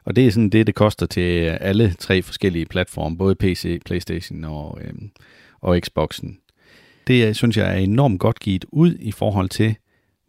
og 0.04 0.16
det 0.16 0.26
er 0.26 0.30
sådan 0.30 0.50
det, 0.50 0.66
det 0.66 0.74
koster 0.74 1.06
til 1.06 1.44
alle 1.44 1.94
tre 1.98 2.22
forskellige 2.22 2.66
platforme, 2.66 3.18
både 3.18 3.34
PC, 3.34 3.82
Playstation 3.84 4.44
og, 4.44 4.78
øhm, 4.84 5.10
og 5.60 5.80
Xboxen. 5.84 6.38
Det 7.06 7.36
synes 7.36 7.56
jeg 7.56 7.72
er 7.72 7.76
enormt 7.76 8.20
godt 8.20 8.40
givet 8.40 8.64
ud 8.72 8.94
i 9.00 9.12
forhold 9.12 9.48
til, 9.48 9.76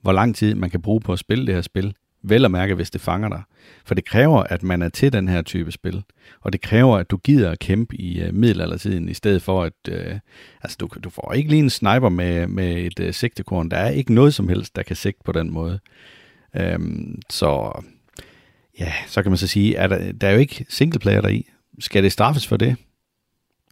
hvor 0.02 0.12
lang 0.12 0.36
tid 0.36 0.56
man 0.56 0.70
kan 0.70 0.82
bruge 0.82 1.02
på 1.02 1.14
at 1.14 1.20
spille 1.20 1.46
det 1.46 1.56
her 1.56 1.62
spil. 1.62 1.96
Vel 2.26 2.46
at 2.46 2.52
mærke, 2.52 2.76
hvis 2.76 2.92
det 2.92 3.02
fanger 3.02 3.30
dig. 3.30 3.42
For 3.86 3.96
det 3.96 4.06
kræver, 4.06 4.44
at 4.44 4.64
man 4.64 4.82
er 4.82 4.90
til 4.90 5.14
den 5.14 5.28
her 5.28 5.42
type 5.42 5.72
spil. 5.72 6.04
Og 6.42 6.54
det 6.54 6.62
kræver, 6.62 6.98
at 6.98 7.12
du 7.12 7.18
gider 7.18 7.52
at 7.52 7.60
kæmpe 7.60 7.96
i 7.96 8.22
øh, 8.22 8.34
middelaldertiden, 8.34 9.10
i 9.10 9.14
stedet 9.14 9.42
for 9.42 9.64
at... 9.64 9.74
Øh, 9.90 10.20
altså, 10.62 10.78
du, 10.80 10.90
du 11.04 11.10
får 11.10 11.34
ikke 11.34 11.50
lige 11.50 11.60
en 11.60 11.70
sniper 11.70 12.10
med, 12.10 12.48
med 12.48 12.78
et 12.78 13.00
øh, 13.00 13.14
sigtekorn. 13.14 13.70
Der 13.70 13.78
er 13.78 13.90
ikke 13.90 14.14
noget 14.14 14.34
som 14.34 14.50
helst, 14.50 14.76
der 14.76 14.84
kan 14.84 14.96
sigte 14.96 15.22
på 15.26 15.32
den 15.32 15.52
måde. 15.52 15.80
Øhm, 16.56 17.22
så 17.30 17.82
ja, 18.80 18.94
så 19.08 19.22
kan 19.22 19.32
man 19.32 19.38
så 19.38 19.48
sige, 19.48 19.80
at 19.80 19.90
der, 19.90 20.12
der 20.12 20.28
er 20.28 20.32
jo 20.32 20.40
ikke 20.40 20.66
singleplayer 20.70 21.22
deri. 21.22 21.50
Skal 21.80 22.04
det 22.04 22.12
straffes 22.12 22.48
for 22.48 22.58
det? 22.58 22.76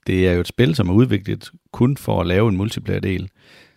Det 0.08 0.28
er 0.28 0.34
jo 0.34 0.40
et 0.40 0.48
spil, 0.48 0.76
som 0.76 0.90
er 0.90 0.94
udviklet 0.94 1.52
kun 1.72 1.98
for 1.98 2.22
at 2.22 2.28
lave 2.28 2.50
en 2.50 2.58
multiplayer-del. 2.58 3.30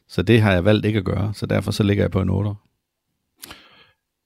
Så 0.08 0.22
det 0.22 0.40
har 0.40 0.52
jeg 0.52 0.64
valgt 0.64 0.86
ikke 0.86 0.98
at 0.98 1.04
gøre, 1.04 1.34
så 1.34 1.46
derfor 1.46 1.70
så 1.70 1.82
ligger 1.82 2.04
jeg 2.04 2.10
på 2.10 2.20
en 2.20 2.30
8. 2.30 2.50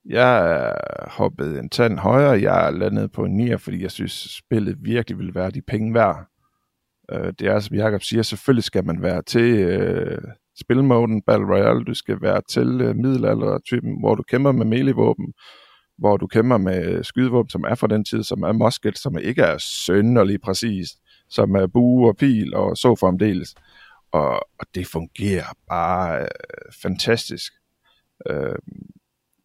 Jeg 0.04 0.74
hoppede 1.06 1.58
en 1.58 1.68
tand 1.68 1.98
højere. 1.98 2.42
Jeg 2.42 2.66
er 2.66 2.70
landet 2.70 3.12
på 3.12 3.24
en 3.24 3.36
9, 3.36 3.58
fordi 3.58 3.82
jeg 3.82 3.90
synes, 3.90 4.12
spillet 4.12 4.76
virkelig 4.80 5.18
vil 5.18 5.34
være 5.34 5.50
de 5.50 5.62
penge 5.62 5.94
værd. 5.94 6.26
Øh, 7.12 7.32
det 7.38 7.46
er, 7.48 7.58
som 7.58 7.76
Jacob 7.76 8.02
siger, 8.02 8.22
selvfølgelig 8.22 8.64
skal 8.64 8.84
man 8.84 9.02
være 9.02 9.22
til 9.22 9.54
øh, 9.54 10.18
spilmoden 10.60 11.22
Battle 11.22 11.46
Royale. 11.46 11.84
Du 11.84 11.94
skal 11.94 12.22
være 12.22 12.40
til 12.50 12.80
øh, 12.80 12.96
middelalder-typen, 12.96 14.00
hvor 14.00 14.14
du 14.14 14.22
kæmper 14.22 14.52
med 14.52 14.66
melee-våben, 14.66 15.32
hvor 15.98 16.16
du 16.16 16.26
kæmper 16.26 16.58
med 16.58 17.04
skydevåben, 17.04 17.50
som 17.50 17.64
er 17.68 17.74
fra 17.74 17.86
den 17.86 18.04
tid, 18.04 18.22
som 18.22 18.42
er 18.42 18.52
musket, 18.52 18.98
som 18.98 19.18
ikke 19.18 19.42
er 19.42 19.58
sønderlig 19.58 20.40
præcis, 20.40 20.88
som 21.28 21.54
er 21.54 21.66
bue 21.66 22.08
og 22.08 22.16
pil 22.16 22.54
og 22.54 22.76
så 22.76 22.94
fremdeles. 22.94 23.54
Og, 24.12 24.30
og 24.30 24.66
det 24.74 24.86
fungerer 24.86 25.44
bare 25.68 26.20
øh, 26.20 26.72
fantastisk. 26.82 27.52
Øh, 28.30 28.56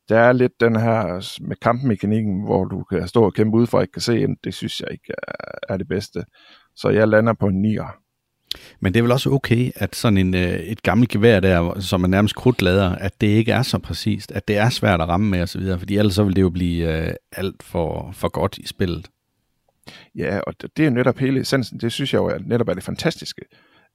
der 0.10 0.20
er 0.20 0.32
lidt 0.32 0.60
den 0.60 0.76
her 0.76 1.04
med 1.48 1.56
kampmekanikken, 1.56 2.44
hvor 2.44 2.66
du 2.66 2.84
kan 2.84 3.08
stå 3.08 3.24
og 3.24 3.34
kæmpe 3.34 3.58
ud 3.58 3.68
for, 3.68 3.78
og 3.78 3.84
ikke 3.84 3.92
kan 3.92 4.02
se 4.02 4.20
ind. 4.20 4.38
Det 4.44 4.54
synes 4.54 4.80
jeg 4.80 4.92
ikke 4.92 5.14
er, 5.28 5.74
er 5.74 5.78
det 5.78 5.88
bedste. 5.88 6.26
Så 6.76 6.90
jeg 6.90 7.08
lander 7.08 7.34
på 7.34 7.48
en 7.48 7.66
9'er. 7.66 8.03
Men 8.80 8.94
det 8.94 9.00
er 9.00 9.04
vel 9.04 9.12
også 9.12 9.30
okay, 9.30 9.72
at 9.76 9.96
sådan 9.96 10.18
en, 10.18 10.36
øh, 10.36 10.42
et 10.42 10.84
gammelt 10.84 11.10
gevær 11.10 11.40
der, 11.40 11.80
som 11.80 12.04
er 12.04 12.08
nærmest 12.08 12.36
krudtlader, 12.36 12.96
at 12.96 13.22
det 13.22 13.28
ikke 13.28 13.52
er 13.52 13.62
så 13.62 13.80
præcist, 13.80 14.32
at 14.32 14.48
det 14.48 14.58
er 14.58 14.70
svært 14.70 15.02
at 15.02 15.08
ramme 15.08 15.30
med 15.30 15.42
osv., 15.42 15.62
fordi 15.80 15.98
ellers 15.98 16.16
så 16.16 16.24
vil 16.24 16.36
det 16.36 16.42
jo 16.42 16.50
blive 16.50 17.08
øh, 17.08 17.14
alt 17.32 17.64
for, 17.64 18.10
for 18.14 18.28
godt 18.28 18.58
i 18.58 18.68
spillet. 18.68 19.10
Ja, 20.16 20.40
og 20.40 20.54
det 20.62 20.80
er 20.80 20.86
jo 20.86 20.94
netop 20.94 21.18
hele 21.18 21.40
essensen. 21.40 21.80
Det 21.80 21.92
synes 21.92 22.14
jeg 22.14 22.20
jo 22.20 22.26
er 22.26 22.38
netop 22.46 22.70
er 22.70 22.74
det 22.74 22.84
fantastiske. 22.84 23.42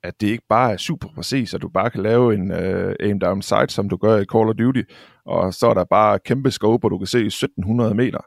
at 0.02 0.20
det 0.20 0.26
ikke 0.26 0.44
bare 0.48 0.72
er 0.72 0.76
super 0.76 1.08
præcis, 1.14 1.54
at 1.54 1.62
du 1.62 1.68
bare 1.68 1.90
kan 1.90 2.02
lave 2.02 2.34
en 2.34 2.50
uh, 2.52 2.92
aim 3.00 3.20
down 3.20 3.42
sight, 3.42 3.72
som 3.72 3.88
du 3.88 3.96
gør 3.96 4.16
i 4.16 4.24
Call 4.24 4.48
of 4.48 4.54
Duty, 4.54 4.82
og 5.26 5.54
så 5.54 5.66
er 5.66 5.74
der 5.74 5.84
bare 5.84 6.18
kæmpe 6.18 6.50
scope, 6.50 6.86
og 6.86 6.90
du 6.90 6.98
kan 6.98 7.06
se 7.06 7.18
1700 7.18 7.94
meter. 7.94 8.18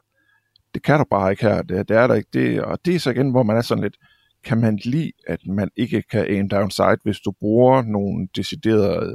Det 0.74 0.82
kan 0.82 0.98
du 0.98 1.04
bare 1.10 1.30
ikke 1.30 1.42
her, 1.42 1.62
det, 1.62 1.88
det 1.88 1.96
er 1.96 2.06
der 2.06 2.14
ikke 2.14 2.28
det, 2.32 2.62
og 2.62 2.78
det 2.84 2.94
er 2.94 2.98
så 2.98 3.10
igen, 3.10 3.30
hvor 3.30 3.42
man 3.42 3.56
er 3.56 3.60
sådan 3.60 3.82
lidt, 3.82 3.96
kan 4.44 4.60
man 4.60 4.76
lide, 4.84 5.12
at 5.26 5.46
man 5.46 5.70
ikke 5.76 6.02
kan 6.02 6.26
aim 6.26 6.48
down 6.48 6.70
sight, 6.70 7.02
hvis 7.02 7.20
du 7.20 7.32
bruger 7.40 7.82
nogle 7.82 8.28
deciderede 8.36 9.14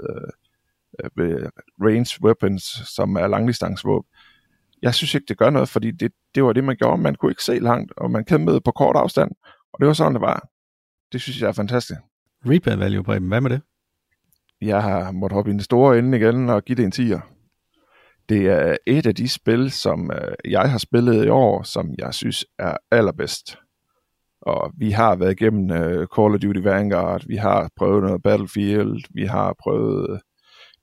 uh, 1.03 1.49
range 1.81 2.23
weapons, 2.23 2.63
som 2.95 3.15
er 3.15 3.27
langdistancevåben. 3.27 4.09
Jeg 4.81 4.95
synes 4.95 5.15
ikke, 5.15 5.25
det 5.27 5.37
gør 5.37 5.49
noget, 5.49 5.69
fordi 5.69 5.91
det, 5.91 6.11
det 6.35 6.43
var 6.43 6.53
det, 6.53 6.63
man 6.63 6.77
gjorde. 6.77 7.01
Man 7.01 7.15
kunne 7.15 7.31
ikke 7.31 7.43
se 7.43 7.59
langt, 7.59 7.93
og 7.97 8.11
man 8.11 8.25
kæmpede 8.25 8.61
på 8.61 8.71
kort 8.71 8.95
afstand, 8.95 9.31
og 9.73 9.79
det 9.79 9.87
var 9.87 9.93
sådan, 9.93 10.13
det 10.13 10.21
var. 10.21 10.47
Det 11.11 11.21
synes 11.21 11.41
jeg 11.41 11.47
er 11.47 11.51
fantastisk. 11.51 11.99
Replay 12.45 12.77
value 12.77 13.03
dem. 13.15 13.27
Hvad 13.27 13.41
med 13.41 13.49
det? 13.49 13.61
Jeg 14.61 14.83
har 14.83 15.11
måttet 15.11 15.35
hoppe 15.35 15.51
i 15.51 15.53
den 15.53 15.61
store 15.61 15.99
ende 15.99 16.17
igen 16.17 16.49
og 16.49 16.65
give 16.65 16.75
det 16.75 16.99
en 16.99 17.13
10'er. 17.13 17.19
Det 18.29 18.47
er 18.47 18.77
et 18.87 19.05
af 19.05 19.15
de 19.15 19.29
spil, 19.29 19.71
som 19.71 20.11
øh, 20.11 20.51
jeg 20.51 20.71
har 20.71 20.77
spillet 20.77 21.25
i 21.25 21.29
år, 21.29 21.63
som 21.63 21.95
jeg 21.97 22.13
synes 22.13 22.45
er 22.59 22.77
allerbedst. 22.91 23.57
Og 24.47 24.71
vi 24.77 24.91
har 24.91 25.15
været 25.15 25.41
igennem 25.41 25.63
uh, 25.71 26.05
Call 26.15 26.33
of 26.33 26.39
Duty 26.39 26.59
Vanguard, 26.59 27.23
vi 27.27 27.35
har 27.35 27.69
prøvet 27.75 28.03
noget 28.03 28.23
Battlefield, 28.23 29.03
vi 29.13 29.25
har 29.25 29.55
prøvet 29.59 30.11
øh, 30.11 30.19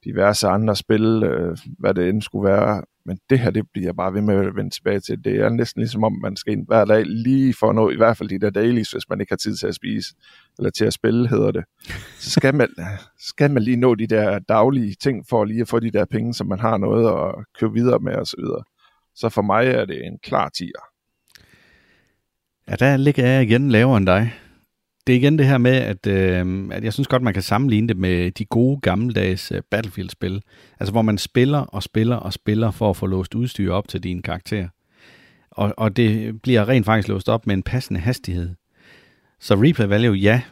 diverse 0.04 0.48
andre 0.48 0.76
spil, 0.76 1.06
uh, 1.24 1.58
hvad 1.78 1.94
det 1.94 2.08
end 2.08 2.22
skulle 2.22 2.50
være. 2.50 2.82
Men 3.06 3.18
det 3.30 3.38
her, 3.38 3.50
det 3.50 3.64
bliver 3.72 3.88
jeg 3.88 3.96
bare 3.96 4.14
ved 4.14 4.20
med 4.20 4.34
at 4.34 4.56
vende 4.56 4.70
tilbage 4.70 5.00
til. 5.00 5.24
Det 5.24 5.36
er 5.40 5.48
næsten 5.48 5.82
ligesom 5.82 6.04
om, 6.04 6.12
man 6.22 6.36
skal 6.36 6.52
ind 6.52 6.66
hver 6.66 6.84
dag 6.84 7.04
lige 7.06 7.54
for 7.60 7.68
at 7.68 7.74
nå, 7.74 7.90
i 7.90 7.96
hvert 7.96 8.16
fald 8.16 8.28
de 8.28 8.38
der 8.38 8.50
dailies, 8.50 8.90
hvis 8.90 9.08
man 9.08 9.20
ikke 9.20 9.30
har 9.30 9.36
tid 9.36 9.56
til 9.56 9.66
at 9.66 9.74
spise, 9.74 10.14
eller 10.58 10.70
til 10.70 10.84
at 10.84 10.92
spille, 10.92 11.28
hedder 11.28 11.50
det. 11.50 11.64
Så 12.18 12.30
skal 12.30 12.54
man, 12.54 12.68
skal 13.30 13.50
man 13.50 13.62
lige 13.62 13.76
nå 13.76 13.94
de 13.94 14.06
der 14.06 14.38
daglige 14.38 14.94
ting, 14.94 15.24
for 15.28 15.44
lige 15.44 15.60
at 15.60 15.68
få 15.68 15.80
de 15.80 15.90
der 15.90 16.04
penge, 16.04 16.34
som 16.34 16.46
man 16.46 16.60
har 16.60 16.76
noget 16.76 17.06
at 17.08 17.44
købe 17.60 17.72
videre 17.72 17.98
med 17.98 18.14
osv. 18.14 18.40
Så, 18.40 18.62
så 19.14 19.28
for 19.28 19.42
mig 19.42 19.66
er 19.66 19.84
det 19.84 20.06
en 20.06 20.18
klar 20.22 20.48
tiger. 20.48 20.93
Ja, 22.68 22.76
der 22.76 22.96
ligger 22.96 23.26
jeg 23.26 23.42
igen 23.42 23.70
lavere 23.70 23.96
end 23.96 24.06
dig. 24.06 24.32
Det 25.06 25.12
er 25.12 25.16
igen 25.16 25.38
det 25.38 25.46
her 25.46 25.58
med, 25.58 25.72
at, 25.72 26.06
øh, 26.06 26.68
at 26.72 26.84
jeg 26.84 26.92
synes 26.92 27.08
godt, 27.08 27.22
man 27.22 27.34
kan 27.34 27.42
sammenligne 27.42 27.88
det 27.88 27.96
med 27.96 28.30
de 28.30 28.44
gode 28.44 28.80
gammeldags 28.80 29.52
uh, 29.52 29.58
Battlefield-spil. 29.70 30.42
Altså 30.80 30.92
hvor 30.92 31.02
man 31.02 31.18
spiller 31.18 31.58
og 31.58 31.82
spiller 31.82 32.16
og 32.16 32.32
spiller 32.32 32.70
for 32.70 32.90
at 32.90 32.96
få 32.96 33.06
låst 33.06 33.34
udstyr 33.34 33.72
op 33.72 33.88
til 33.88 34.02
din 34.02 34.22
karakter. 34.22 34.68
Og, 35.50 35.74
og 35.76 35.96
det 35.96 36.42
bliver 36.42 36.68
rent 36.68 36.86
faktisk 36.86 37.08
låst 37.08 37.28
op 37.28 37.46
med 37.46 37.54
en 37.54 37.62
passende 37.62 38.00
hastighed. 38.00 38.50
Så 39.40 39.54
replay 39.54 39.86
value, 39.86 40.14
ja, 40.14 40.42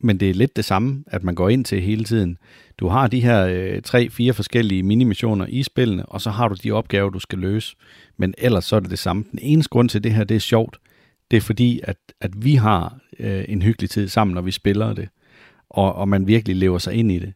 men 0.00 0.20
det 0.20 0.30
er 0.30 0.34
lidt 0.34 0.56
det 0.56 0.64
samme, 0.64 1.04
at 1.06 1.24
man 1.24 1.34
går 1.34 1.48
ind 1.48 1.64
til 1.64 1.82
hele 1.82 2.04
tiden. 2.04 2.38
Du 2.78 2.88
har 2.88 3.06
de 3.06 3.20
her 3.20 3.46
øh, 3.46 3.82
tre, 3.82 4.10
fire 4.10 4.32
forskellige 4.32 4.82
minimissioner 4.82 5.46
i 5.48 5.62
spillene, 5.62 6.06
og 6.06 6.20
så 6.20 6.30
har 6.30 6.48
du 6.48 6.56
de 6.62 6.72
opgaver, 6.72 7.10
du 7.10 7.18
skal 7.18 7.38
løse. 7.38 7.76
Men 8.16 8.34
ellers 8.38 8.64
så 8.64 8.76
er 8.76 8.80
det 8.80 8.90
det 8.90 8.98
samme. 8.98 9.24
Den 9.30 9.38
eneste 9.42 9.70
grund 9.70 9.88
til 9.88 10.04
det 10.04 10.14
her, 10.14 10.24
det 10.24 10.34
er 10.34 10.40
sjovt, 10.40 10.78
det 11.30 11.36
er 11.36 11.40
fordi, 11.40 11.80
at, 11.82 11.96
at 12.20 12.44
vi 12.44 12.54
har 12.54 12.98
øh, 13.18 13.44
en 13.48 13.62
hyggelig 13.62 13.90
tid 13.90 14.08
sammen, 14.08 14.34
når 14.34 14.40
vi 14.42 14.50
spiller 14.50 14.92
det, 14.92 15.08
og, 15.70 15.94
og 15.94 16.08
man 16.08 16.26
virkelig 16.26 16.56
lever 16.56 16.78
sig 16.78 16.94
ind 16.94 17.12
i 17.12 17.18
det. 17.18 17.32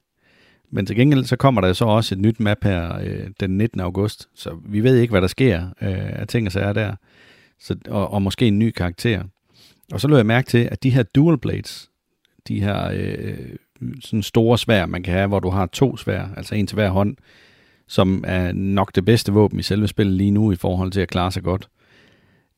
Men 0.70 0.86
til 0.86 0.96
gengæld 0.96 1.24
så 1.24 1.36
kommer 1.36 1.60
der 1.60 1.72
så 1.72 1.84
også 1.84 2.14
et 2.14 2.20
nyt 2.20 2.40
map 2.40 2.64
her 2.64 2.98
øh, 3.02 3.30
den 3.40 3.58
19. 3.58 3.80
august, 3.80 4.28
så 4.34 4.56
vi 4.64 4.80
ved 4.80 4.96
ikke, 4.96 5.10
hvad 5.10 5.20
der 5.20 5.26
sker 5.26 5.66
øh, 5.66 6.20
af 6.20 6.28
ting 6.28 6.46
og 6.46 6.52
sager 6.52 6.72
der, 6.72 6.94
så, 7.60 7.76
og, 7.88 8.10
og 8.10 8.22
måske 8.22 8.46
en 8.46 8.58
ny 8.58 8.70
karakter. 8.70 9.22
Og 9.92 10.00
så 10.00 10.08
løber 10.08 10.18
jeg 10.18 10.26
mærke 10.26 10.46
til, 10.46 10.68
at 10.70 10.82
de 10.82 10.90
her 10.90 11.02
dual 11.02 11.38
blades, 11.38 11.90
de 12.48 12.60
her 12.60 12.90
øh, 12.92 13.56
sådan 14.00 14.22
store 14.22 14.58
svær, 14.58 14.86
man 14.86 15.02
kan 15.02 15.14
have, 15.14 15.28
hvor 15.28 15.40
du 15.40 15.50
har 15.50 15.66
to 15.66 15.96
svær, 15.96 16.28
altså 16.36 16.54
en 16.54 16.66
til 16.66 16.74
hver 16.74 16.90
hånd, 16.90 17.16
som 17.88 18.24
er 18.26 18.52
nok 18.52 18.94
det 18.94 19.04
bedste 19.04 19.32
våben 19.32 19.58
i 19.58 19.62
selve 19.62 19.88
spillet 19.88 20.16
lige 20.16 20.30
nu 20.30 20.52
i 20.52 20.56
forhold 20.56 20.90
til 20.90 21.00
at 21.00 21.08
klare 21.08 21.32
sig 21.32 21.42
godt. 21.42 21.68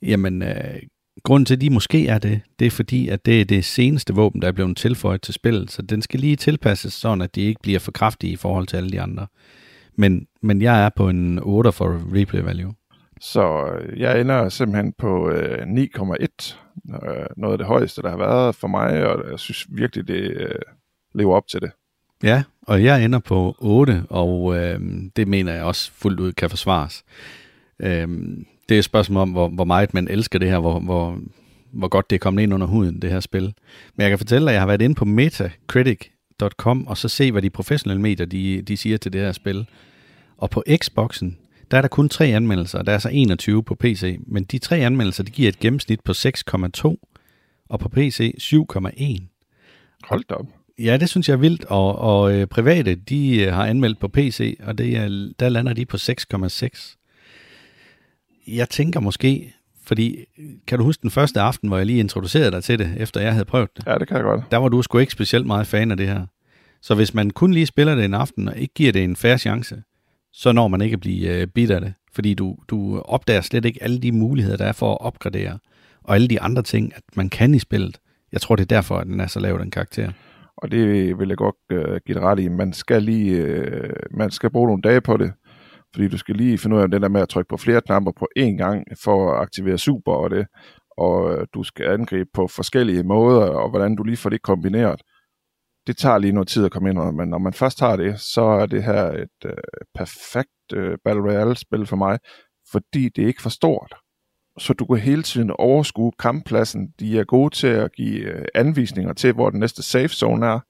Jamen, 0.03 0.43
øh, 0.43 0.83
Grunden 1.25 1.47
til, 1.47 1.55
at 1.55 1.61
de 1.61 1.71
måske 1.71 2.09
er 2.09 2.19
det, 2.19 2.41
det 2.59 2.67
er 2.67 2.71
fordi, 2.71 3.09
at 3.09 3.27
det 3.27 3.41
er 3.41 3.45
det 3.45 3.65
seneste 3.65 4.15
våben, 4.15 4.43
der 4.43 4.49
er 4.49 4.53
blevet 4.53 4.77
tilføjet 4.77 5.23
til 5.23 5.35
spillet, 5.35 5.71
så 5.71 5.83
den 5.83 6.03
skal 6.03 6.21
lige 6.21 6.37
tilpasses, 6.37 6.93
sådan 6.93 7.23
at 7.23 7.35
de 7.35 7.41
ikke 7.41 7.61
bliver 7.63 7.79
for 7.79 7.93
kraftige 7.93 8.33
i 8.33 8.37
forhold 8.37 8.67
til 8.67 8.77
alle 8.77 8.91
de 8.91 9.01
andre. 9.01 9.27
Men, 9.97 10.27
men 10.43 10.63
jeg 10.63 10.85
er 10.85 10.91
på 10.97 11.09
en 11.09 11.39
8 11.43 11.73
for 11.73 12.15
replay 12.15 12.41
value. 12.41 12.75
Så 13.21 13.67
øh, 13.67 14.01
jeg 14.01 14.21
ender 14.21 14.49
simpelthen 14.49 14.93
på 14.99 15.31
øh, 15.31 15.63
9,1. 15.63 16.57
Øh, 16.95 17.27
noget 17.37 17.53
af 17.53 17.59
det 17.59 17.67
højeste, 17.67 18.03
der 18.03 18.11
har 18.11 18.17
været 18.17 18.55
for 18.55 18.69
mig, 18.69 19.07
og 19.07 19.31
jeg 19.31 19.39
synes 19.39 19.67
virkelig, 19.69 20.09
det 20.09 20.31
øh, 20.31 20.55
lever 21.15 21.35
op 21.37 21.47
til 21.47 21.61
det. 21.61 21.71
Ja, 22.23 22.43
og 22.63 22.85
jeg 22.85 23.05
ender 23.05 23.19
på 23.19 23.57
8, 23.59 24.03
og 24.11 24.57
øh, 24.57 24.81
det 25.17 25.29
mener 25.29 25.53
jeg 25.53 25.65
også 25.65 25.93
fuldt 25.93 26.21
ud 26.21 26.33
kan 26.33 26.51
forsvares. 26.51 27.05
Øh, 27.81 28.09
det 28.73 28.77
er 28.77 28.81
et 28.81 28.85
spørgsmål 28.85 29.23
om, 29.23 29.31
hvor, 29.31 29.49
hvor 29.49 29.65
meget 29.65 29.95
man 29.95 30.09
elsker 30.09 30.39
det 30.39 30.49
her, 30.49 30.59
hvor, 30.59 30.81
hvor, 30.81 31.19
hvor 31.73 31.89
godt 31.89 32.11
det 32.11 32.17
er 32.17 32.21
kommet 32.21 32.43
ind 32.43 32.55
under 32.55 32.67
huden, 32.67 33.03
det 33.03 33.11
her 33.11 33.21
spil. 33.21 33.43
Men 33.95 34.03
jeg 34.03 34.09
kan 34.09 34.19
fortælle 34.19 34.45
dig, 34.45 34.51
at 34.51 34.55
jeg 34.55 34.61
har 34.61 34.67
været 34.67 34.83
inde 34.83 34.95
på 34.95 35.05
metacritic.com, 35.05 36.87
og 36.87 36.97
så 36.97 37.09
se, 37.09 37.33
hvad 37.33 37.43
de 37.43 37.51
professionelle 37.51 38.03
medier, 38.03 38.27
de, 38.27 38.63
de 38.63 38.77
siger 38.77 38.99
til 38.99 39.13
det 39.13 39.21
her 39.21 39.33
spil. 39.33 39.67
Og 40.37 40.51
på 40.51 40.65
Xboxen, 40.83 41.39
der 41.71 41.77
er 41.77 41.81
der 41.81 41.89
kun 41.89 42.09
tre 42.09 42.27
anmeldelser, 42.27 42.79
og 42.79 42.87
der 42.87 42.93
er 42.93 42.99
så 42.99 43.09
21 43.09 43.63
på 43.63 43.75
PC. 43.75 44.19
Men 44.27 44.45
de 44.45 44.59
tre 44.59 44.77
anmeldelser, 44.77 45.25
de 45.25 45.31
giver 45.31 45.49
et 45.49 45.59
gennemsnit 45.59 46.01
på 46.01 46.13
6,2, 46.13 46.97
og 47.69 47.81
på 47.81 47.89
PC 47.89 48.35
7,1. 48.39 49.23
Hold 50.05 50.25
da 50.29 50.35
op. 50.35 50.47
Ja, 50.79 50.97
det 50.97 51.09
synes 51.09 51.29
jeg 51.29 51.35
er 51.35 51.39
vildt, 51.39 51.65
og, 51.65 51.99
og 51.99 52.33
øh, 52.35 52.47
private, 52.47 52.95
de 52.95 53.43
øh, 53.43 53.53
har 53.53 53.67
anmeldt 53.67 54.01
på 54.01 54.09
PC, 54.09 54.59
og 54.63 54.79
det 54.79 54.97
er, 54.97 55.33
der 55.41 55.49
lander 55.49 55.73
de 55.73 55.87
på 55.87 55.97
6,6 55.97 57.02
jeg 58.47 58.69
tænker 58.69 59.01
måske, 59.01 59.55
fordi 59.85 60.25
kan 60.67 60.79
du 60.79 60.85
huske 60.85 61.03
den 61.03 61.11
første 61.11 61.41
aften, 61.41 61.69
hvor 61.69 61.77
jeg 61.77 61.87
lige 61.87 62.01
introducerede 62.01 62.51
dig 62.51 62.65
til 62.65 62.79
det, 62.79 62.95
efter 62.97 63.21
jeg 63.21 63.33
havde 63.33 63.45
prøvet 63.45 63.69
det? 63.77 63.87
Ja, 63.87 63.99
det 63.99 64.09
kan 64.09 64.17
jeg 64.17 64.25
godt. 64.25 64.45
Der 64.51 64.57
var 64.57 64.69
du 64.69 64.83
sgu 64.83 64.99
ikke 64.99 65.13
specielt 65.13 65.47
meget 65.47 65.67
fan 65.67 65.91
af 65.91 65.97
det 65.97 66.09
her. 66.09 66.27
Så 66.83 66.95
hvis 66.95 67.15
man 67.15 67.31
kun 67.31 67.53
lige 67.53 67.67
spiller 67.67 67.95
det 67.95 68.05
en 68.05 68.15
aften, 68.15 68.49
og 68.49 68.57
ikke 68.57 68.75
giver 68.75 68.93
det 68.93 69.05
en 69.05 69.17
færre 69.17 69.39
chance, 69.39 69.83
så 70.33 70.53
når 70.53 70.69
man 70.69 70.81
ikke 70.81 70.95
at 70.95 71.01
blive 71.01 71.41
øh, 71.41 71.47
bit 71.47 71.71
af 71.71 71.81
det. 71.81 71.95
Fordi 72.15 72.35
du, 72.35 72.57
du 72.69 73.01
opdager 73.01 73.41
slet 73.41 73.65
ikke 73.65 73.83
alle 73.83 73.99
de 73.99 74.13
muligheder, 74.13 74.57
der 74.57 74.65
er 74.65 74.73
for 74.73 74.93
at 74.93 75.01
opgradere, 75.01 75.59
og 76.03 76.15
alle 76.15 76.29
de 76.29 76.41
andre 76.41 76.63
ting, 76.63 76.93
at 76.97 77.03
man 77.17 77.29
kan 77.29 77.55
i 77.55 77.59
spillet. 77.59 78.01
Jeg 78.33 78.41
tror, 78.41 78.57
det 78.57 78.63
er 78.63 78.77
derfor, 78.77 78.97
at 78.97 79.07
den 79.07 79.21
er 79.21 79.27
så 79.27 79.41
lav, 79.41 79.59
den 79.59 79.71
karakter. 79.71 80.13
Og 80.57 80.71
det 80.71 81.19
vil 81.19 81.29
jeg 81.29 81.37
godt 81.37 81.57
uh, 81.73 81.97
give 82.07 82.15
dig 82.15 82.23
ret 82.23 82.41
i. 82.41 82.49
Man 82.49 82.73
skal 82.73 83.03
lige, 83.03 83.63
uh, 83.65 84.19
man 84.19 84.31
skal 84.31 84.51
bruge 84.51 84.67
nogle 84.67 84.83
dage 84.83 85.01
på 85.01 85.17
det, 85.17 85.33
fordi 85.95 86.09
du 86.09 86.19
skal 86.19 86.37
lige 86.37 86.59
finde 86.59 86.77
ud 86.77 86.83
af 86.83 86.91
det 86.91 87.03
der 87.03 87.09
med 87.09 87.21
at 87.21 87.29
trykke 87.29 87.49
på 87.49 87.57
flere 87.57 87.81
knapper 87.81 88.13
på 88.13 88.29
én 88.39 88.57
gang 88.57 88.85
for 89.05 89.33
at 89.33 89.43
aktivere 89.43 89.79
super 89.79 90.13
og 90.13 90.31
det, 90.31 90.47
og 90.97 91.33
øh, 91.33 91.47
du 91.55 91.63
skal 91.63 91.87
angribe 91.87 92.31
på 92.35 92.47
forskellige 92.49 93.03
måder, 93.03 93.47
og 93.47 93.71
hvordan 93.71 93.97
du 93.97 94.03
lige 94.03 94.17
får 94.17 94.31
det 94.31 94.43
kombineret. 94.43 95.03
Det 95.87 95.97
tager 95.97 96.19
lige 96.19 96.33
noget 96.33 96.49
tid 96.49 96.65
at 96.65 96.73
komme 96.73 96.91
ind 96.91 96.99
under, 96.99 97.13
men 97.13 97.29
når 97.29 97.39
man 97.39 97.53
først 97.53 97.81
har 97.81 97.97
det, 97.97 98.21
så 98.21 98.43
er 98.43 98.67
det 98.67 98.85
her 98.85 99.03
et 99.03 99.45
øh, 99.45 99.53
perfekt 99.95 100.73
øh, 100.73 100.99
Battle 101.05 101.23
Royale-spil 101.23 101.87
for 101.87 101.97
mig, 101.97 102.19
fordi 102.73 103.09
det 103.09 103.23
er 103.23 103.27
ikke 103.27 103.43
for 103.43 103.51
stort. 103.51 103.95
Så 104.59 104.73
du 104.73 104.87
kan 104.87 104.97
hele 104.97 105.23
tiden 105.23 105.51
overskue 105.51 106.13
kamppladsen. 106.19 106.89
De 107.01 107.19
er 107.19 107.25
gode 107.25 107.55
til 107.55 107.67
at 107.67 107.93
give 107.93 108.21
øh, 108.21 108.45
anvisninger 108.55 109.13
til, 109.13 109.33
hvor 109.33 109.51
den 109.51 109.61
næste 109.61 109.83
safe 109.83 110.09
zone 110.09 110.47
er 110.47 110.61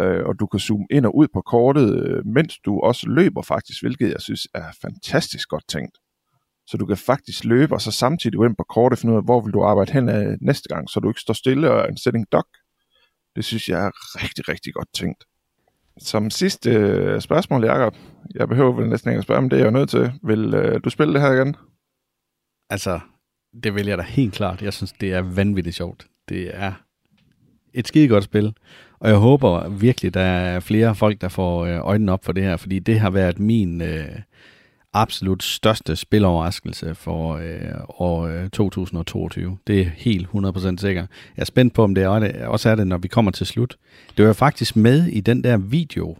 øh, 0.00 0.26
og 0.26 0.40
du 0.40 0.46
kan 0.46 0.60
zoome 0.60 0.86
ind 0.90 1.06
og 1.06 1.16
ud 1.16 1.28
på 1.32 1.40
kortet, 1.40 2.06
øh, 2.06 2.26
mens 2.26 2.58
du 2.58 2.80
også 2.80 3.08
løber 3.08 3.42
faktisk, 3.42 3.82
hvilket 3.82 4.10
jeg 4.10 4.20
synes 4.20 4.48
er 4.54 4.64
fantastisk 4.82 5.48
godt 5.48 5.68
tænkt. 5.68 5.98
Så 6.66 6.76
du 6.76 6.86
kan 6.86 6.96
faktisk 6.96 7.44
løbe, 7.44 7.74
og 7.74 7.80
så 7.80 7.90
samtidig 7.90 8.36
gå 8.36 8.44
ind 8.44 8.56
på 8.56 8.64
kortet 8.68 8.96
og 8.96 9.00
finde 9.00 9.12
ud 9.12 9.18
af, 9.18 9.24
hvor 9.24 9.40
vil 9.40 9.52
du 9.52 9.62
arbejde 9.62 9.92
hen 9.92 10.08
af 10.08 10.36
næste 10.40 10.68
gang, 10.68 10.90
så 10.90 11.00
du 11.00 11.08
ikke 11.08 11.20
står 11.20 11.34
stille 11.34 11.70
og 11.70 11.80
er 11.80 11.86
en 11.86 11.96
sitting 11.96 12.26
dog. 12.32 12.46
Det 13.36 13.44
synes 13.44 13.68
jeg 13.68 13.86
er 13.86 13.90
rigtig, 14.22 14.48
rigtig 14.48 14.74
godt 14.74 14.88
tænkt. 14.94 15.24
Som 15.98 16.30
sidste 16.30 16.70
øh, 16.70 17.20
spørgsmål, 17.20 17.64
Jacob. 17.64 17.96
Jeg 18.34 18.48
behøver 18.48 18.72
vel 18.72 18.88
næsten 18.88 19.10
ikke 19.10 19.18
at 19.18 19.24
spørge, 19.24 19.38
om 19.38 19.50
det 19.50 19.58
er 19.58 19.62
jeg 19.62 19.72
nødt 19.72 19.90
til. 19.90 20.12
Vil 20.22 20.54
øh, 20.54 20.80
du 20.84 20.90
spille 20.90 21.14
det 21.14 21.20
her 21.20 21.32
igen? 21.32 21.56
Altså, 22.70 23.00
det 23.62 23.74
vil 23.74 23.86
jeg 23.86 23.98
da 23.98 24.02
helt 24.02 24.34
klart. 24.34 24.62
Jeg 24.62 24.72
synes, 24.72 24.92
det 24.92 25.12
er 25.12 25.20
vanvittigt 25.20 25.76
sjovt. 25.76 26.06
Det 26.28 26.50
er 26.56 26.72
et 27.74 27.88
skide 27.88 28.08
godt 28.08 28.24
spil. 28.24 28.54
Og 28.98 29.08
jeg 29.08 29.16
håber 29.16 29.68
virkelig, 29.68 30.14
der 30.14 30.20
er 30.20 30.60
flere 30.60 30.94
folk, 30.94 31.20
der 31.20 31.28
får 31.28 31.64
øh, 31.64 31.86
øjnene 31.86 32.12
op 32.12 32.24
for 32.24 32.32
det 32.32 32.42
her, 32.42 32.56
fordi 32.56 32.78
det 32.78 33.00
har 33.00 33.10
været 33.10 33.38
min 33.38 33.82
øh, 33.82 34.04
absolut 34.92 35.42
største 35.42 35.96
spiloverraskelse 35.96 36.94
for 36.94 37.36
øh, 37.36 37.84
år 37.88 38.26
øh, 38.26 38.50
2022. 38.50 39.58
Det 39.66 39.80
er 39.80 39.84
helt 39.96 40.26
100% 40.26 40.76
sikker. 40.76 41.06
Jeg 41.36 41.42
er 41.42 41.44
spændt 41.44 41.74
på, 41.74 41.82
om 41.82 41.94
det 41.94 42.06
også 42.46 42.70
er 42.70 42.74
det, 42.74 42.86
når 42.86 42.98
vi 42.98 43.08
kommer 43.08 43.30
til 43.30 43.46
slut. 43.46 43.76
Det 44.16 44.26
var 44.26 44.32
faktisk 44.32 44.76
med 44.76 45.06
i 45.06 45.20
den 45.20 45.44
der 45.44 45.56
video, 45.56 46.16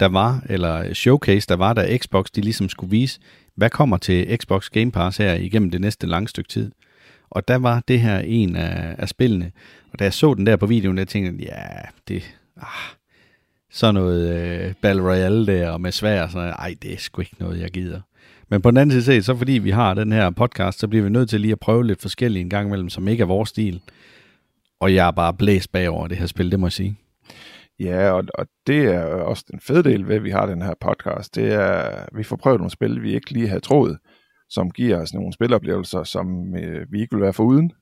der 0.00 0.08
var, 0.08 0.42
eller 0.48 0.94
showcase, 0.94 1.46
der 1.48 1.56
var, 1.56 1.72
der 1.72 1.98
Xbox 1.98 2.26
de 2.36 2.40
ligesom 2.40 2.68
skulle 2.68 2.90
vise, 2.90 3.20
hvad 3.54 3.70
kommer 3.70 3.96
til 3.96 4.38
Xbox 4.38 4.70
Game 4.70 4.90
Pass 4.90 5.16
her 5.16 5.34
igennem 5.34 5.70
det 5.70 5.80
næste 5.80 6.06
lange 6.06 6.28
stykke 6.28 6.48
tid. 6.48 6.70
Og 7.34 7.48
der 7.48 7.58
var 7.58 7.82
det 7.88 8.00
her 8.00 8.18
en 8.18 8.56
af, 8.56 8.94
af 8.98 9.08
spillene. 9.08 9.52
Og 9.92 9.98
da 9.98 10.04
jeg 10.04 10.12
så 10.12 10.34
den 10.34 10.46
der 10.46 10.56
på 10.56 10.66
videoen, 10.66 10.96
der 10.96 11.04
tænkte 11.04 11.44
jeg, 11.44 11.48
ja, 11.48 11.88
det, 12.08 12.36
ah, 12.56 12.96
sådan 13.70 13.94
noget 13.94 14.34
øh, 14.36 14.74
Battle 14.82 15.02
Royale 15.02 15.46
der, 15.46 15.70
og 15.70 15.80
med 15.80 15.92
svær 15.92 16.22
og 16.22 16.30
sådan 16.30 16.42
noget, 16.42 16.54
ej, 16.58 16.74
det 16.82 16.92
er 16.92 16.98
sgu 16.98 17.20
ikke 17.20 17.36
noget, 17.40 17.60
jeg 17.60 17.70
gider. 17.70 18.00
Men 18.48 18.62
på 18.62 18.70
den 18.70 18.78
anden 18.78 18.90
side 18.90 19.02
set, 19.02 19.24
så 19.24 19.36
fordi 19.36 19.52
vi 19.52 19.70
har 19.70 19.94
den 19.94 20.12
her 20.12 20.30
podcast, 20.30 20.78
så 20.78 20.88
bliver 20.88 21.02
vi 21.04 21.10
nødt 21.10 21.30
til 21.30 21.40
lige 21.40 21.52
at 21.52 21.60
prøve 21.60 21.86
lidt 21.86 22.02
forskellige 22.02 22.40
en 22.40 22.50
gang 22.50 22.66
imellem, 22.66 22.88
som 22.88 23.08
ikke 23.08 23.22
er 23.22 23.26
vores 23.26 23.48
stil. 23.48 23.80
Og 24.80 24.94
jeg 24.94 25.06
er 25.06 25.10
bare 25.10 25.34
blæst 25.34 25.72
bagover 25.72 26.08
det 26.08 26.16
her 26.16 26.26
spil, 26.26 26.50
det 26.50 26.60
må 26.60 26.66
jeg 26.66 26.72
sige. 26.72 26.96
Ja, 27.80 28.10
og, 28.10 28.24
og 28.34 28.46
det 28.66 28.84
er 28.84 29.04
også 29.04 29.44
den 29.50 29.60
fede 29.60 29.82
del 29.82 30.08
ved, 30.08 30.16
at 30.16 30.24
vi 30.24 30.30
har 30.30 30.46
den 30.46 30.62
her 30.62 30.74
podcast. 30.80 31.34
Det 31.34 31.52
er, 31.52 31.66
at 31.66 32.08
vi 32.12 32.22
får 32.22 32.36
prøvet 32.36 32.58
nogle 32.58 32.70
spil, 32.70 33.02
vi 33.02 33.14
ikke 33.14 33.30
lige 33.30 33.48
havde 33.48 33.60
troet, 33.60 33.98
som 34.54 34.70
giver 34.70 34.96
os 35.02 35.14
nogle 35.14 35.32
spiloplevelser, 35.32 36.04
som 36.04 36.56
øh, 36.56 36.92
vi 36.92 37.00
ikke 37.00 37.16
vil 37.16 37.22
være 37.22 37.32
foruden. 37.32 37.72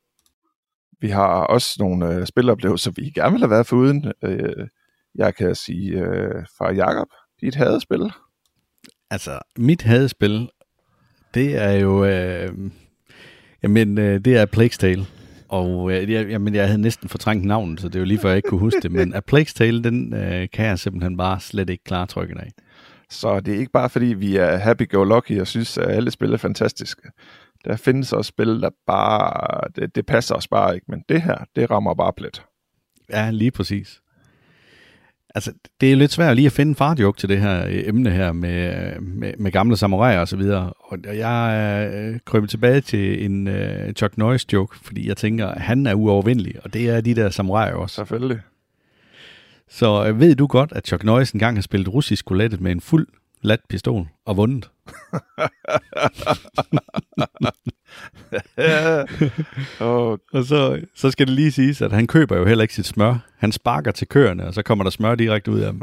Vi 1.00 1.08
har 1.08 1.26
også 1.26 1.76
nogle 1.78 2.14
øh, 2.14 2.26
spiloplevelser, 2.26 2.90
vi 2.96 3.10
gerne 3.10 3.32
vil 3.32 3.40
have 3.40 3.50
været 3.50 3.66
foruden. 3.66 4.12
Øh, 4.24 4.68
jeg 5.14 5.34
kan 5.34 5.54
sige 5.54 5.90
øh, 5.98 6.44
fra 6.58 6.72
Jakob, 6.72 7.08
dit 7.40 7.54
hadespil. 7.54 8.12
Altså, 9.10 9.38
mit 9.58 9.82
hadespil, 9.82 10.48
det 11.34 11.62
er 11.62 11.72
jo... 11.72 12.04
Øh, 12.04 12.70
jamen, 13.62 13.98
øh, 13.98 14.24
det 14.24 14.36
er 14.36 14.46
Plague's 14.56 14.78
Tale. 14.78 15.06
Og 15.48 15.92
øh, 15.92 16.12
jeg, 16.12 16.28
jamen, 16.28 16.54
jeg 16.54 16.66
havde 16.66 16.80
næsten 16.80 17.08
fortrængt 17.08 17.44
navnet, 17.44 17.80
så 17.80 17.88
det 17.88 17.94
er 17.94 17.98
jo 18.00 18.04
lige 18.04 18.18
før, 18.18 18.28
jeg 18.28 18.36
ikke 18.36 18.48
kunne 18.48 18.60
huske 18.60 18.80
det. 18.80 18.92
Men 18.92 19.14
A 19.14 19.20
Plague's 19.32 19.54
Tale, 19.54 19.84
den 19.84 20.14
øh, 20.14 20.48
kan 20.52 20.66
jeg 20.66 20.78
simpelthen 20.78 21.16
bare 21.16 21.40
slet 21.40 21.70
ikke 21.70 21.84
klare 21.84 22.06
trykket 22.06 22.38
af. 22.38 22.52
Så 23.12 23.40
det 23.40 23.54
er 23.54 23.58
ikke 23.58 23.72
bare 23.72 23.90
fordi, 23.90 24.06
vi 24.06 24.36
er 24.36 24.56
happy-go-lucky 24.56 25.40
og 25.40 25.46
synes, 25.46 25.78
at 25.78 25.90
alle 25.90 26.10
spil 26.10 26.32
er 26.32 26.36
fantastiske. 26.36 27.02
Der 27.64 27.76
findes 27.76 28.12
også 28.12 28.28
spil, 28.28 28.60
der 28.60 28.70
bare... 28.86 29.60
Det, 29.76 29.94
det 29.94 30.06
passer 30.06 30.34
os 30.34 30.48
bare 30.48 30.74
ikke, 30.74 30.86
men 30.88 31.02
det 31.08 31.22
her, 31.22 31.36
det 31.56 31.70
rammer 31.70 31.94
bare 31.94 32.12
plet. 32.12 32.42
Ja, 33.10 33.30
lige 33.30 33.50
præcis. 33.50 34.00
Altså, 35.34 35.52
det 35.80 35.92
er 35.92 35.96
lidt 35.96 36.12
svært 36.12 36.36
lige 36.36 36.46
at 36.46 36.52
finde 36.52 36.70
en 36.70 36.76
farjoke 36.76 37.18
til 37.18 37.28
det 37.28 37.40
her 37.40 37.66
øh, 37.66 37.88
emne 37.88 38.10
her 38.10 38.32
med, 38.32 39.00
med, 39.00 39.32
med 39.38 39.52
gamle 39.52 39.76
samuraier 39.76 40.20
og 40.20 40.28
så 40.28 40.36
videre. 40.36 40.72
Og 40.78 40.98
jeg 41.04 41.90
øh, 41.94 42.20
krøbet 42.24 42.50
tilbage 42.50 42.80
til 42.80 43.24
en 43.24 43.48
uh, 43.48 43.92
Chuck 43.96 44.18
Norris 44.18 44.52
joke, 44.52 44.76
fordi 44.82 45.08
jeg 45.08 45.16
tænker, 45.16 45.48
at 45.48 45.60
han 45.60 45.86
er 45.86 45.94
uovervindelig, 45.94 46.54
og 46.64 46.72
det 46.72 46.90
er 46.90 47.00
de 47.00 47.14
der 47.14 47.30
samuraier 47.30 47.74
også. 47.74 47.94
Selvfølgelig. 47.94 48.40
Så 49.72 50.06
øh, 50.06 50.20
ved 50.20 50.34
du 50.34 50.46
godt, 50.46 50.72
at 50.72 50.86
Chuck 50.86 51.04
Norris 51.04 51.30
engang 51.30 51.56
har 51.56 51.62
spillet 51.62 51.94
russisk 51.94 52.30
roulette 52.30 52.56
med 52.56 52.72
en 52.72 52.80
fuld 52.80 53.06
lat 53.42 53.60
pistol 53.68 54.08
og 54.24 54.36
vundet? 54.36 54.70
Og 59.80 60.20
Og 60.32 60.44
så, 60.44 60.80
så 60.94 61.10
skal 61.10 61.26
det 61.26 61.34
lige 61.34 61.52
siges, 61.52 61.82
at 61.82 61.92
han 61.92 62.06
køber 62.06 62.36
jo 62.36 62.44
heller 62.44 62.62
ikke 62.62 62.74
sit 62.74 62.86
smør. 62.86 63.18
Han 63.38 63.52
sparker 63.52 63.90
til 63.90 64.08
køerne, 64.08 64.46
og 64.46 64.54
så 64.54 64.62
kommer 64.62 64.84
der 64.84 64.90
smør 64.90 65.14
direkte 65.14 65.50
ud 65.50 65.60
af 65.60 65.72
dem. 65.72 65.82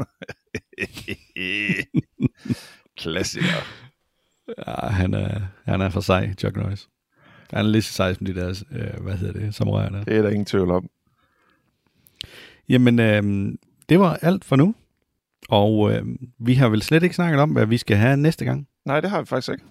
klassiker. 3.00 3.64
Ja, 4.66 4.86
han 4.86 5.14
er, 5.14 5.40
han 5.64 5.80
er 5.80 5.90
for 5.90 6.00
sej, 6.00 6.34
Chuck 6.38 6.56
Norris. 6.56 6.88
Han 7.52 7.66
er 7.66 7.70
lige 7.70 7.82
så 7.82 7.92
sej 7.92 8.14
som 8.14 8.26
de 8.26 8.34
der, 8.34 8.64
øh, 8.72 9.02
hvad 9.02 9.14
hedder 9.14 9.40
det, 9.40 9.54
samuraierne. 9.54 10.04
Det 10.04 10.16
er 10.16 10.22
der 10.22 10.30
ingen 10.30 10.46
tvivl 10.46 10.70
om. 10.70 10.88
Jamen, 12.68 12.98
øh, 12.98 13.52
det 13.90 14.00
var 14.00 14.18
alt 14.22 14.44
for 14.44 14.56
nu. 14.56 14.74
Og 15.48 15.92
øh, 15.92 16.02
vi 16.38 16.54
har 16.54 16.68
vel 16.68 16.82
slet 16.82 17.02
ikke 17.02 17.14
snakket 17.14 17.40
om, 17.40 17.50
hvad 17.50 17.66
vi 17.66 17.76
skal 17.76 17.96
have 17.96 18.16
næste 18.16 18.44
gang. 18.44 18.68
Nej, 18.84 19.00
det 19.00 19.10
har 19.10 19.20
vi 19.20 19.26
faktisk 19.26 19.52
ikke. 19.52 19.64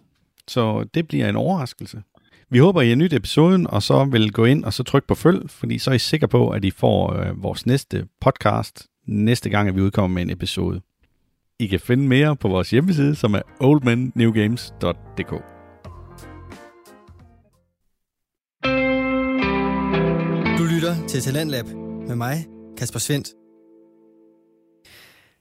Så 0.47 0.83
det 0.93 1.07
bliver 1.07 1.29
en 1.29 1.35
overraskelse. 1.35 2.03
Vi 2.49 2.57
håber, 2.57 2.81
I 2.81 2.89
har 2.89 2.95
nyt 2.95 3.13
episoden, 3.13 3.67
og 3.67 3.83
så 3.83 4.05
vil 4.05 4.31
gå 4.31 4.45
ind 4.45 4.65
og 4.65 4.73
så 4.73 4.83
trykke 4.83 5.07
på 5.07 5.15
følg, 5.15 5.49
fordi 5.49 5.77
så 5.77 5.91
er 5.91 5.95
I 5.95 5.99
sikre 5.99 6.27
på, 6.27 6.49
at 6.49 6.65
I 6.65 6.71
får 6.71 7.13
øh, 7.13 7.43
vores 7.43 7.65
næste 7.65 8.07
podcast 8.21 8.87
næste 9.07 9.49
gang, 9.49 9.69
at 9.69 9.75
vi 9.75 9.81
udkommer 9.81 10.15
med 10.15 10.21
en 10.21 10.29
episode. 10.29 10.81
I 11.59 11.67
kan 11.67 11.79
finde 11.79 12.07
mere 12.07 12.35
på 12.35 12.47
vores 12.47 12.69
hjemmeside, 12.69 13.15
som 13.15 13.33
er 13.33 13.41
oldmennewgames.dk. 13.59 15.31
Du 20.59 20.63
lytter 20.63 21.07
til 21.07 21.21
Talentlab 21.21 21.65
med 22.07 22.15
mig, 22.15 22.45
Kasper 22.77 22.99
Svendt. 22.99 23.38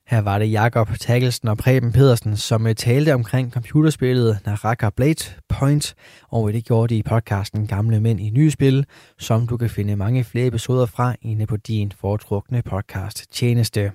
Her 0.08 0.20
var 0.20 0.38
det 0.38 0.52
Jakob 0.52 0.88
Takkelsen 1.00 1.48
og 1.48 1.58
Preben 1.58 1.92
Pedersen, 1.92 2.36
som 2.36 2.66
øh, 2.66 2.74
talte 2.74 3.14
omkring 3.14 3.52
computerspillet 3.52 4.38
Naraka 4.46 4.90
Blade 4.96 5.24
Point, 5.48 5.94
og 6.28 6.48
øh, 6.48 6.54
det 6.54 6.64
gjorde 6.64 6.94
de 6.94 6.98
i 6.98 7.02
podcasten 7.02 7.66
Gamle 7.66 8.00
Mænd 8.00 8.20
i 8.20 8.30
Nye 8.30 8.50
Spil, 8.50 8.86
som 9.18 9.46
du 9.46 9.56
kan 9.56 9.70
finde 9.70 9.96
mange 9.96 10.24
flere 10.24 10.46
episoder 10.46 10.86
fra 10.86 11.14
inde 11.22 11.46
på 11.46 11.56
din 11.56 11.92
foretrukne 12.00 12.62
podcast 12.62 13.32
tjeneste. 13.32 13.92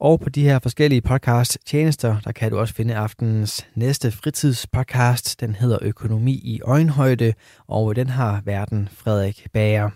Og 0.00 0.20
på 0.20 0.28
de 0.28 0.42
her 0.42 0.58
forskellige 0.58 1.00
podcast 1.00 1.58
tjenester, 1.66 2.16
der 2.24 2.32
kan 2.32 2.50
du 2.50 2.58
også 2.58 2.74
finde 2.74 2.96
aftenens 2.96 3.66
næste 3.74 4.10
fritidspodcast. 4.10 5.40
Den 5.40 5.54
hedder 5.54 5.78
Økonomi 5.82 6.32
i 6.32 6.60
øjenhøjde, 6.64 7.32
og 7.66 7.90
øh, 7.90 7.96
den 7.96 8.08
har 8.08 8.42
verden 8.44 8.88
Frederik 8.92 9.46
Bager. 9.52 9.90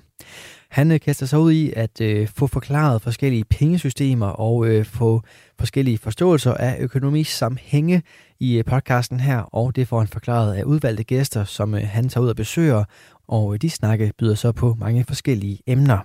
Han 0.71 0.93
øh, 0.93 1.01
kaster 1.01 1.27
sig 1.27 1.39
ud 1.39 1.53
i 1.53 1.73
at 1.77 2.01
øh, 2.01 2.29
få 2.29 2.47
forklaret 2.47 3.03
forskellige 3.03 3.45
pengesystemer 3.45 4.27
og 4.27 4.67
øh, 4.67 4.85
få 4.85 5.23
forskellige 5.59 5.99
forståelser 5.99 6.55
af 6.55 6.77
økonomisammenhænge 6.81 8.03
i 8.41 8.59
øh, 8.59 8.65
podcasten 8.65 9.21
her, 9.21 9.39
og 9.39 9.77
det 9.77 9.89
får 9.89 9.99
han 9.99 10.09
forklaret 10.09 10.55
af 10.55 10.63
udvalgte 10.63 11.05
gæster, 11.05 11.45
som 11.45 11.75
øh, 11.75 11.83
han 11.85 12.09
tager 12.09 12.25
ud 12.25 12.29
og 12.29 12.37
besøger, 12.37 12.85
og 13.29 13.55
øh, 13.55 13.61
de 13.63 13.71
snakke 13.71 14.13
byder 14.19 14.35
så 14.35 14.53
på 14.53 14.77
mange 14.79 15.05
forskellige 15.05 15.59
emner. 15.67 15.99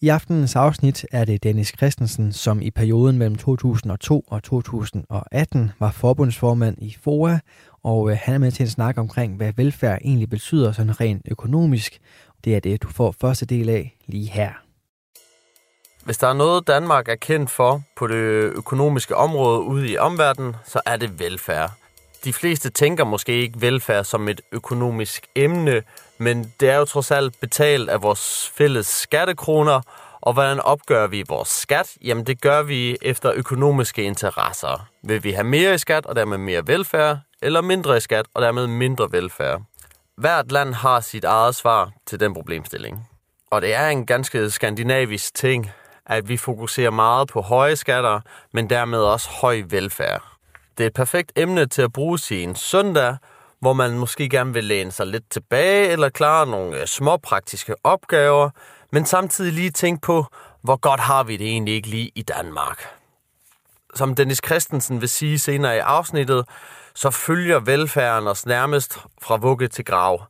I 0.00 0.08
aftenens 0.08 0.56
afsnit 0.56 1.06
er 1.12 1.24
det 1.24 1.42
Dennis 1.42 1.72
Christensen, 1.76 2.32
som 2.32 2.62
i 2.62 2.70
perioden 2.70 3.18
mellem 3.18 3.36
2002 3.36 4.24
og 4.26 4.42
2018 4.42 5.70
var 5.80 5.90
forbundsformand 5.90 6.76
i 6.78 6.96
FOA, 7.00 7.38
og 7.82 8.10
øh, 8.10 8.16
han 8.22 8.34
er 8.34 8.38
med 8.38 8.52
til 8.52 8.62
en 8.62 8.70
snak 8.70 8.98
omkring, 8.98 9.36
hvad 9.36 9.52
velfærd 9.56 9.98
egentlig 10.04 10.30
betyder 10.30 10.72
sådan 10.72 11.00
rent 11.00 11.22
økonomisk. 11.30 11.98
Det 12.44 12.56
er 12.56 12.60
det, 12.60 12.82
du 12.82 12.88
får 12.88 13.14
første 13.20 13.46
del 13.46 13.68
af 13.68 13.96
lige 14.06 14.30
her. 14.30 14.52
Hvis 16.04 16.18
der 16.18 16.28
er 16.28 16.32
noget, 16.32 16.66
Danmark 16.66 17.08
er 17.08 17.14
kendt 17.14 17.50
for 17.50 17.82
på 17.96 18.06
det 18.06 18.52
økonomiske 18.56 19.16
område 19.16 19.60
ude 19.60 19.88
i 19.88 19.98
omverdenen, 19.98 20.56
så 20.64 20.80
er 20.86 20.96
det 20.96 21.18
velfærd. 21.18 21.70
De 22.24 22.32
fleste 22.32 22.70
tænker 22.70 23.04
måske 23.04 23.32
ikke 23.32 23.60
velfærd 23.60 24.04
som 24.04 24.28
et 24.28 24.40
økonomisk 24.52 25.26
emne, 25.34 25.82
men 26.18 26.52
det 26.60 26.70
er 26.70 26.76
jo 26.76 26.84
trods 26.84 27.10
alt 27.10 27.40
betalt 27.40 27.90
af 27.90 28.02
vores 28.02 28.52
fælles 28.54 28.86
skattekroner, 28.86 29.80
og 30.20 30.32
hvordan 30.32 30.60
opgør 30.60 31.06
vi 31.06 31.24
vores 31.28 31.48
skat? 31.48 31.96
Jamen 32.04 32.26
det 32.26 32.40
gør 32.40 32.62
vi 32.62 32.96
efter 33.02 33.32
økonomiske 33.34 34.02
interesser. 34.02 34.88
Vil 35.02 35.24
vi 35.24 35.32
have 35.32 35.44
mere 35.44 35.74
i 35.74 35.78
skat 35.78 36.06
og 36.06 36.16
dermed 36.16 36.38
mere 36.38 36.66
velfærd, 36.66 37.18
eller 37.42 37.60
mindre 37.60 37.96
i 37.96 38.00
skat 38.00 38.26
og 38.34 38.42
dermed 38.42 38.66
mindre 38.66 39.12
velfærd? 39.12 39.62
Hvert 40.22 40.52
land 40.52 40.74
har 40.74 41.00
sit 41.00 41.24
eget 41.24 41.54
svar 41.54 41.90
til 42.06 42.20
den 42.20 42.34
problemstilling. 42.34 43.08
Og 43.50 43.62
det 43.62 43.74
er 43.74 43.88
en 43.88 44.06
ganske 44.06 44.50
skandinavisk 44.50 45.34
ting, 45.34 45.70
at 46.06 46.28
vi 46.28 46.36
fokuserer 46.36 46.90
meget 46.90 47.28
på 47.28 47.40
høje 47.40 47.76
skatter, 47.76 48.20
men 48.52 48.70
dermed 48.70 48.98
også 48.98 49.30
høj 49.30 49.62
velfærd. 49.68 50.22
Det 50.78 50.84
er 50.84 50.86
et 50.86 50.94
perfekt 50.94 51.32
emne 51.36 51.66
til 51.66 51.82
at 51.82 51.92
bruge 51.92 52.18
i 52.30 52.42
en 52.42 52.54
søndag, 52.54 53.16
hvor 53.60 53.72
man 53.72 53.98
måske 53.98 54.28
gerne 54.28 54.52
vil 54.52 54.64
læne 54.64 54.92
sig 54.92 55.06
lidt 55.06 55.30
tilbage 55.30 55.88
eller 55.88 56.08
klare 56.08 56.46
nogle 56.46 56.80
øh, 56.80 56.86
små 56.86 57.16
praktiske 57.16 57.74
opgaver, 57.84 58.50
men 58.92 59.06
samtidig 59.06 59.52
lige 59.52 59.70
tænke 59.70 60.00
på, 60.00 60.26
hvor 60.62 60.76
godt 60.76 61.00
har 61.00 61.22
vi 61.22 61.36
det 61.36 61.46
egentlig 61.46 61.74
ikke 61.74 61.88
lige 61.88 62.10
i 62.14 62.22
Danmark. 62.22 62.88
Som 63.94 64.14
Dennis 64.14 64.40
Christensen 64.46 65.00
vil 65.00 65.08
sige 65.08 65.38
senere 65.38 65.76
i 65.76 65.78
afsnittet, 65.78 66.44
så 66.94 67.10
følger 67.10 67.60
velfærden 67.60 68.28
os 68.28 68.46
nærmest 68.46 68.98
fra 69.22 69.36
vugge 69.36 69.68
til 69.68 69.84
grav. 69.84 70.26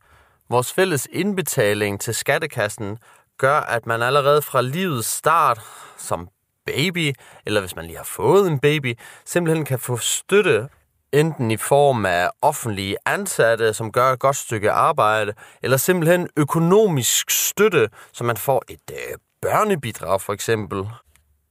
Vores 0.49 0.73
fælles 0.73 1.07
indbetaling 1.11 2.01
til 2.01 2.15
skattekassen 2.15 2.97
gør, 3.37 3.59
at 3.59 3.85
man 3.85 4.01
allerede 4.01 4.41
fra 4.41 4.61
livets 4.61 5.07
start 5.07 5.61
som 5.97 6.29
baby, 6.65 7.13
eller 7.45 7.59
hvis 7.59 7.75
man 7.75 7.85
lige 7.85 7.97
har 7.97 8.03
fået 8.03 8.47
en 8.47 8.59
baby, 8.59 8.99
simpelthen 9.25 9.65
kan 9.65 9.79
få 9.79 9.97
støtte 9.97 10.69
enten 11.13 11.51
i 11.51 11.57
form 11.57 12.05
af 12.05 12.29
offentlige 12.41 12.97
ansatte, 13.05 13.73
som 13.73 13.91
gør 13.91 14.11
et 14.11 14.19
godt 14.19 14.35
stykke 14.35 14.71
arbejde, 14.71 15.33
eller 15.61 15.77
simpelthen 15.77 16.29
økonomisk 16.37 17.31
støtte, 17.31 17.89
så 18.13 18.23
man 18.23 18.37
får 18.37 18.63
et 18.69 18.91
øh, 18.91 19.17
børnebidrag 19.41 20.21
for 20.21 20.33
eksempel. 20.33 20.87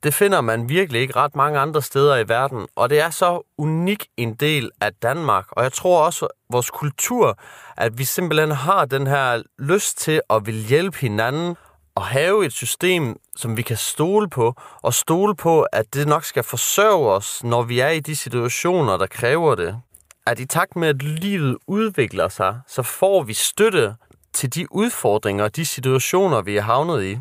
Det 0.02 0.14
finder 0.14 0.40
man 0.40 0.68
virkelig 0.68 1.00
ikke 1.00 1.16
ret 1.16 1.36
mange 1.36 1.58
andre 1.58 1.82
steder 1.82 2.16
i 2.16 2.28
verden, 2.28 2.66
og 2.76 2.90
det 2.90 3.00
er 3.00 3.10
så 3.10 3.42
unik 3.58 4.06
en 4.16 4.34
del 4.34 4.70
af 4.80 4.94
Danmark, 4.94 5.46
og 5.50 5.62
jeg 5.62 5.72
tror 5.72 6.04
også 6.04 6.26
vores 6.50 6.70
kultur, 6.70 7.38
at 7.76 7.98
vi 7.98 8.04
simpelthen 8.04 8.50
har 8.50 8.84
den 8.84 9.06
her 9.06 9.42
lyst 9.58 9.98
til 9.98 10.20
at 10.30 10.46
vil 10.46 10.54
hjælpe 10.54 10.98
hinanden 10.98 11.56
og 11.94 12.06
have 12.06 12.46
et 12.46 12.52
system, 12.52 13.16
som 13.36 13.56
vi 13.56 13.62
kan 13.62 13.76
stole 13.76 14.30
på, 14.30 14.54
og 14.82 14.94
stole 14.94 15.36
på, 15.36 15.62
at 15.62 15.94
det 15.94 16.08
nok 16.08 16.24
skal 16.24 16.42
forsørge 16.42 17.10
os, 17.10 17.44
når 17.44 17.62
vi 17.62 17.80
er 17.80 17.88
i 17.88 18.00
de 18.00 18.16
situationer, 18.16 18.96
der 18.96 19.06
kræver 19.06 19.54
det. 19.54 19.80
At 20.26 20.40
i 20.40 20.46
takt 20.46 20.76
med, 20.76 20.88
at 20.88 21.02
livet 21.02 21.58
udvikler 21.66 22.28
sig, 22.28 22.60
så 22.66 22.82
får 22.82 23.22
vi 23.22 23.34
støtte 23.34 23.94
til 24.32 24.54
de 24.54 24.72
udfordringer 24.72 25.44
og 25.44 25.56
de 25.56 25.64
situationer, 25.66 26.42
vi 26.42 26.56
er 26.56 26.62
havnet 26.62 27.04
i. 27.04 27.18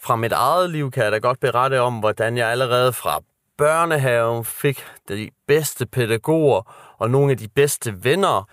Fra 0.00 0.16
mit 0.16 0.32
eget 0.32 0.70
liv 0.70 0.90
kan 0.90 1.04
jeg 1.04 1.12
da 1.12 1.18
godt 1.18 1.40
berette 1.40 1.80
om, 1.80 1.98
hvordan 1.98 2.36
jeg 2.36 2.48
allerede 2.48 2.92
fra 2.92 3.20
børnehaven 3.58 4.44
fik 4.44 4.84
de 5.08 5.30
bedste 5.46 5.86
pædagoger 5.86 6.62
og 6.98 7.10
nogle 7.10 7.30
af 7.32 7.38
de 7.38 7.48
bedste 7.48 8.04
venner. 8.04 8.48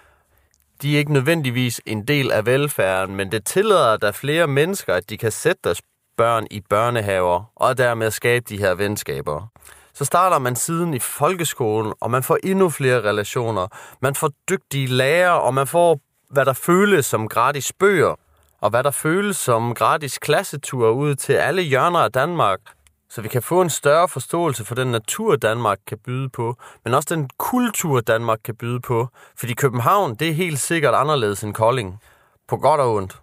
De 0.81 0.95
er 0.95 0.97
ikke 0.97 1.13
nødvendigvis 1.13 1.81
en 1.85 2.07
del 2.07 2.31
af 2.31 2.45
velfærden, 2.45 3.15
men 3.15 3.31
det 3.31 3.45
tillader 3.45 3.97
der 3.97 4.11
flere 4.11 4.47
mennesker, 4.47 4.93
at 4.93 5.09
de 5.09 5.17
kan 5.17 5.31
sætte 5.31 5.59
deres 5.63 5.81
børn 6.17 6.47
i 6.51 6.61
børnehaver 6.69 7.43
og 7.55 7.77
dermed 7.77 8.11
skabe 8.11 8.45
de 8.49 8.57
her 8.57 8.73
venskaber. 8.75 9.47
Så 9.93 10.05
starter 10.05 10.39
man 10.39 10.55
siden 10.55 10.93
i 10.93 10.99
folkeskolen, 10.99 11.93
og 11.99 12.11
man 12.11 12.23
får 12.23 12.37
endnu 12.43 12.69
flere 12.69 13.01
relationer. 13.01 13.67
Man 14.01 14.15
får 14.15 14.31
dygtige 14.49 14.87
lærere, 14.87 15.41
og 15.41 15.53
man 15.53 15.67
får, 15.67 15.99
hvad 16.29 16.45
der 16.45 16.53
føles 16.53 17.05
som 17.05 17.29
gratis 17.29 17.73
bøger, 17.79 18.15
og 18.65 18.69
hvad 18.69 18.83
der 18.83 18.91
føles 18.91 19.37
som 19.37 19.73
gratis 19.73 20.17
klassetur 20.17 20.89
ud 20.89 21.15
til 21.15 21.33
alle 21.33 21.61
hjørner 21.61 21.99
af 21.99 22.11
Danmark, 22.11 22.59
så 23.09 23.21
vi 23.21 23.27
kan 23.27 23.41
få 23.41 23.61
en 23.61 23.69
større 23.69 24.07
forståelse 24.07 24.65
for 24.65 24.75
den 24.75 24.87
natur, 24.87 25.35
Danmark 25.35 25.77
kan 25.87 25.97
byde 25.97 26.29
på, 26.29 26.55
men 26.85 26.93
også 26.93 27.15
den 27.15 27.29
kultur, 27.37 27.99
Danmark 27.99 28.39
kan 28.43 28.55
byde 28.55 28.79
på. 28.79 29.07
Fordi 29.37 29.53
København, 29.53 30.15
det 30.15 30.29
er 30.29 30.33
helt 30.33 30.59
sikkert 30.59 30.93
anderledes 30.93 31.43
end 31.43 31.53
Kolding. 31.53 31.99
På 32.47 32.57
godt 32.57 32.81
og 32.81 32.93
ondt. 32.93 33.21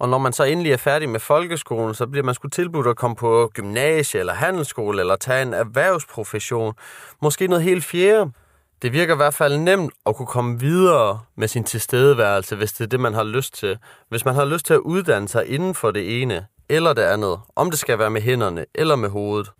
Og 0.00 0.08
når 0.08 0.18
man 0.18 0.32
så 0.32 0.44
endelig 0.44 0.72
er 0.72 0.76
færdig 0.76 1.08
med 1.08 1.20
folkeskolen, 1.20 1.94
så 1.94 2.06
bliver 2.06 2.24
man 2.24 2.34
skulle 2.34 2.50
tilbudt 2.50 2.86
at 2.86 2.96
komme 2.96 3.16
på 3.16 3.50
gymnasie 3.54 4.20
eller 4.20 4.34
handelsskole 4.34 5.00
eller 5.00 5.16
tage 5.16 5.42
en 5.42 5.54
erhvervsprofession. 5.54 6.74
Måske 7.22 7.48
noget 7.48 7.64
helt 7.64 7.84
fjerde. 7.84 8.32
Det 8.82 8.92
virker 8.92 9.14
i 9.14 9.16
hvert 9.16 9.34
fald 9.34 9.58
nemt 9.58 9.94
at 10.06 10.16
kunne 10.16 10.26
komme 10.26 10.60
videre 10.60 11.20
med 11.36 11.48
sin 11.48 11.64
tilstedeværelse, 11.64 12.56
hvis 12.56 12.72
det 12.72 12.84
er 12.84 12.88
det, 12.88 13.00
man 13.00 13.14
har 13.14 13.24
lyst 13.24 13.54
til. 13.54 13.78
Hvis 14.08 14.24
man 14.24 14.34
har 14.34 14.44
lyst 14.44 14.66
til 14.66 14.74
at 14.74 14.80
uddanne 14.80 15.28
sig 15.28 15.46
inden 15.46 15.74
for 15.74 15.90
det 15.90 16.22
ene 16.22 16.46
eller 16.68 16.92
det 16.92 17.02
andet, 17.02 17.40
om 17.56 17.70
det 17.70 17.78
skal 17.78 17.98
være 17.98 18.10
med 18.10 18.22
hænderne 18.22 18.64
eller 18.74 18.96
med 18.96 19.08
hovedet. 19.08 19.52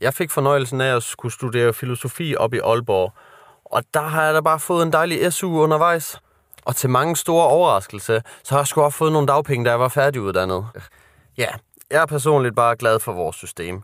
Jeg 0.00 0.14
fik 0.14 0.30
fornøjelsen 0.30 0.80
af 0.80 0.96
at 0.96 1.02
skulle 1.02 1.32
studere 1.32 1.72
filosofi 1.72 2.36
op 2.36 2.54
i 2.54 2.58
Aalborg, 2.58 3.12
og 3.64 3.82
der 3.94 4.02
har 4.02 4.24
jeg 4.24 4.34
da 4.34 4.40
bare 4.40 4.60
fået 4.60 4.86
en 4.86 4.92
dejlig 4.92 5.32
SU 5.32 5.60
undervejs. 5.60 6.18
Og 6.64 6.76
til 6.76 6.90
mange 6.90 7.16
store 7.16 7.46
overraskelse, 7.46 8.22
så 8.44 8.54
har 8.54 8.60
jeg 8.60 8.66
sgu 8.66 8.82
også 8.82 8.98
fået 8.98 9.12
nogle 9.12 9.26
dagpenge, 9.26 9.64
da 9.64 9.70
jeg 9.70 9.80
var 9.80 9.88
færdiguddannet. 9.88 10.66
Ja, 11.38 11.48
jeg 11.90 12.02
er 12.02 12.06
personligt 12.06 12.56
bare 12.56 12.76
glad 12.76 13.00
for 13.00 13.12
vores 13.12 13.36
system. 13.36 13.82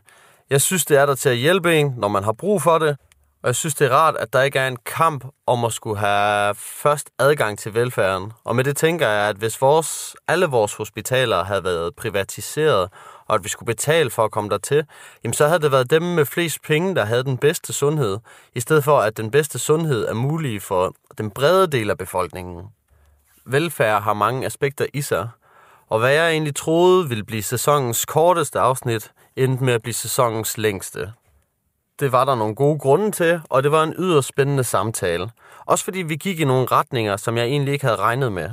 Jeg 0.49 0.61
synes, 0.61 0.85
det 0.85 0.97
er 0.97 1.05
der 1.05 1.15
til 1.15 1.29
at 1.29 1.37
hjælpe 1.37 1.75
en, 1.75 1.93
når 1.97 2.07
man 2.07 2.23
har 2.23 2.31
brug 2.31 2.61
for 2.61 2.77
det, 2.77 2.97
og 3.43 3.47
jeg 3.47 3.55
synes, 3.55 3.75
det 3.75 3.87
er 3.87 3.91
rart, 3.91 4.15
at 4.15 4.33
der 4.33 4.41
ikke 4.41 4.59
er 4.59 4.67
en 4.67 4.77
kamp 4.85 5.25
om 5.47 5.65
at 5.65 5.73
skulle 5.73 5.97
have 5.97 6.55
først 6.55 7.09
adgang 7.19 7.59
til 7.59 7.73
velfærden. 7.73 8.33
Og 8.43 8.55
med 8.55 8.63
det 8.63 8.77
tænker 8.77 9.07
jeg, 9.07 9.29
at 9.29 9.35
hvis 9.35 9.61
vores, 9.61 10.15
alle 10.27 10.45
vores 10.45 10.73
hospitaler 10.73 11.43
havde 11.43 11.63
været 11.63 11.95
privatiseret, 11.95 12.89
og 13.27 13.35
at 13.35 13.43
vi 13.43 13.49
skulle 13.49 13.67
betale 13.67 14.09
for 14.09 14.25
at 14.25 14.31
komme 14.31 14.49
dertil, 14.49 14.85
jamen 15.23 15.33
så 15.33 15.47
havde 15.47 15.59
det 15.59 15.71
været 15.71 15.89
dem 15.89 16.01
med 16.01 16.25
flest 16.25 16.61
penge, 16.61 16.95
der 16.95 17.05
havde 17.05 17.23
den 17.23 17.37
bedste 17.37 17.73
sundhed, 17.73 18.17
i 18.55 18.59
stedet 18.59 18.83
for 18.83 18.99
at 18.99 19.17
den 19.17 19.31
bedste 19.31 19.59
sundhed 19.59 20.07
er 20.07 20.13
mulig 20.13 20.61
for 20.61 20.95
den 21.17 21.31
brede 21.31 21.67
del 21.67 21.89
af 21.89 21.97
befolkningen. 21.97 22.67
Velfærd 23.45 24.01
har 24.01 24.13
mange 24.13 24.45
aspekter 24.45 24.85
i 24.93 25.01
sig, 25.01 25.29
og 25.89 25.99
hvad 25.99 26.11
jeg 26.11 26.31
egentlig 26.31 26.55
troede 26.55 27.09
ville 27.09 27.23
blive 27.23 27.43
sæsonens 27.43 28.05
korteste 28.05 28.59
afsnit, 28.59 29.11
endte 29.35 29.63
med 29.63 29.73
at 29.73 29.81
blive 29.81 29.93
sæsonens 29.93 30.57
længste. 30.57 31.13
Det 31.99 32.11
var 32.11 32.25
der 32.25 32.35
nogle 32.35 32.55
gode 32.55 32.79
grunde 32.79 33.11
til, 33.11 33.41
og 33.49 33.63
det 33.63 33.71
var 33.71 33.83
en 33.83 33.93
yderst 33.97 34.27
spændende 34.27 34.63
samtale. 34.63 35.31
Også 35.65 35.83
fordi 35.83 35.99
vi 35.99 36.15
gik 36.15 36.39
i 36.39 36.45
nogle 36.45 36.65
retninger, 36.65 37.17
som 37.17 37.37
jeg 37.37 37.45
egentlig 37.45 37.73
ikke 37.73 37.85
havde 37.85 37.97
regnet 37.97 38.31
med. 38.31 38.49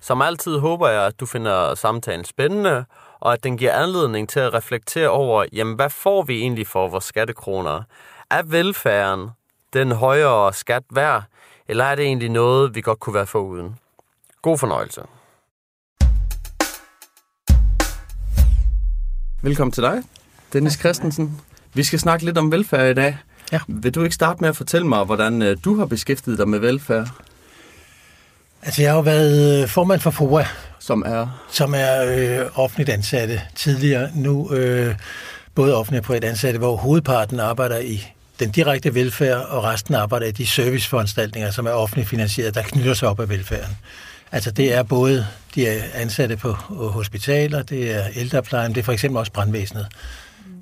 Som 0.00 0.22
altid 0.22 0.58
håber 0.58 0.88
jeg, 0.88 1.06
at 1.06 1.20
du 1.20 1.26
finder 1.26 1.74
samtalen 1.74 2.24
spændende, 2.24 2.84
og 3.20 3.32
at 3.32 3.44
den 3.44 3.56
giver 3.56 3.72
anledning 3.72 4.28
til 4.28 4.40
at 4.40 4.54
reflektere 4.54 5.08
over, 5.08 5.44
jamen 5.52 5.74
hvad 5.74 5.90
får 5.90 6.22
vi 6.22 6.40
egentlig 6.40 6.66
for 6.66 6.88
vores 6.88 7.04
skattekroner? 7.04 7.82
Er 8.30 8.42
velfærden 8.42 9.30
den 9.72 9.92
højere 9.92 10.52
skat 10.52 10.82
værd, 10.90 11.22
eller 11.68 11.84
er 11.84 11.94
det 11.94 12.04
egentlig 12.04 12.28
noget, 12.28 12.74
vi 12.74 12.80
godt 12.80 13.00
kunne 13.00 13.14
være 13.14 13.26
foruden? 13.26 13.76
God 14.42 14.58
fornøjelse. 14.58 15.02
Velkommen 19.42 19.72
til 19.72 19.82
dig, 19.82 20.02
Dennis 20.52 20.72
Christensen. 20.72 21.40
Vi 21.74 21.82
skal 21.82 21.98
snakke 21.98 22.24
lidt 22.24 22.38
om 22.38 22.52
velfærd 22.52 22.90
i 22.90 22.94
dag. 22.94 23.18
Ja. 23.52 23.58
Vil 23.68 23.94
du 23.94 24.02
ikke 24.02 24.14
starte 24.14 24.40
med 24.40 24.48
at 24.48 24.56
fortælle 24.56 24.86
mig, 24.86 25.04
hvordan 25.04 25.42
øh, 25.42 25.56
du 25.64 25.78
har 25.78 25.86
beskæftiget 25.86 26.38
dig 26.38 26.48
med 26.48 26.58
velfærd, 26.58 27.08
Altså, 28.62 28.82
jeg 28.82 28.90
har 28.90 28.96
jo 28.96 29.02
været 29.02 29.62
øh, 29.62 29.68
formand 29.68 30.00
for 30.00 30.10
FOA, 30.10 30.44
som 30.78 31.02
er... 31.06 31.44
som 31.50 31.74
er 31.76 32.04
øh, 32.04 32.46
offentligt 32.54 32.88
ansatte 32.90 33.40
tidligere. 33.54 34.10
Nu 34.14 34.52
øh, 34.52 34.94
både 35.54 35.74
offentligt 35.74 36.00
og 36.00 36.06
privat 36.06 36.24
ansatte, 36.24 36.58
hvor 36.58 36.76
hovedparten 36.76 37.40
arbejder 37.40 37.78
i 37.78 38.06
den 38.40 38.50
direkte 38.50 38.94
velfærd, 38.94 39.46
og 39.48 39.64
resten 39.64 39.94
arbejder 39.94 40.26
i 40.26 40.30
de 40.30 40.46
serviceforanstaltninger, 40.46 41.50
som 41.50 41.66
er 41.66 41.70
offentligt 41.70 42.08
finansieret, 42.08 42.54
der 42.54 42.62
knytter 42.62 42.94
sig 42.94 43.08
op 43.08 43.20
af 43.20 43.28
velfærden. 43.28 43.76
Altså 44.32 44.50
det 44.50 44.74
er 44.74 44.82
både 44.82 45.26
de 45.54 45.66
er 45.66 45.82
ansatte 45.94 46.36
på 46.36 46.52
hospitaler, 46.78 47.62
det 47.62 47.94
er 47.96 48.04
ældreplejen, 48.14 48.74
det 48.74 48.80
er 48.80 48.84
for 48.84 48.92
eksempel 48.92 49.18
også 49.18 49.32
brandvæsenet, 49.32 49.86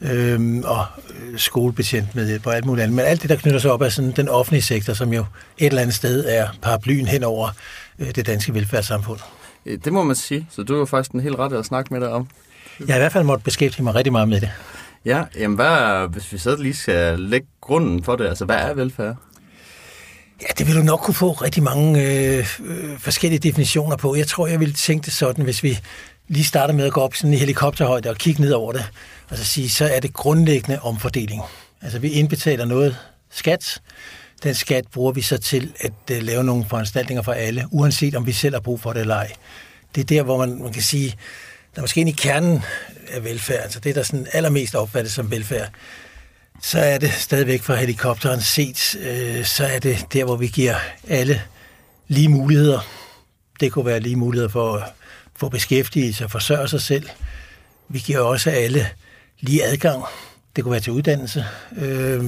øhm, 0.00 0.62
og 0.64 0.86
øh, 1.10 1.38
skolebetjent 1.38 2.14
med 2.14 2.38
på 2.38 2.50
alt 2.50 2.64
muligt 2.64 2.82
andet. 2.82 2.96
Men 2.96 3.04
alt 3.04 3.22
det, 3.22 3.30
der 3.30 3.36
knytter 3.36 3.60
sig 3.60 3.70
op 3.70 3.82
af 3.82 3.92
sådan 3.92 4.12
den 4.16 4.28
offentlige 4.28 4.62
sektor, 4.62 4.92
som 4.92 5.12
jo 5.12 5.24
et 5.58 5.66
eller 5.66 5.82
andet 5.82 5.94
sted 5.94 6.24
er 6.28 6.48
paraplyen 6.62 7.06
hen 7.06 7.24
over 7.24 7.48
øh, 7.98 8.14
det 8.14 8.26
danske 8.26 8.54
velfærdssamfund. 8.54 9.18
Øh, 9.66 9.78
Det 9.84 9.92
må 9.92 10.02
man 10.02 10.16
sige, 10.16 10.46
så 10.50 10.62
du 10.62 10.74
er 10.74 10.78
jo 10.78 10.84
faktisk 10.84 11.10
en 11.10 11.20
helt 11.20 11.36
ret 11.38 11.52
at 11.52 11.64
snakke 11.64 11.94
med 11.94 12.00
dig 12.00 12.08
om. 12.10 12.28
Jeg 12.80 12.88
har 12.88 12.94
i 12.94 12.98
hvert 12.98 13.12
fald 13.12 13.24
måttet 13.24 13.44
beskæftige 13.44 13.84
mig 13.84 13.94
rigtig 13.94 14.12
meget 14.12 14.28
med 14.28 14.40
det. 14.40 14.50
Ja, 15.04 15.22
jamen 15.38 15.54
hvad 15.56 15.66
er, 15.66 16.06
hvis 16.06 16.32
vi 16.32 16.38
så 16.38 16.56
lige 16.56 16.76
skal 16.76 17.20
lægge 17.20 17.46
grunden 17.60 18.04
for 18.04 18.16
det, 18.16 18.26
altså 18.26 18.44
hvad 18.44 18.56
er 18.56 18.74
velfærd? 18.74 19.16
Ja, 20.42 20.46
det 20.58 20.66
vil 20.66 20.76
du 20.76 20.82
nok 20.82 21.00
kunne 21.00 21.14
få 21.14 21.32
rigtig 21.32 21.62
mange 21.62 22.02
øh, 22.02 22.46
øh, 22.64 22.98
forskellige 22.98 23.38
definitioner 23.38 23.96
på. 23.96 24.14
Jeg 24.16 24.26
tror, 24.26 24.46
jeg 24.46 24.60
ville 24.60 24.74
tænke 24.74 25.04
det 25.04 25.12
sådan, 25.12 25.44
hvis 25.44 25.62
vi 25.62 25.78
lige 26.28 26.44
starter 26.44 26.74
med 26.74 26.84
at 26.86 26.92
gå 26.92 27.00
op 27.00 27.14
sådan 27.14 27.34
i 27.34 27.36
helikopterhøjde 27.36 28.10
og 28.10 28.16
kigge 28.16 28.40
ned 28.40 28.52
over 28.52 28.72
det, 28.72 28.90
altså 29.30 29.44
så 29.44 29.52
sige, 29.52 29.70
så 29.70 29.84
er 29.84 30.00
det 30.00 30.12
grundlæggende 30.12 30.80
omfordeling. 30.82 31.42
Altså, 31.82 31.98
vi 31.98 32.08
indbetaler 32.08 32.64
noget 32.64 32.96
skat. 33.30 33.80
Den 34.42 34.54
skat 34.54 34.84
bruger 34.92 35.12
vi 35.12 35.22
så 35.22 35.38
til 35.38 35.72
at 35.80 36.16
uh, 36.16 36.22
lave 36.22 36.44
nogle 36.44 36.64
foranstaltninger 36.68 37.22
for 37.22 37.32
alle, 37.32 37.64
uanset 37.70 38.14
om 38.14 38.26
vi 38.26 38.32
selv 38.32 38.54
har 38.54 38.60
brug 38.60 38.80
for 38.80 38.92
det 38.92 39.00
eller 39.00 39.14
ej. 39.14 39.32
Det 39.94 40.00
er 40.00 40.04
der, 40.04 40.22
hvor 40.22 40.38
man, 40.38 40.62
man 40.62 40.72
kan 40.72 40.82
sige, 40.82 41.08
der 41.74 41.80
er 41.80 41.80
måske 41.80 42.00
en 42.00 42.08
i 42.08 42.12
kernen 42.12 42.62
af 43.08 43.24
velfærd, 43.24 43.62
altså 43.62 43.80
det, 43.80 43.94
der 43.94 44.02
sådan 44.02 44.26
allermest 44.32 44.74
opfattes 44.74 45.12
som 45.12 45.30
velfærd, 45.30 45.70
så 46.62 46.78
er 46.78 46.98
det 46.98 47.12
stadigvæk 47.12 47.62
fra 47.62 47.74
helikopteren 47.74 48.40
set, 48.40 48.96
øh, 49.00 49.44
så 49.44 49.64
er 49.64 49.78
det 49.78 50.06
der, 50.12 50.24
hvor 50.24 50.36
vi 50.36 50.46
giver 50.46 50.76
alle 51.08 51.42
lige 52.08 52.28
muligheder. 52.28 52.80
Det 53.60 53.72
kunne 53.72 53.86
være 53.86 54.00
lige 54.00 54.16
muligheder 54.16 54.48
for 54.48 54.76
at 54.76 54.82
få 55.36 55.48
beskæftigelse 55.48 56.24
og 56.24 56.30
forsørge 56.30 56.68
sig 56.68 56.82
selv. 56.82 57.08
Vi 57.88 57.98
giver 57.98 58.20
også 58.20 58.50
alle 58.50 58.88
lige 59.40 59.64
adgang. 59.64 60.04
Det 60.56 60.64
kunne 60.64 60.72
være 60.72 60.80
til 60.80 60.92
uddannelse. 60.92 61.44
Øh, 61.76 62.24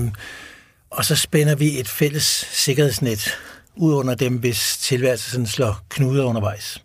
og 0.91 1.05
så 1.05 1.17
spænder 1.17 1.55
vi 1.55 1.81
et 1.81 1.89
fælles 1.89 2.47
sikkerhedsnet 2.53 3.39
ud 3.77 3.95
under 3.95 4.15
dem, 4.15 4.37
hvis 4.37 4.77
tilværelsen 4.77 5.47
slår 5.47 5.81
knuder 5.89 6.25
undervejs. 6.25 6.83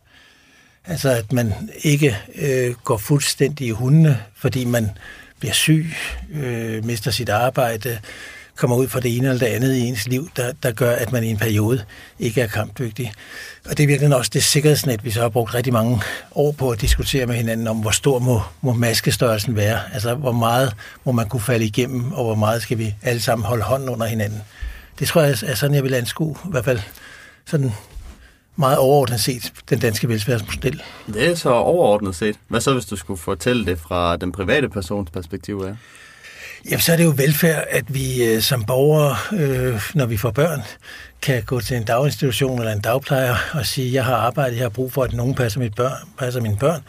Altså 0.86 1.10
at 1.10 1.32
man 1.32 1.54
ikke 1.84 2.18
øh, 2.36 2.76
går 2.84 2.98
fuldstændig 2.98 3.68
i 3.68 3.72
hundene, 3.72 4.24
fordi 4.36 4.66
man 4.66 4.90
bliver 5.40 5.54
syg, 5.54 5.94
øh, 6.34 6.86
mister 6.86 7.12
sit 7.12 7.30
arbejde, 7.30 8.00
kommer 8.56 8.76
ud 8.76 8.88
for 8.88 9.00
det 9.00 9.18
ene 9.18 9.28
eller 9.28 9.40
det 9.40 9.46
andet 9.46 9.76
i 9.76 9.80
ens 9.80 10.08
liv, 10.08 10.30
der, 10.36 10.52
der 10.64 10.72
gør, 10.72 10.92
at 10.92 11.12
man 11.12 11.24
i 11.24 11.28
en 11.28 11.38
periode 11.38 11.84
ikke 12.20 12.42
er 12.42 12.48
kampdygtig. 12.48 13.14
Og 13.70 13.78
det 13.78 13.84
er 13.84 13.88
virkelig 13.88 14.16
også 14.16 14.32
det 14.34 14.44
sikkerhedsnet, 14.44 15.06
vi 15.06 15.12
så 15.12 15.22
har 15.22 15.30
brugt 15.30 15.54
rigtig 15.54 15.74
mange 15.74 16.02
år 16.36 16.52
på 16.52 16.70
at 16.70 16.82
diskutere 16.82 17.26
med 17.26 17.36
hinanden 17.36 17.68
om, 17.68 17.78
hvor 17.78 17.92
stor 17.92 18.20
må, 18.20 18.42
må 18.62 18.74
maskestørrelsen 18.74 19.56
være. 19.56 19.80
Altså, 19.94 20.16
hvor 20.16 20.32
meget 20.32 20.76
må 21.04 21.12
man 21.12 21.30
kunne 21.30 21.42
falde 21.42 21.66
igennem, 21.66 22.12
og 22.14 22.24
hvor 22.24 22.36
meget 22.36 22.62
skal 22.62 22.78
vi 22.78 22.96
alle 23.02 23.22
sammen 23.22 23.46
holde 23.46 23.64
hånden 23.64 23.90
under 23.90 24.06
hinanden. 24.06 24.42
Det 25.00 25.08
tror 25.08 25.22
jeg 25.22 25.38
er 25.46 25.56
sådan, 25.56 25.76
jeg 25.76 25.84
vil 25.84 25.94
anskue, 25.94 26.36
i 26.46 26.52
hvert 26.52 26.66
fald 26.66 26.80
sådan 27.46 27.72
meget 28.56 28.78
overordnet 28.78 29.20
set, 29.20 29.54
den 29.70 29.80
danske 29.80 30.10
velfærdsmodel. 30.10 30.82
Det 31.14 31.28
er 31.28 31.36
så 31.36 31.50
overordnet 31.50 32.16
set. 32.16 32.36
Hvad 32.48 32.62
så, 32.62 32.74
hvis 32.74 32.86
du 32.86 32.96
skulle 32.96 33.18
fortælle 33.18 33.66
det 33.66 33.80
fra 33.80 34.18
den 34.18 34.32
private 34.32 34.70
persons 34.70 35.10
perspektiv 35.12 35.64
af? 35.68 35.76
Jamen, 36.70 36.82
så 36.82 36.92
er 36.92 36.98
det 36.98 37.04
jo 37.04 37.14
velfærd, 37.16 37.64
at 37.70 37.94
vi 37.94 38.24
øh, 38.24 38.42
som 38.42 38.64
borgere, 38.64 39.16
øh, 39.34 39.82
når 39.94 40.06
vi 40.06 40.18
får 40.18 40.32
børn, 40.32 40.62
kan 41.22 41.44
gå 41.44 41.60
til 41.60 41.78
en 41.78 41.84
daginstitution 41.84 42.60
eller 42.60 42.74
en 42.74 42.82
dagplejer 42.82 43.36
og 43.54 43.66
sige, 43.66 43.94
jeg 43.94 44.06
har 44.06 44.16
arbejdet, 44.16 44.58
jeg 44.58 44.64
har 44.64 44.70
brug 44.70 44.94
for, 44.94 45.04
at 45.04 45.14
nogen 45.14 45.36
passer, 45.36 45.60
mit 45.60 45.76
børn, 45.76 46.10
passer 46.20 46.42
mine 46.42 46.58
børn. 46.58 46.82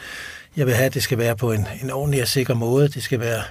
Jeg 0.57 0.67
vil 0.67 0.75
have, 0.75 0.87
at 0.87 0.95
det 0.95 1.03
skal 1.03 1.19
være 1.19 1.37
på 1.37 1.53
en, 1.53 1.69
en 1.83 1.91
ordentlig 1.91 2.23
og 2.23 2.29
sikker 2.29 2.55
måde. 2.55 2.89
Det 2.89 3.03
skal 3.03 3.21
være 3.21 3.43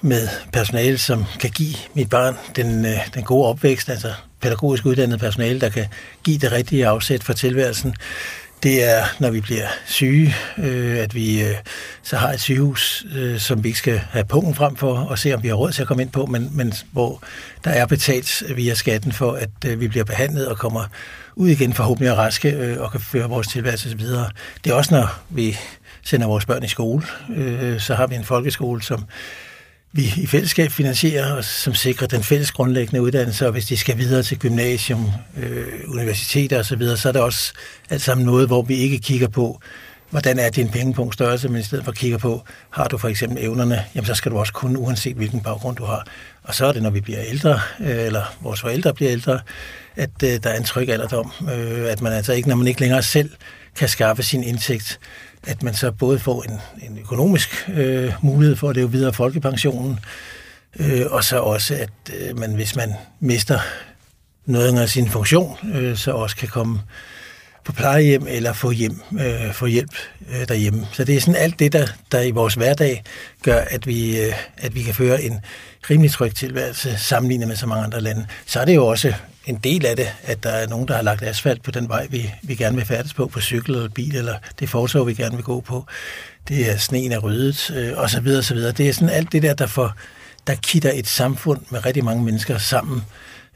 med 0.00 0.28
personale, 0.52 0.98
som 0.98 1.24
kan 1.40 1.50
give 1.50 1.74
mit 1.94 2.10
barn 2.10 2.36
den, 2.56 2.86
øh, 2.86 2.98
den 3.14 3.24
gode 3.24 3.46
opvækst, 3.46 3.88
altså 3.88 4.12
pædagogisk 4.40 4.86
uddannet 4.86 5.20
personale, 5.20 5.60
der 5.60 5.68
kan 5.68 5.86
give 6.24 6.38
det 6.38 6.52
rigtige 6.52 6.86
afsæt 6.86 7.24
for 7.24 7.32
tilværelsen. 7.32 7.94
Det 8.62 8.84
er, 8.84 9.04
når 9.18 9.30
vi 9.30 9.40
bliver 9.40 9.66
syge, 9.86 10.34
øh, 10.58 10.98
at 10.98 11.14
vi 11.14 11.42
øh, 11.42 11.54
så 12.02 12.16
har 12.16 12.32
et 12.32 12.40
sygehus, 12.40 13.06
øh, 13.16 13.38
som 13.38 13.64
vi 13.64 13.68
ikke 13.68 13.78
skal 13.78 13.98
have 13.98 14.24
pungen 14.24 14.54
frem 14.54 14.76
for 14.76 14.98
og 14.98 15.18
se, 15.18 15.34
om 15.34 15.42
vi 15.42 15.48
har 15.48 15.54
råd 15.54 15.72
til 15.72 15.82
at 15.82 15.88
komme 15.88 16.02
ind 16.02 16.10
på, 16.10 16.26
men, 16.26 16.50
men 16.52 16.72
hvor 16.92 17.22
der 17.64 17.70
er 17.70 17.86
betalt 17.86 18.42
via 18.56 18.74
skatten 18.74 19.12
for, 19.12 19.32
at 19.32 19.50
øh, 19.66 19.80
vi 19.80 19.88
bliver 19.88 20.04
behandlet 20.04 20.48
og 20.48 20.58
kommer 20.58 20.84
ud 21.36 21.48
igen 21.48 21.72
forhåbentlig 21.72 22.16
raske 22.16 22.50
øh, 22.50 22.80
og 22.80 22.90
kan 22.90 23.00
føre 23.00 23.28
vores 23.28 23.48
tilværelse 23.48 23.98
videre. 23.98 24.30
Det 24.64 24.70
er 24.70 24.74
også, 24.74 24.94
når 24.94 25.22
vi 25.30 25.58
sender 26.02 26.26
vores 26.26 26.46
børn 26.46 26.64
i 26.64 26.68
skole, 26.68 27.02
øh, 27.36 27.80
så 27.80 27.94
har 27.94 28.06
vi 28.06 28.14
en 28.14 28.24
folkeskole, 28.24 28.82
som 28.82 29.04
vi 29.92 30.12
i 30.16 30.26
fællesskab 30.26 30.70
finansierer, 30.70 31.32
og 31.32 31.44
som 31.44 31.74
sikrer 31.74 32.06
den 32.06 32.22
fælles 32.22 32.52
grundlæggende 32.52 33.02
uddannelse, 33.02 33.46
og 33.46 33.52
hvis 33.52 33.66
de 33.66 33.76
skal 33.76 33.98
videre 33.98 34.22
til 34.22 34.38
gymnasium, 34.38 35.10
øh, 35.36 35.66
universiteter 35.88 36.58
osv., 36.58 36.64
så, 36.64 36.76
videre, 36.76 36.96
så 36.96 37.08
er 37.08 37.12
det 37.12 37.22
også 37.22 37.52
alt 37.90 38.02
sammen 38.02 38.26
noget, 38.26 38.46
hvor 38.46 38.62
vi 38.62 38.74
ikke 38.74 38.98
kigger 38.98 39.28
på, 39.28 39.60
hvordan 40.10 40.38
er 40.38 40.50
din 40.50 40.68
pengepunkt 40.68 41.14
størrelse, 41.14 41.48
men 41.48 41.60
i 41.60 41.64
stedet 41.64 41.84
for 41.84 41.92
kigger 41.92 42.18
på, 42.18 42.42
har 42.70 42.88
du 42.88 42.98
for 42.98 43.08
eksempel 43.08 43.44
evnerne, 43.44 43.84
jamen 43.94 44.06
så 44.06 44.14
skal 44.14 44.32
du 44.32 44.38
også 44.38 44.52
kunne, 44.52 44.78
uanset 44.78 45.16
hvilken 45.16 45.40
baggrund 45.40 45.76
du 45.76 45.84
har. 45.84 46.06
Og 46.42 46.54
så 46.54 46.66
er 46.66 46.72
det, 46.72 46.82
når 46.82 46.90
vi 46.90 47.00
bliver 47.00 47.20
ældre, 47.22 47.60
øh, 47.80 48.06
eller 48.06 48.36
vores 48.40 48.60
forældre 48.60 48.94
bliver 48.94 49.12
ældre, 49.12 49.40
at 49.96 50.10
øh, 50.24 50.30
der 50.42 50.50
er 50.50 50.56
en 50.56 50.64
tryg 50.64 50.88
alderdom, 50.88 51.32
øh, 51.52 51.92
at 51.92 52.02
man 52.02 52.12
altså 52.12 52.32
ikke, 52.32 52.48
når 52.48 52.56
man 52.56 52.66
ikke 52.66 52.80
længere 52.80 53.02
selv 53.02 53.30
kan 53.76 53.88
skaffe 53.88 54.22
sin 54.22 54.44
indtægt, 54.44 55.00
at 55.46 55.62
man 55.62 55.74
så 55.74 55.90
både 55.90 56.18
får 56.18 56.42
en, 56.42 56.60
en 56.90 56.98
økonomisk 56.98 57.68
øh, 57.68 58.12
mulighed 58.22 58.56
for 58.56 58.70
at 58.70 58.76
leve 58.76 58.92
videre 58.92 59.12
folkepensionen, 59.12 59.98
øh, 60.80 61.06
og 61.10 61.24
så 61.24 61.38
også, 61.38 61.74
at 61.74 62.14
øh, 62.20 62.38
man, 62.38 62.54
hvis 62.54 62.76
man 62.76 62.94
mister 63.20 63.58
noget 64.46 64.78
af 64.78 64.88
sin 64.88 65.08
funktion, 65.08 65.56
øh, 65.74 65.96
så 65.96 66.12
også 66.12 66.36
kan 66.36 66.48
komme 66.48 66.80
på 67.64 67.72
plejehjem 67.72 68.26
eller 68.28 68.52
få, 68.52 68.70
hjem, 68.70 69.00
øh, 69.20 69.52
få 69.52 69.66
hjælp 69.66 69.94
øh, 70.32 70.48
derhjemme. 70.48 70.88
Så 70.92 71.04
det 71.04 71.16
er 71.16 71.20
sådan 71.20 71.36
alt 71.36 71.58
det, 71.58 71.72
der, 71.72 71.86
der 72.12 72.20
i 72.20 72.30
vores 72.30 72.54
hverdag 72.54 73.02
gør, 73.42 73.60
at 73.70 73.86
vi, 73.86 74.20
øh, 74.20 74.32
at 74.58 74.74
vi 74.74 74.82
kan 74.82 74.94
føre 74.94 75.22
en 75.22 75.40
rimelig 75.90 76.10
tryg 76.10 76.34
tilværelse 76.34 76.98
sammenlignet 76.98 77.48
med 77.48 77.56
så 77.56 77.66
mange 77.66 77.84
andre 77.84 78.00
lande. 78.00 78.26
Så 78.46 78.60
er 78.60 78.64
det 78.64 78.74
jo 78.74 78.86
også 78.86 79.12
en 79.46 79.56
del 79.56 79.86
af 79.86 79.96
det, 79.96 80.08
at 80.22 80.42
der 80.42 80.50
er 80.50 80.68
nogen, 80.68 80.88
der 80.88 80.94
har 80.94 81.02
lagt 81.02 81.22
asfalt 81.22 81.62
på 81.62 81.70
den 81.70 81.88
vej, 81.88 82.06
vi, 82.10 82.30
vi 82.42 82.54
gerne 82.54 82.76
vil 82.76 82.86
færdes 82.86 83.14
på, 83.14 83.26
på 83.26 83.40
cykel 83.40 83.74
eller 83.74 83.88
bil, 83.88 84.16
eller 84.16 84.34
det 84.60 84.68
fortog, 84.68 85.06
vi 85.06 85.14
gerne 85.14 85.36
vil 85.36 85.44
gå 85.44 85.60
på. 85.60 85.86
Det 86.48 86.70
er 86.70 86.76
sneen 86.76 87.12
er 87.12 87.18
ryddet, 87.18 87.70
øh, 87.76 87.98
og 87.98 88.10
så 88.10 88.20
videre, 88.20 88.42
så 88.42 88.54
videre. 88.54 88.72
Det 88.72 88.88
er 88.88 88.92
sådan 88.92 89.08
alt 89.08 89.32
det 89.32 89.42
der, 89.42 89.54
der, 89.54 89.66
får, 89.66 89.92
der 90.46 90.54
kitter 90.54 90.92
et 90.94 91.06
samfund 91.06 91.60
med 91.70 91.86
rigtig 91.86 92.04
mange 92.04 92.24
mennesker 92.24 92.58
sammen, 92.58 93.02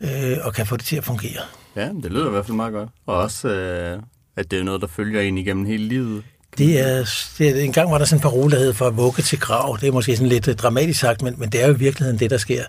øh, 0.00 0.36
og 0.40 0.54
kan 0.54 0.66
få 0.66 0.76
det 0.76 0.84
til 0.84 0.96
at 0.96 1.04
fungere. 1.04 1.42
Ja, 1.76 1.88
det 2.02 2.12
lyder 2.12 2.26
i 2.26 2.30
hvert 2.30 2.46
fald 2.46 2.56
meget 2.56 2.72
godt. 2.72 2.88
Og 3.06 3.16
også, 3.16 3.48
øh, 3.48 4.02
at 4.36 4.50
det 4.50 4.58
er 4.58 4.62
noget, 4.62 4.80
der 4.80 4.86
følger 4.86 5.20
en 5.20 5.38
igennem 5.38 5.66
hele 5.66 5.84
livet. 5.84 6.22
Det 6.58 6.80
er, 6.80 7.10
det 7.38 7.48
er, 7.48 7.64
en 7.64 7.72
gang 7.72 7.90
var 7.90 7.98
der 7.98 8.04
sådan 8.04 8.18
en 8.18 8.22
parole, 8.22 8.50
der 8.50 8.58
hed 8.58 8.74
for 8.74 8.86
at 8.86 8.96
vugge 8.96 9.22
til 9.22 9.40
grav. 9.40 9.78
Det 9.80 9.88
er 9.88 9.92
måske 9.92 10.16
sådan 10.16 10.28
lidt 10.28 10.48
øh, 10.48 10.54
dramatisk 10.54 11.00
sagt, 11.00 11.22
men, 11.22 11.34
men 11.38 11.50
det 11.50 11.62
er 11.62 11.66
jo 11.66 11.74
i 11.74 11.78
virkeligheden 11.78 12.18
det, 12.18 12.30
der 12.30 12.38
sker. 12.38 12.64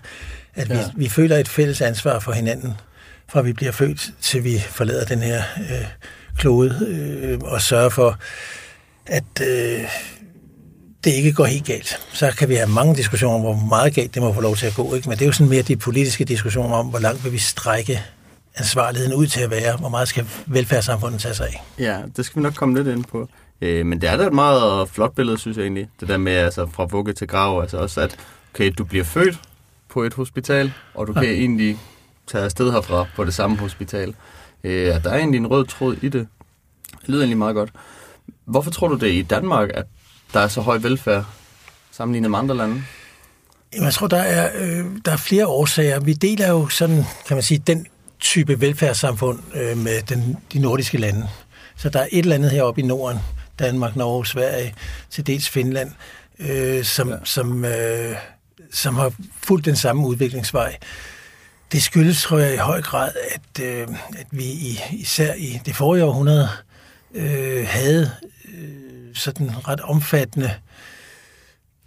At 0.54 0.68
ja. 0.68 0.74
vi, 0.74 0.80
vi 0.96 1.08
føler 1.08 1.36
et 1.36 1.48
fælles 1.48 1.80
ansvar 1.80 2.18
for 2.18 2.32
hinanden, 2.32 2.74
fra 3.28 3.42
vi 3.42 3.52
bliver 3.52 3.72
født 3.72 4.10
til 4.20 4.44
vi 4.44 4.58
forlader 4.58 5.04
den 5.04 5.18
her 5.18 5.42
øh, 5.58 5.86
klode, 6.38 6.86
øh, 6.88 7.38
og 7.38 7.62
sørger 7.62 7.88
for, 7.88 8.18
at 9.06 9.40
øh, 9.40 9.84
det 11.04 11.10
ikke 11.10 11.32
går 11.32 11.44
helt 11.44 11.66
galt. 11.66 12.00
Så 12.12 12.30
kan 12.38 12.48
vi 12.48 12.54
have 12.54 12.68
mange 12.68 12.96
diskussioner 12.96 13.34
om, 13.34 13.40
hvor 13.40 13.66
meget 13.68 13.94
galt 13.94 14.14
det 14.14 14.22
må 14.22 14.32
få 14.32 14.40
lov 14.40 14.56
til 14.56 14.66
at 14.66 14.74
gå. 14.74 14.94
Ikke? 14.94 15.08
Men 15.08 15.18
det 15.18 15.24
er 15.24 15.26
jo 15.26 15.32
sådan 15.32 15.48
mere 15.48 15.62
de 15.62 15.76
politiske 15.76 16.24
diskussioner 16.24 16.76
om, 16.76 16.86
hvor 16.86 16.98
langt 16.98 17.24
vil 17.24 17.32
vi 17.32 17.38
strække 17.38 18.02
ansvarligheden 18.56 19.14
ud 19.14 19.26
til 19.26 19.40
at 19.40 19.50
være, 19.50 19.76
hvor 19.76 19.88
meget 19.88 20.08
skal 20.08 20.26
velfærdssamfundet 20.46 21.20
tage 21.20 21.34
sig 21.34 21.46
af. 21.46 21.64
Ja, 21.78 22.02
det 22.16 22.24
skal 22.24 22.40
vi 22.40 22.42
nok 22.42 22.54
komme 22.54 22.74
lidt 22.74 22.96
ind 22.96 23.04
på. 23.04 23.28
Øh, 23.60 23.86
men 23.86 24.00
det 24.00 24.10
er 24.10 24.16
da 24.16 24.26
et 24.26 24.32
meget 24.32 24.88
flot 24.88 25.14
billede, 25.14 25.38
synes 25.38 25.56
jeg 25.56 25.62
egentlig. 25.62 25.88
Det 26.00 26.08
der 26.08 26.16
med 26.16 26.32
altså, 26.32 26.66
fra 26.72 26.84
vugge 26.84 27.12
til 27.12 27.28
grav, 27.28 27.60
altså 27.60 27.76
også 27.76 28.00
at 28.00 28.16
okay, 28.54 28.72
du 28.78 28.84
bliver 28.84 29.04
født 29.04 29.40
på 29.88 30.02
et 30.02 30.14
hospital, 30.14 30.72
og 30.94 31.06
du 31.06 31.12
kan 31.12 31.24
ja. 31.24 31.30
egentlig 31.30 31.78
tage 32.26 32.44
afsted 32.44 32.72
herfra 32.72 33.06
på 33.16 33.24
det 33.24 33.34
samme 33.34 33.56
hospital. 33.56 34.14
Øh, 34.64 34.86
der 34.86 35.10
er 35.10 35.18
egentlig 35.18 35.38
en 35.38 35.46
rød 35.46 35.66
tråd 35.66 35.96
i 36.02 36.08
det. 36.08 36.28
Det 37.00 37.08
lyder 37.08 37.20
egentlig 37.20 37.38
meget 37.38 37.54
godt. 37.54 37.70
Hvorfor 38.44 38.70
tror 38.70 38.88
du 38.88 38.96
det 38.96 39.12
i 39.12 39.22
Danmark, 39.22 39.70
at 39.74 39.86
der 40.32 40.40
er 40.40 40.48
så 40.48 40.60
høj 40.60 40.78
velfærd 40.78 41.24
sammenlignet 41.90 42.30
med 42.30 42.38
andre 42.38 42.56
lande? 42.56 42.82
Jamen, 43.72 43.84
jeg 43.84 43.94
tror, 43.94 44.06
der 44.06 44.16
er, 44.16 44.50
øh, 44.54 44.84
der 45.04 45.12
er 45.12 45.16
flere 45.16 45.46
årsager. 45.46 46.00
Vi 46.00 46.12
deler 46.12 46.48
jo 46.48 46.68
sådan, 46.68 47.04
kan 47.26 47.36
man 47.36 47.42
sige, 47.42 47.58
den 47.66 47.86
type 48.20 48.60
velfærdssamfund 48.60 49.40
øh, 49.54 49.78
med 49.78 50.02
den, 50.02 50.36
de 50.52 50.58
nordiske 50.58 50.98
lande. 50.98 51.28
Så 51.76 51.88
der 51.88 52.00
er 52.00 52.06
et 52.12 52.18
eller 52.18 52.34
andet 52.34 52.50
heroppe 52.50 52.80
i 52.80 52.84
Norden, 52.84 53.18
Danmark, 53.58 53.96
Norge, 53.96 54.26
Sverige, 54.26 54.74
til 55.10 55.26
dels 55.26 55.48
Finland, 55.48 55.90
øh, 56.38 56.84
som, 56.84 57.08
ja. 57.08 57.16
som, 57.24 57.64
øh, 57.64 58.16
som 58.72 58.94
har 58.94 59.12
fulgt 59.42 59.64
den 59.64 59.76
samme 59.76 60.06
udviklingsvej. 60.06 60.76
Det 61.72 61.82
skyldes, 61.82 62.22
tror 62.22 62.38
jeg, 62.38 62.54
i 62.54 62.56
høj 62.56 62.82
grad, 62.82 63.12
at, 63.34 63.64
øh, 63.64 63.88
at 64.18 64.26
vi 64.30 64.44
i, 64.44 64.80
især 64.92 65.34
i 65.34 65.60
det 65.66 65.76
forrige 65.76 66.04
århundrede 66.04 66.48
øh, 67.14 67.66
havde 67.68 68.10
øh, 68.54 69.14
sådan 69.14 69.68
ret 69.68 69.80
omfattende 69.80 70.50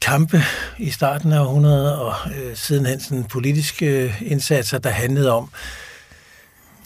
kampe 0.01 0.43
i 0.77 0.89
starten 0.89 1.31
af 1.31 1.39
århundredet 1.39 1.95
og 1.95 2.15
øh, 2.35 2.55
sidenhen 2.55 2.99
sådan 2.99 3.23
politiske 3.23 3.85
øh, 3.85 4.21
indsatser, 4.21 4.77
der 4.77 4.89
handlede 4.89 5.31
om, 5.31 5.49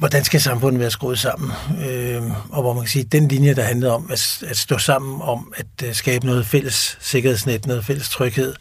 hvordan 0.04 0.24
skal 0.24 0.42
samfundet 0.42 0.80
være 0.80 0.92
skruet 0.92 1.20
sammen? 1.20 1.52
Øh, 1.86 2.22
og 2.50 2.62
hvor 2.62 2.74
man 2.74 2.84
kan 2.84 2.90
sige, 2.90 3.04
den 3.04 3.28
linje, 3.28 3.56
der 3.56 3.64
handlede 3.64 3.94
om 3.94 4.10
at, 4.12 4.44
at 4.48 4.58
stå 4.58 4.78
sammen 4.78 5.22
om 5.22 5.54
at 5.58 5.88
uh, 5.88 5.94
skabe 5.94 6.26
noget 6.26 6.46
fælles 6.46 6.98
sikkerhedsnet, 7.02 7.68
noget 7.68 7.86
fælles 7.86 8.10
tryghed, 8.10 8.56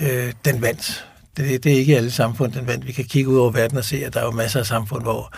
øh, 0.00 0.32
den 0.44 0.62
vandt. 0.62 1.06
Det, 1.36 1.64
det 1.64 1.72
er 1.72 1.76
ikke 1.76 1.96
alle 1.96 2.10
samfund, 2.10 2.52
den 2.52 2.66
vandt. 2.66 2.86
Vi 2.86 2.92
kan 2.92 3.04
kigge 3.04 3.30
ud 3.30 3.38
over 3.38 3.50
verden 3.50 3.78
og 3.78 3.84
se, 3.84 4.04
at 4.04 4.14
der 4.14 4.20
er 4.20 4.24
jo 4.24 4.30
masser 4.30 4.60
af 4.60 4.66
samfund, 4.66 5.02
hvor, 5.02 5.32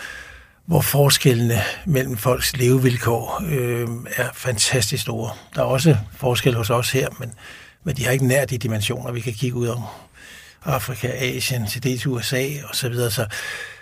hvor 0.65 0.81
forskellene 0.81 1.61
mellem 1.85 2.17
folks 2.17 2.57
levevilkår 2.57 3.43
øh, 3.49 3.87
er 4.15 4.29
fantastisk 4.33 5.01
store. 5.01 5.31
Der 5.55 5.61
er 5.61 5.65
også 5.65 5.97
forskel 6.17 6.55
hos 6.55 6.69
os 6.69 6.91
her, 6.91 7.09
men, 7.19 7.31
men 7.83 7.95
de 7.95 8.05
har 8.05 8.11
ikke 8.11 8.27
nær 8.27 8.45
de 8.45 8.57
dimensioner, 8.57 9.11
vi 9.11 9.19
kan 9.19 9.33
kigge 9.33 9.57
ud 9.57 9.67
om. 9.67 9.83
Afrika, 10.65 11.07
Asien, 11.07 11.67
til 11.67 11.83
dels 11.83 12.07
USA 12.07 12.45
osv. 12.69 12.73
Så, 12.73 12.89
videre. 12.89 13.11
så 13.11 13.25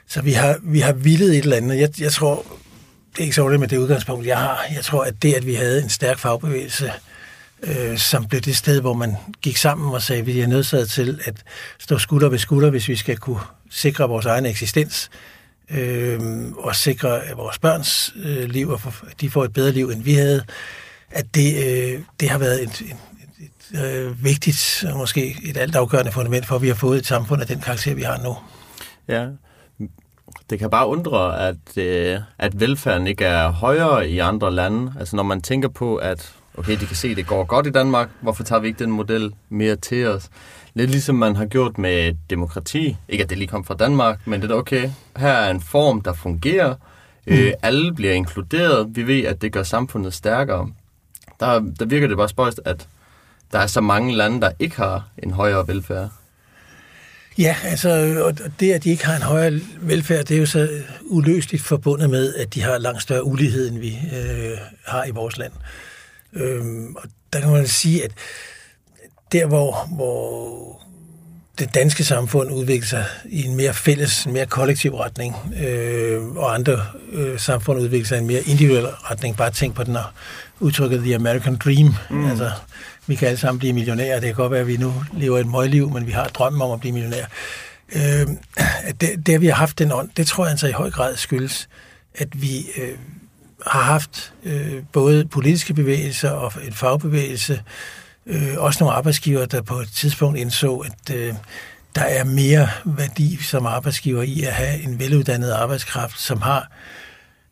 så 0.07 0.21
vi 0.21 0.31
har, 0.31 0.59
vi 0.63 0.79
har 0.79 0.93
vildet 0.93 1.29
et 1.29 1.43
eller 1.43 1.57
andet. 1.57 1.79
Jeg, 1.79 2.01
jeg 2.01 2.11
tror, 2.11 2.45
det 3.11 3.19
er 3.19 3.23
ikke 3.23 3.35
så 3.35 3.47
med 3.47 3.67
det 3.67 3.77
udgangspunkt, 3.77 4.27
jeg 4.27 4.37
har. 4.37 4.65
Jeg 4.75 4.83
tror, 4.83 5.03
at 5.03 5.13
det, 5.21 5.33
at 5.33 5.45
vi 5.45 5.53
havde 5.53 5.83
en 5.83 5.89
stærk 5.89 6.19
fagbevægelse, 6.19 6.91
øh, 7.63 7.97
som 7.97 8.25
blev 8.25 8.41
det 8.41 8.57
sted, 8.57 8.81
hvor 8.81 8.93
man 8.93 9.15
gik 9.41 9.57
sammen 9.57 9.93
og 9.93 10.01
sagde, 10.01 10.19
at 10.19 10.25
vi 10.27 10.39
er 10.39 10.47
nødsaget 10.47 10.89
til 10.89 11.19
at 11.25 11.43
stå 11.79 11.97
skulder 11.97 12.29
ved 12.29 12.39
skulder, 12.39 12.69
hvis 12.69 12.87
vi 12.87 12.95
skal 12.95 13.17
kunne 13.17 13.39
sikre 13.69 14.07
vores 14.07 14.25
egen 14.25 14.45
eksistens, 14.45 15.09
øh, 15.69 16.19
og 16.57 16.75
sikre 16.75 17.21
vores 17.35 17.59
børns 17.59 18.13
øh, 18.23 18.49
liv, 18.49 18.69
og 18.69 18.81
at 19.09 19.21
de 19.21 19.29
får 19.29 19.45
et 19.45 19.53
bedre 19.53 19.71
liv, 19.71 19.89
end 19.89 20.03
vi 20.03 20.13
havde, 20.13 20.43
at 21.11 21.25
det, 21.35 21.55
øh, 21.55 22.01
det 22.19 22.29
har 22.29 22.37
været 22.37 22.63
et, 22.63 22.81
et, 22.81 22.95
et 23.39 23.83
øh, 23.83 24.23
vigtigt, 24.23 24.85
og 24.91 24.97
måske 24.97 25.37
et 25.43 25.57
altafgørende 25.57 26.11
fundament 26.11 26.45
for, 26.45 26.55
at 26.55 26.61
vi 26.61 26.67
har 26.67 26.75
fået 26.75 26.97
et 26.97 27.05
samfund 27.05 27.41
af 27.41 27.47
den 27.47 27.59
karakter, 27.59 27.93
vi 27.93 28.01
har 28.01 28.17
nu. 28.23 28.37
Ja, 29.07 29.27
det 30.49 30.59
kan 30.59 30.69
bare 30.69 30.87
undre, 30.87 31.47
at, 31.47 31.77
øh, 31.77 32.19
at 32.37 32.59
velfærden 32.59 33.07
ikke 33.07 33.25
er 33.25 33.49
højere 33.49 34.09
i 34.09 34.19
andre 34.19 34.51
lande. 34.51 34.93
Altså 34.99 35.15
når 35.15 35.23
man 35.23 35.41
tænker 35.41 35.69
på, 35.69 35.95
at 35.95 36.33
okay, 36.57 36.79
de 36.79 36.85
kan 36.85 36.95
se, 36.95 37.07
at 37.07 37.17
det 37.17 37.27
går 37.27 37.43
godt 37.43 37.67
i 37.67 37.69
Danmark, 37.69 38.09
hvorfor 38.21 38.43
tager 38.43 38.59
vi 38.59 38.67
ikke 38.67 38.83
den 38.83 38.91
model 38.91 39.33
mere 39.49 39.75
til 39.75 40.07
os? 40.07 40.29
Lidt 40.73 40.91
ligesom 40.91 41.15
man 41.15 41.35
har 41.35 41.45
gjort 41.45 41.77
med 41.77 42.13
demokrati. 42.29 42.97
Ikke 43.09 43.23
at 43.23 43.29
det 43.29 43.37
lige 43.37 43.47
kom 43.47 43.63
fra 43.63 43.73
Danmark, 43.73 44.27
men 44.27 44.41
det 44.41 44.51
er 44.51 44.55
okay. 44.55 44.89
Her 45.17 45.31
er 45.31 45.51
en 45.51 45.61
form, 45.61 46.01
der 46.01 46.13
fungerer. 46.13 46.75
Mm. 47.27 47.33
Øh, 47.33 47.53
alle 47.61 47.93
bliver 47.93 48.13
inkluderet. 48.13 48.87
Vi 48.95 49.07
ved, 49.07 49.23
at 49.23 49.41
det 49.41 49.51
gør 49.51 49.63
samfundet 49.63 50.13
stærkere. 50.13 50.69
Der, 51.39 51.59
der 51.79 51.85
virker 51.85 52.07
det 52.07 52.17
bare 52.17 52.29
spøjst, 52.29 52.61
at 52.65 52.87
der 53.51 53.59
er 53.59 53.67
så 53.67 53.81
mange 53.81 54.15
lande, 54.15 54.41
der 54.41 54.51
ikke 54.59 54.75
har 54.77 55.07
en 55.17 55.31
højere 55.31 55.67
velfærd. 55.67 56.09
Ja, 57.37 57.55
altså, 57.63 58.21
og 58.25 58.37
det, 58.59 58.73
at 58.73 58.83
de 58.83 58.89
ikke 58.89 59.05
har 59.05 59.15
en 59.15 59.21
højere 59.21 59.59
velfærd, 59.81 60.25
det 60.25 60.35
er 60.35 60.39
jo 60.39 60.45
så 60.45 60.69
uløseligt 61.01 61.63
forbundet 61.63 62.09
med, 62.09 62.35
at 62.35 62.53
de 62.53 62.61
har 62.61 62.77
langt 62.77 63.01
større 63.01 63.23
ulighed, 63.23 63.67
end 63.67 63.79
vi 63.79 63.99
øh, 64.13 64.57
har 64.85 65.05
i 65.05 65.11
vores 65.11 65.37
land. 65.37 65.51
Øhm, 66.33 66.95
og 66.95 67.03
der 67.33 67.39
kan 67.39 67.49
man 67.49 67.67
sige, 67.67 68.03
at 68.03 68.11
der, 69.31 69.45
hvor, 69.45 69.89
hvor 69.95 70.83
det 71.59 71.73
danske 71.73 72.03
samfund 72.03 72.51
udvikler 72.51 72.87
sig 72.87 73.05
i 73.25 73.43
en 73.43 73.55
mere 73.55 73.73
fælles, 73.73 74.23
en 74.23 74.33
mere 74.33 74.45
kollektiv 74.45 74.95
retning, 74.95 75.35
øh, 75.63 76.23
og 76.23 76.53
andre 76.53 76.79
øh, 77.11 77.39
samfund 77.39 77.79
udvikler 77.79 78.07
sig 78.07 78.17
i 78.17 78.21
en 78.21 78.27
mere 78.27 78.41
individuel 78.41 78.85
retning. 78.85 79.37
Bare 79.37 79.51
tænk 79.51 79.75
på 79.75 79.83
den 79.83 79.97
udtrykket 80.59 80.99
The 80.99 81.15
American 81.15 81.55
Dream. 81.55 81.95
Mm. 82.09 82.29
Altså, 82.29 82.51
vi 83.07 83.15
kan 83.15 83.27
alle 83.27 83.39
sammen 83.39 83.59
blive 83.59 83.73
millionærer. 83.73 84.19
Det 84.19 84.27
kan 84.27 84.35
godt 84.35 84.51
være, 84.51 84.61
at 84.61 84.67
vi 84.67 84.77
nu 84.77 84.93
lever 85.13 85.39
et 85.39 85.47
møgliv, 85.47 85.89
men 85.89 86.07
vi 86.07 86.11
har 86.11 86.27
drømmen 86.27 86.61
om 86.61 86.71
at 86.71 86.79
blive 86.79 86.93
millionærer. 86.93 87.25
Øh, 87.95 88.27
det, 89.01 89.25
det, 89.25 89.33
at 89.33 89.41
vi 89.41 89.47
har 89.47 89.53
haft 89.53 89.79
den 89.79 89.91
ånd, 89.91 90.09
det 90.17 90.27
tror 90.27 90.45
jeg 90.45 90.51
altså 90.51 90.67
i 90.67 90.71
høj 90.71 90.89
grad 90.89 91.15
skyldes, 91.15 91.69
at 92.15 92.41
vi, 92.41 92.57
øh, 92.77 92.97
har 93.67 93.81
haft 93.81 94.33
øh, 94.43 94.83
både 94.91 95.25
politiske 95.25 95.73
bevægelser 95.73 96.29
og 96.29 96.53
en 96.67 96.73
fagbevægelse, 96.73 97.61
øh, 98.25 98.53
også 98.57 98.83
nogle 98.83 98.95
arbejdsgiver, 98.95 99.45
der 99.45 99.61
på 99.61 99.75
et 99.79 99.89
tidspunkt 99.95 100.39
indså, 100.39 100.75
at 100.77 101.15
øh, 101.15 101.33
der 101.95 102.01
er 102.01 102.23
mere 102.23 102.69
værdi 102.85 103.43
som 103.43 103.65
arbejdsgiver 103.65 104.23
i 104.23 104.43
at 104.43 104.53
have 104.53 104.83
en 104.83 104.99
veluddannet 104.99 105.51
arbejdskraft, 105.51 106.21
som 106.21 106.41
har 106.41 106.71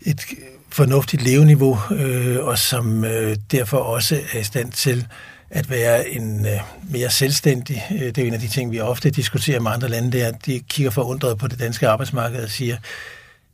et 0.01 0.21
fornuftigt 0.69 1.21
leveniveau, 1.21 1.79
øh, 1.91 2.45
og 2.45 2.57
som 2.57 3.05
øh, 3.05 3.35
derfor 3.51 3.77
også 3.77 4.21
er 4.33 4.39
i 4.39 4.43
stand 4.43 4.71
til 4.71 5.07
at 5.51 5.69
være 5.69 6.09
en 6.09 6.45
øh, 6.45 6.59
mere 6.83 7.09
selvstændig. 7.09 7.83
Øh, 7.91 7.99
det 7.99 8.17
er 8.17 8.27
en 8.27 8.33
af 8.33 8.39
de 8.39 8.47
ting, 8.47 8.71
vi 8.71 8.79
ofte 8.79 9.09
diskuterer 9.09 9.59
med 9.59 9.71
andre 9.71 9.89
lande, 9.89 10.11
det 10.11 10.23
er, 10.23 10.27
at 10.27 10.45
de 10.45 10.59
kigger 10.59 10.91
forundret 10.91 11.37
på 11.37 11.47
det 11.47 11.59
danske 11.59 11.87
arbejdsmarked 11.87 12.43
og 12.43 12.49
siger, 12.49 12.77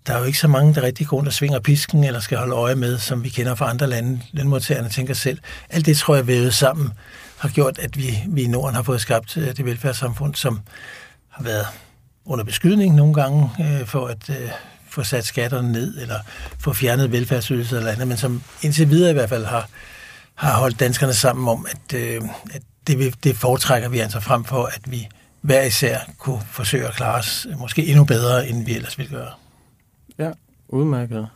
der 0.08 0.14
er 0.14 0.20
jo 0.20 0.26
ikke 0.26 0.38
så 0.38 0.48
mange, 0.48 0.76
der 0.76 0.82
rigtig 0.82 1.08
går 1.08 1.18
rundt 1.18 1.28
og 1.28 1.34
svinger 1.34 1.60
pisken, 1.60 2.04
eller 2.04 2.20
skal 2.20 2.38
holde 2.38 2.56
øje 2.56 2.76
med, 2.76 2.98
som 2.98 3.24
vi 3.24 3.30
kender 3.30 3.56
fra 3.56 3.70
andre 3.70 3.88
lande. 3.88 4.22
Lønmodtagerne 4.32 4.90
tænker 4.90 5.14
selv. 5.14 5.40
Alt 5.70 5.86
det, 5.86 5.98
tror 5.98 6.16
jeg, 6.16 6.28
vævet 6.28 6.54
sammen, 6.54 6.94
har 7.38 7.50
gjort, 7.50 7.80
at 7.80 7.98
vi, 7.98 8.24
vi 8.28 8.44
i 8.44 8.48
Norden 8.48 8.76
har 8.76 8.84
fået 8.84 9.02
skabt 9.02 9.38
øh, 9.38 9.48
det 9.48 9.66
velfærdssamfund, 9.66 10.36
som 10.36 10.60
har 11.30 11.44
været 11.44 11.66
under 12.26 12.46
beskydning 12.46 12.96
nogle 12.96 13.14
gange, 13.14 13.50
øh, 13.60 13.88
for 13.88 14.08
at 14.08 14.30
øh, 14.30 14.50
få 14.90 15.04
sat 15.04 15.26
skatterne 15.26 15.72
ned, 15.72 16.02
eller 16.02 16.20
få 16.60 16.74
fjernet 16.74 17.12
velfærdsydelser 17.12 17.78
eller 17.78 17.92
andet, 17.92 18.08
men 18.08 18.18
som 18.18 18.44
indtil 18.62 18.90
videre 18.90 19.10
i 19.10 19.14
hvert 19.14 19.30
fald 19.30 19.46
har, 19.46 19.70
har 20.38 20.60
holdt 20.60 20.80
danskerne 20.80 21.14
sammen 21.14 21.48
om, 21.48 21.68
at, 21.70 21.94
øh, 22.00 22.22
at 22.54 22.62
det, 22.88 23.24
det 23.24 23.38
foretrækker 23.38 23.90
vi 23.90 24.00
altså 24.00 24.20
frem 24.20 24.44
for, 24.44 24.66
at 24.66 24.92
vi 24.92 25.08
hver 25.42 25.64
især 25.64 26.00
kunne 26.18 26.42
forsøge 26.52 26.88
at 26.88 26.94
klare 26.94 27.16
os 27.20 27.48
måske 27.60 27.86
endnu 27.86 28.04
bedre, 28.04 28.48
end 28.48 28.66
vi 28.66 28.76
ellers 28.76 28.98
ville 28.98 29.18
gøre. 29.18 29.32
Ja, 30.20 30.32
udmærket. 30.68 31.28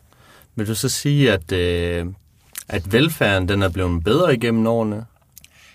Vil 0.56 0.68
du 0.68 0.76
så 0.76 0.90
sige, 0.90 1.32
at, 1.32 1.52
øh, 1.52 2.06
at 2.70 2.92
velfærden 2.94 3.50
den 3.50 3.62
er 3.62 3.70
blevet 3.70 4.04
bedre 4.04 4.34
igennem 4.34 4.68
årene? 4.68 5.06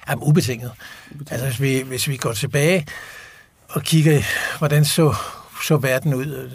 Jamen, 0.08 0.24
ubetinget. 0.24 0.70
ubetinget. 1.14 1.32
Altså, 1.32 1.46
hvis 1.46 1.60
vi, 1.60 1.88
hvis 1.88 2.08
vi 2.08 2.16
går 2.16 2.32
tilbage 2.32 2.86
og 3.68 3.82
kigger, 3.82 4.22
hvordan 4.58 4.84
så, 4.84 5.14
så 5.64 5.76
verden 5.76 6.14
ud, 6.14 6.50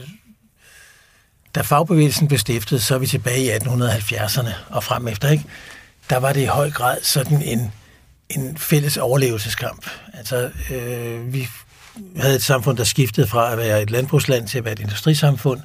da 1.56 1.62
fagbevægelsen 1.62 2.28
blev 2.28 2.40
stiftet, 2.40 2.84
så 2.84 2.96
er 2.96 3.00
vi 3.00 3.08
tilbage 3.08 3.46
i 3.46 3.50
1870'erne 3.50 4.50
og 4.70 4.84
frem 4.84 5.08
efter, 5.08 5.30
ikke? 5.30 5.46
Der 6.12 6.18
var 6.18 6.34
det 6.34 6.42
i 6.42 6.46
høj 6.46 6.70
grad 6.70 6.98
sådan 7.02 7.42
en, 7.42 7.72
en 8.30 8.58
fælles 8.58 8.98
overlevelseskamp. 8.98 9.90
Altså, 10.14 10.52
øh, 10.72 11.34
vi 11.34 11.48
havde 12.16 12.36
et 12.36 12.44
samfund, 12.44 12.78
der 12.78 12.84
skiftede 12.84 13.28
fra 13.28 13.52
at 13.52 13.58
være 13.58 13.82
et 13.82 13.92
landbrugsland 13.92 14.48
til 14.48 14.58
at 14.58 14.66
være 14.66 14.74
et 14.74 14.80
industrisamfund, 14.80 15.62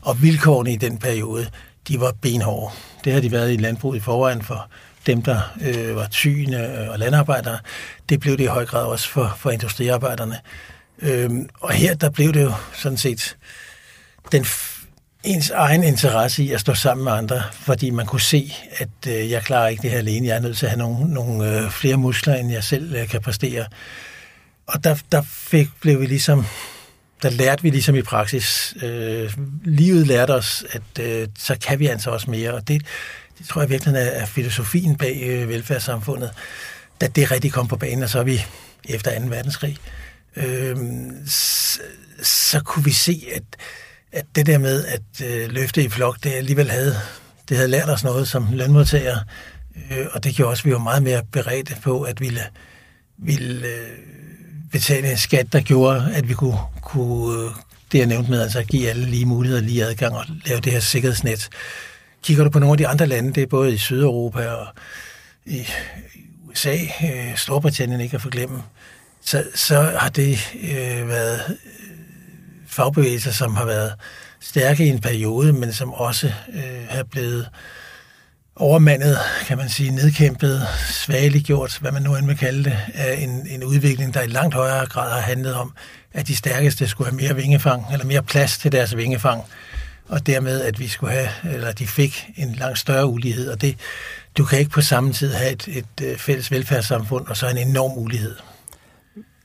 og 0.00 0.22
vilkårene 0.22 0.72
i 0.72 0.76
den 0.76 0.98
periode, 0.98 1.50
de 1.88 2.00
var 2.00 2.12
benhårde. 2.12 2.74
Det 3.04 3.12
har 3.12 3.20
de 3.20 3.32
været 3.32 3.52
i 3.52 3.56
landbruget 3.56 3.96
i 3.96 4.00
forvejen 4.00 4.42
for 4.42 4.68
dem, 5.06 5.22
der 5.22 5.40
øh, 5.60 5.96
var 5.96 6.06
tyne 6.06 6.90
og 6.90 6.98
landarbejdere. 6.98 7.58
Det 8.08 8.20
blev 8.20 8.38
det 8.38 8.44
i 8.44 8.46
høj 8.46 8.66
grad 8.66 8.84
også 8.84 9.08
for, 9.08 9.34
for 9.38 9.50
industriarbejderne. 9.50 10.38
Øhm, 10.98 11.48
og 11.60 11.72
her, 11.72 11.94
der 11.94 12.10
blev 12.10 12.32
det 12.32 12.42
jo 12.42 12.52
sådan 12.72 12.98
set 12.98 13.36
den 14.32 14.44
ens 15.22 15.50
egen 15.50 15.84
interesse 15.84 16.42
i 16.42 16.52
at 16.52 16.60
stå 16.60 16.74
sammen 16.74 17.04
med 17.04 17.12
andre, 17.12 17.42
fordi 17.52 17.90
man 17.90 18.06
kunne 18.06 18.20
se, 18.20 18.54
at 18.76 18.88
øh, 19.08 19.30
jeg 19.30 19.42
klarer 19.42 19.68
ikke 19.68 19.82
det 19.82 19.90
her 19.90 19.98
alene. 19.98 20.26
Jeg 20.26 20.36
er 20.36 20.40
nødt 20.40 20.58
til 20.58 20.66
at 20.66 20.70
have 20.70 20.78
nogle, 20.78 21.14
nogle 21.14 21.58
øh, 21.58 21.70
flere 21.70 21.96
muskler, 21.96 22.34
end 22.34 22.50
jeg 22.50 22.64
selv 22.64 22.94
øh, 22.94 23.08
kan 23.08 23.20
præstere. 23.20 23.66
Og 24.66 24.84
der, 24.84 24.96
der 25.12 25.22
fik, 25.22 25.68
blev 25.80 26.00
vi 26.00 26.06
ligesom, 26.06 26.46
der 27.22 27.30
lærte 27.30 27.62
vi 27.62 27.70
ligesom 27.70 27.94
i 27.94 28.02
praksis. 28.02 28.74
Øh, 28.82 29.32
livet 29.64 30.06
lærte 30.06 30.34
os, 30.34 30.64
at 30.70 31.04
øh, 31.04 31.28
så 31.38 31.56
kan 31.58 31.78
vi 31.78 31.86
altså 31.86 32.10
også 32.10 32.30
mere. 32.30 32.54
Og 32.54 32.68
det, 32.68 32.82
det 33.38 33.48
tror 33.48 33.60
jeg 33.60 33.70
virkelig 33.70 33.94
er, 33.94 34.00
er 34.00 34.26
filosofien 34.26 34.96
bag 34.96 35.22
øh, 35.22 35.48
velfærdssamfundet, 35.48 36.30
da 37.00 37.06
det 37.06 37.30
rigtig 37.30 37.52
kom 37.52 37.68
på 37.68 37.76
banen, 37.76 38.02
og 38.02 38.08
så 38.08 38.18
er 38.18 38.24
vi 38.24 38.46
efter 38.88 39.20
2. 39.20 39.26
verdenskrig, 39.26 39.76
øh, 40.36 40.76
så, 41.26 41.80
så 42.22 42.60
kunne 42.60 42.84
vi 42.84 42.92
se, 42.92 43.24
at 43.34 43.42
at 44.12 44.24
det 44.34 44.46
der 44.46 44.58
med 44.58 44.84
at 44.84 45.26
øh, 45.26 45.50
løfte 45.50 45.84
i 45.84 45.88
flok, 45.88 46.16
det 46.24 46.30
alligevel 46.30 46.70
havde, 46.70 46.96
det 47.48 47.56
havde 47.56 47.68
lært 47.70 47.90
os 47.90 48.04
noget 48.04 48.28
som 48.28 48.46
lønmodtagere, 48.52 49.24
øh, 49.90 50.06
og 50.12 50.24
det 50.24 50.34
gjorde 50.34 50.50
også, 50.50 50.60
at 50.60 50.66
vi 50.66 50.72
var 50.72 50.78
meget 50.78 51.02
mere 51.02 51.22
beredte 51.32 51.76
på 51.82 52.02
at 52.02 52.20
ville, 52.20 52.40
ville 53.18 53.66
øh, 53.66 53.88
betale 54.72 55.10
en 55.10 55.16
skat, 55.16 55.52
der 55.52 55.60
gjorde, 55.60 56.12
at 56.14 56.28
vi 56.28 56.34
kunne, 56.34 56.58
kunne 56.82 57.44
øh, 57.44 57.50
det 57.92 57.98
jeg 57.98 58.06
nævnte 58.06 58.30
med, 58.30 58.40
altså 58.40 58.58
at 58.58 58.66
give 58.66 58.88
alle 58.88 59.06
lige 59.06 59.26
muligheder, 59.26 59.62
lige 59.62 59.84
adgang 59.84 60.14
og 60.14 60.24
lave 60.46 60.60
det 60.60 60.72
her 60.72 60.80
sikkerhedsnet. 60.80 61.48
Kigger 62.22 62.44
du 62.44 62.50
på 62.50 62.58
nogle 62.58 62.72
af 62.72 62.78
de 62.78 62.88
andre 62.88 63.06
lande, 63.06 63.32
det 63.32 63.42
er 63.42 63.46
både 63.46 63.74
i 63.74 63.78
Sydeuropa 63.78 64.48
og 64.48 64.66
i 65.46 65.66
USA, 66.50 66.76
øh, 67.04 67.36
Storbritannien 67.36 68.00
ikke 68.00 68.14
at 68.14 68.22
forglemme, 68.22 68.62
så, 69.24 69.44
så 69.54 69.82
har 69.82 70.08
det 70.08 70.38
øh, 70.62 71.08
været 71.08 71.56
fagbevægelser, 72.70 73.32
som 73.32 73.56
har 73.56 73.64
været 73.64 73.92
stærke 74.40 74.84
i 74.84 74.88
en 74.88 75.00
periode, 75.00 75.52
men 75.52 75.72
som 75.72 75.92
også 75.92 76.26
øh, 76.54 76.84
er 76.88 77.02
blevet 77.02 77.48
overmandet, 78.56 79.18
kan 79.46 79.58
man 79.58 79.68
sige, 79.68 79.90
nedkæmpet, 79.90 80.66
svageliggjort, 80.90 81.78
hvad 81.80 81.92
man 81.92 82.02
nu 82.02 82.16
end 82.16 82.26
vil 82.26 82.36
kalde 82.36 82.64
det, 82.64 82.78
af 82.94 83.14
en, 83.14 83.46
en 83.50 83.64
udvikling, 83.64 84.14
der 84.14 84.22
i 84.22 84.26
langt 84.26 84.54
højere 84.54 84.86
grad 84.86 85.12
har 85.12 85.20
handlet 85.20 85.54
om, 85.54 85.72
at 86.12 86.28
de 86.28 86.36
stærkeste 86.36 86.88
skulle 86.88 87.10
have 87.10 87.16
mere 87.16 87.36
vingefang, 87.36 87.84
eller 87.92 88.06
mere 88.06 88.22
plads 88.22 88.58
til 88.58 88.72
deres 88.72 88.96
vingefang, 88.96 89.44
og 90.08 90.26
dermed, 90.26 90.60
at 90.60 90.78
vi 90.78 90.88
skulle 90.88 91.12
have, 91.12 91.54
eller 91.54 91.72
de 91.72 91.86
fik 91.86 92.26
en 92.36 92.54
langt 92.54 92.78
større 92.78 93.06
ulighed, 93.06 93.48
og 93.48 93.60
det, 93.60 93.76
du 94.38 94.44
kan 94.44 94.58
ikke 94.58 94.70
på 94.70 94.80
samme 94.80 95.12
tid 95.12 95.32
have 95.32 95.52
et, 95.52 95.68
et 95.68 95.86
øh, 96.02 96.18
fælles 96.18 96.50
velfærdssamfund, 96.50 97.26
og 97.26 97.36
så 97.36 97.48
en 97.48 97.58
enorm 97.58 97.98
ulighed. 97.98 98.36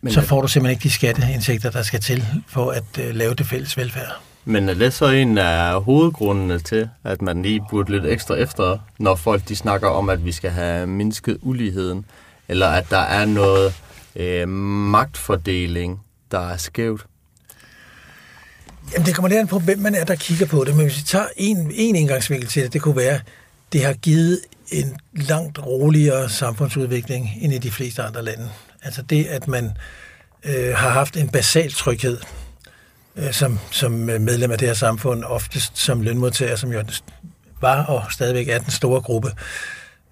Men, 0.06 0.14
så 0.14 0.22
får 0.22 0.42
du 0.42 0.48
simpelthen 0.48 0.72
ikke 0.72 0.84
de 0.84 0.90
skatteindtægter, 0.90 1.70
der 1.70 1.84
skal 1.84 2.00
til 2.00 2.26
for 2.48 2.72
at 2.72 2.84
uh, 3.00 3.16
lave 3.16 3.36
det 3.36 3.48
fælles 3.48 3.78
velfærd. 3.78 4.22
Men 4.46 4.70
er 4.70 4.74
det 4.74 4.94
så 4.94 5.06
en 5.06 5.38
af 5.38 5.84
hovedgrundene 5.84 6.60
til, 6.60 6.90
at 7.04 7.22
man 7.22 7.42
lige 7.42 7.62
burde 7.70 7.92
lidt 7.92 8.06
ekstra 8.06 8.36
efter, 8.36 8.78
når 9.00 9.16
folk 9.16 9.48
de 9.48 9.56
snakker 9.56 9.88
om, 9.88 10.10
at 10.10 10.26
vi 10.26 10.32
skal 10.32 10.52
have 10.52 10.88
mindsket 10.88 11.38
uligheden, 11.42 12.06
eller 12.48 12.68
at 12.68 12.90
der 12.90 13.00
er 13.00 13.26
noget 13.26 13.74
øh, 14.16 14.48
magtfordeling, 14.48 16.02
der 16.32 16.50
er 16.50 16.58
skævt? 16.58 17.06
Jamen, 18.94 19.06
det 19.06 19.16
kommer 19.16 19.30
lidt 19.30 19.40
an 19.40 19.48
på, 19.48 19.60
hvem 19.60 19.80
man 19.80 19.96
er, 19.96 20.04
der 20.04 20.16
kigger 20.16 20.46
på 20.46 20.64
det. 20.64 20.76
Men 20.76 20.86
hvis 20.86 20.98
vi 20.98 21.04
tager 21.04 21.28
en, 21.38 21.72
en 21.74 21.96
indgangsvinkel 21.96 22.50
til 22.50 22.64
det, 22.64 22.74
det 22.74 22.82
kunne 22.82 22.98
være, 22.98 23.20
det 23.74 23.86
har 23.86 23.94
givet 23.94 24.40
en 24.72 24.98
langt 25.14 25.66
roligere 25.66 26.30
samfundsudvikling 26.30 27.30
end 27.42 27.54
i 27.54 27.58
de 27.58 27.72
fleste 27.72 28.04
andre 28.04 28.24
lande. 28.24 28.50
Altså 28.86 29.02
det, 29.02 29.26
at 29.26 29.48
man 29.48 29.72
øh, 30.44 30.76
har 30.76 30.90
haft 30.90 31.18
en 31.18 31.30
basal 31.30 31.72
tryghed 31.72 32.18
øh, 33.16 33.34
som, 33.34 33.60
som 33.72 34.10
øh, 34.10 34.22
medlem 34.22 34.52
af 34.52 34.58
det 34.58 34.68
her 34.68 34.76
samfund, 34.76 35.24
oftest 35.24 35.78
som 35.78 36.02
lønmodtager, 36.02 36.56
som 36.56 36.74
jo 36.74 36.84
var 37.62 37.86
og 37.86 38.04
stadigvæk 38.12 38.48
er 38.48 38.60
den 38.60 38.72
store 38.72 39.02
gruppe. 39.02 39.32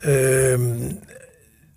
Øh, 0.04 0.60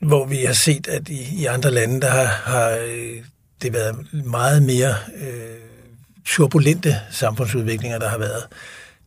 hvor 0.00 0.26
vi 0.26 0.36
har 0.36 0.52
set, 0.52 0.88
at 0.88 1.08
i, 1.08 1.42
i 1.42 1.46
andre 1.46 1.70
lande, 1.70 2.00
der 2.00 2.10
har, 2.10 2.24
har 2.24 2.70
øh, 2.70 3.22
det 3.62 3.72
været 3.72 4.06
meget 4.12 4.62
mere 4.62 4.94
øh, 5.20 5.56
turbulente 6.24 7.00
samfundsudviklinger, 7.10 7.98
der 7.98 8.08
har 8.08 8.18
været. 8.18 8.42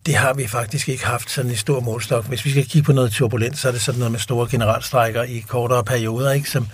Det 0.05 0.15
har 0.15 0.33
vi 0.33 0.47
faktisk 0.47 0.89
ikke 0.89 1.05
haft 1.05 1.31
sådan 1.31 1.51
i 1.51 1.55
stor 1.55 1.79
målstok. 1.79 2.25
Hvis 2.25 2.45
vi 2.45 2.51
skal 2.51 2.65
kigge 2.65 2.85
på 2.85 2.91
noget 2.91 3.11
turbulent, 3.11 3.57
så 3.57 3.67
er 3.67 3.71
det 3.71 3.81
sådan 3.81 3.99
noget 3.99 4.11
med 4.11 4.19
store 4.19 4.47
generalstrækker 4.51 5.23
i 5.23 5.39
kortere 5.47 5.83
perioder, 5.83 6.31
ikke? 6.31 6.49
Som, 6.49 6.67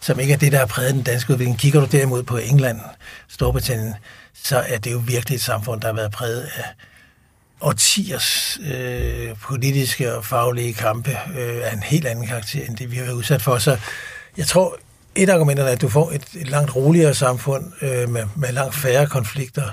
som 0.00 0.20
ikke 0.20 0.32
er 0.32 0.38
det, 0.38 0.52
der 0.52 0.58
har 0.58 0.66
præget 0.66 0.94
den 0.94 1.02
danske 1.02 1.32
udvikling. 1.32 1.58
Kigger 1.58 1.80
du 1.80 1.86
derimod 1.86 2.22
på 2.22 2.36
England, 2.36 2.80
Storbritannien, 3.28 3.94
så 4.44 4.58
er 4.58 4.78
det 4.78 4.92
jo 4.92 4.98
virkelig 4.98 5.36
et 5.36 5.42
samfund, 5.42 5.80
der 5.80 5.86
har 5.88 5.94
været 5.94 6.12
præget 6.12 6.50
af 6.56 6.64
årtiers 7.60 8.58
øh, 8.72 9.36
politiske 9.42 10.14
og 10.14 10.24
faglige 10.24 10.74
kampe 10.74 11.10
øh, 11.10 11.66
af 11.66 11.72
en 11.72 11.82
helt 11.82 12.06
anden 12.06 12.26
karakter, 12.26 12.64
end 12.64 12.76
det 12.76 12.90
vi 12.90 12.96
har 12.96 13.04
været 13.04 13.14
udsat 13.14 13.42
for. 13.42 13.58
Så 13.58 13.78
jeg 14.36 14.46
tror, 14.46 14.78
et 15.14 15.30
argument 15.30 15.60
er, 15.60 15.64
at 15.64 15.80
du 15.80 15.88
får 15.88 16.10
et, 16.10 16.24
et 16.34 16.48
langt 16.48 16.76
roligere 16.76 17.14
samfund 17.14 17.72
øh, 17.82 18.08
med, 18.08 18.24
med 18.36 18.52
langt 18.52 18.74
færre 18.74 19.06
konflikter. 19.06 19.70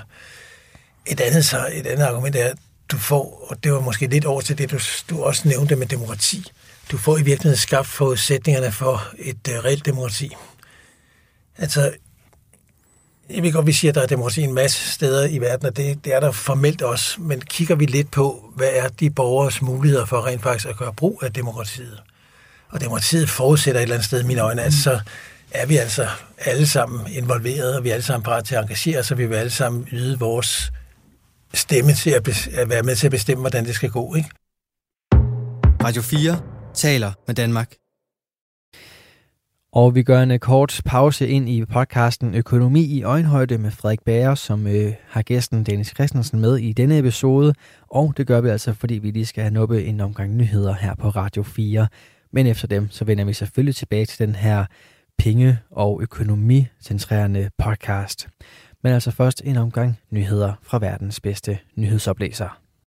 Et 1.06 1.20
andet, 1.20 1.44
så, 1.44 1.68
et 1.72 1.86
andet 1.86 2.04
argument 2.04 2.36
er, 2.36 2.44
at 2.44 2.56
du 2.88 2.98
får, 2.98 3.46
og 3.50 3.64
det 3.64 3.72
var 3.72 3.80
måske 3.80 4.06
lidt 4.06 4.24
over 4.24 4.40
til 4.40 4.58
det, 4.58 4.70
du, 4.70 4.78
du 5.10 5.22
også 5.22 5.48
nævnte 5.48 5.76
med 5.76 5.86
demokrati 5.86 6.52
du 6.90 6.98
får 6.98 7.18
i 7.18 7.22
virkeligheden 7.22 7.58
skabt 7.58 7.86
forudsætningerne 7.86 8.72
for 8.72 9.02
et 9.18 9.48
uh, 9.48 9.64
reelt 9.64 9.86
demokrati. 9.86 10.36
Altså, 11.58 11.92
jeg 13.30 13.42
ved 13.42 13.52
godt, 13.52 13.66
vi 13.66 13.72
siger, 13.72 13.90
at 13.90 13.94
der 13.94 14.02
er 14.02 14.06
demokrati 14.06 14.42
en 14.42 14.54
masse 14.54 14.92
steder 14.92 15.26
i 15.26 15.38
verden, 15.38 15.66
og 15.66 15.76
det, 15.76 16.04
det 16.04 16.14
er 16.14 16.20
der 16.20 16.32
formelt 16.32 16.82
også, 16.82 17.20
men 17.20 17.40
kigger 17.40 17.74
vi 17.74 17.86
lidt 17.86 18.10
på, 18.10 18.52
hvad 18.56 18.70
er 18.72 18.88
de 18.88 19.10
borgers 19.10 19.62
muligheder 19.62 20.04
for 20.04 20.26
rent 20.26 20.42
faktisk 20.42 20.68
at 20.68 20.76
gøre 20.76 20.94
brug 20.94 21.22
af 21.22 21.32
demokratiet? 21.32 22.02
Og 22.68 22.80
demokratiet 22.80 23.30
forudsætter 23.30 23.80
et 23.80 23.82
eller 23.82 23.94
andet 23.94 24.06
sted 24.06 24.20
i 24.22 24.26
mine 24.26 24.40
øjne, 24.40 24.62
at 24.62 24.72
så 24.72 25.00
er 25.50 25.66
vi 25.66 25.76
altså 25.76 26.08
alle 26.38 26.68
sammen 26.68 27.12
involveret, 27.12 27.76
og 27.76 27.84
vi 27.84 27.88
er 27.88 27.94
alle 27.94 28.04
sammen 28.04 28.24
parat 28.24 28.44
til 28.44 28.54
at 28.54 28.62
engagere 28.62 28.98
os, 28.98 29.10
og 29.10 29.18
vi 29.18 29.26
vil 29.26 29.36
alle 29.36 29.50
sammen 29.50 29.88
yde 29.92 30.18
vores 30.18 30.72
stemme 31.54 31.94
til 31.94 32.10
at, 32.10 32.48
at 32.48 32.68
være 32.68 32.82
med 32.82 32.96
til 32.96 33.06
at 33.06 33.10
bestemme, 33.10 33.40
hvordan 33.40 33.64
det 33.64 33.74
skal 33.74 33.90
gå. 33.90 34.14
Ikke? 34.14 34.28
Radio 35.84 36.02
4 36.02 36.53
taler 36.74 37.12
med 37.26 37.34
Danmark. 37.34 37.74
Og 39.72 39.94
vi 39.94 40.02
gør 40.02 40.22
en 40.22 40.30
øh, 40.30 40.38
kort 40.38 40.80
pause 40.84 41.28
ind 41.28 41.48
i 41.48 41.64
podcasten 41.64 42.34
Økonomi 42.34 42.80
i 42.80 43.02
øjenhøjde 43.02 43.58
med 43.58 43.70
Frederik 43.70 44.02
Bager, 44.02 44.34
som 44.34 44.66
øh, 44.66 44.92
har 45.08 45.22
gæsten 45.22 45.64
Dennis 45.64 45.88
Christensen 45.94 46.40
med 46.40 46.56
i 46.56 46.72
denne 46.72 46.98
episode. 46.98 47.54
Og 47.90 48.14
det 48.16 48.26
gør 48.26 48.40
vi 48.40 48.48
altså, 48.48 48.72
fordi 48.72 48.94
vi 48.94 49.10
lige 49.10 49.26
skal 49.26 49.42
have 49.42 49.54
nuppet 49.54 49.88
en 49.88 50.00
omgang 50.00 50.36
nyheder 50.36 50.74
her 50.74 50.94
på 50.94 51.08
Radio 51.08 51.42
4. 51.42 51.88
Men 52.32 52.46
efter 52.46 52.66
dem, 52.66 52.90
så 52.90 53.04
vender 53.04 53.24
vi 53.24 53.32
selvfølgelig 53.32 53.76
tilbage 53.76 54.06
til 54.06 54.26
den 54.26 54.34
her 54.34 54.64
penge- 55.18 55.58
og 55.70 56.02
økonomicentrerende 56.02 57.50
podcast. 57.58 58.28
Men 58.82 58.92
altså 58.92 59.10
først 59.10 59.42
en 59.44 59.56
omgang 59.56 59.98
nyheder 60.10 60.52
fra 60.62 60.78
verdens 60.78 61.20
bedste 61.20 61.58
nyhedsoplæser. 61.76 62.63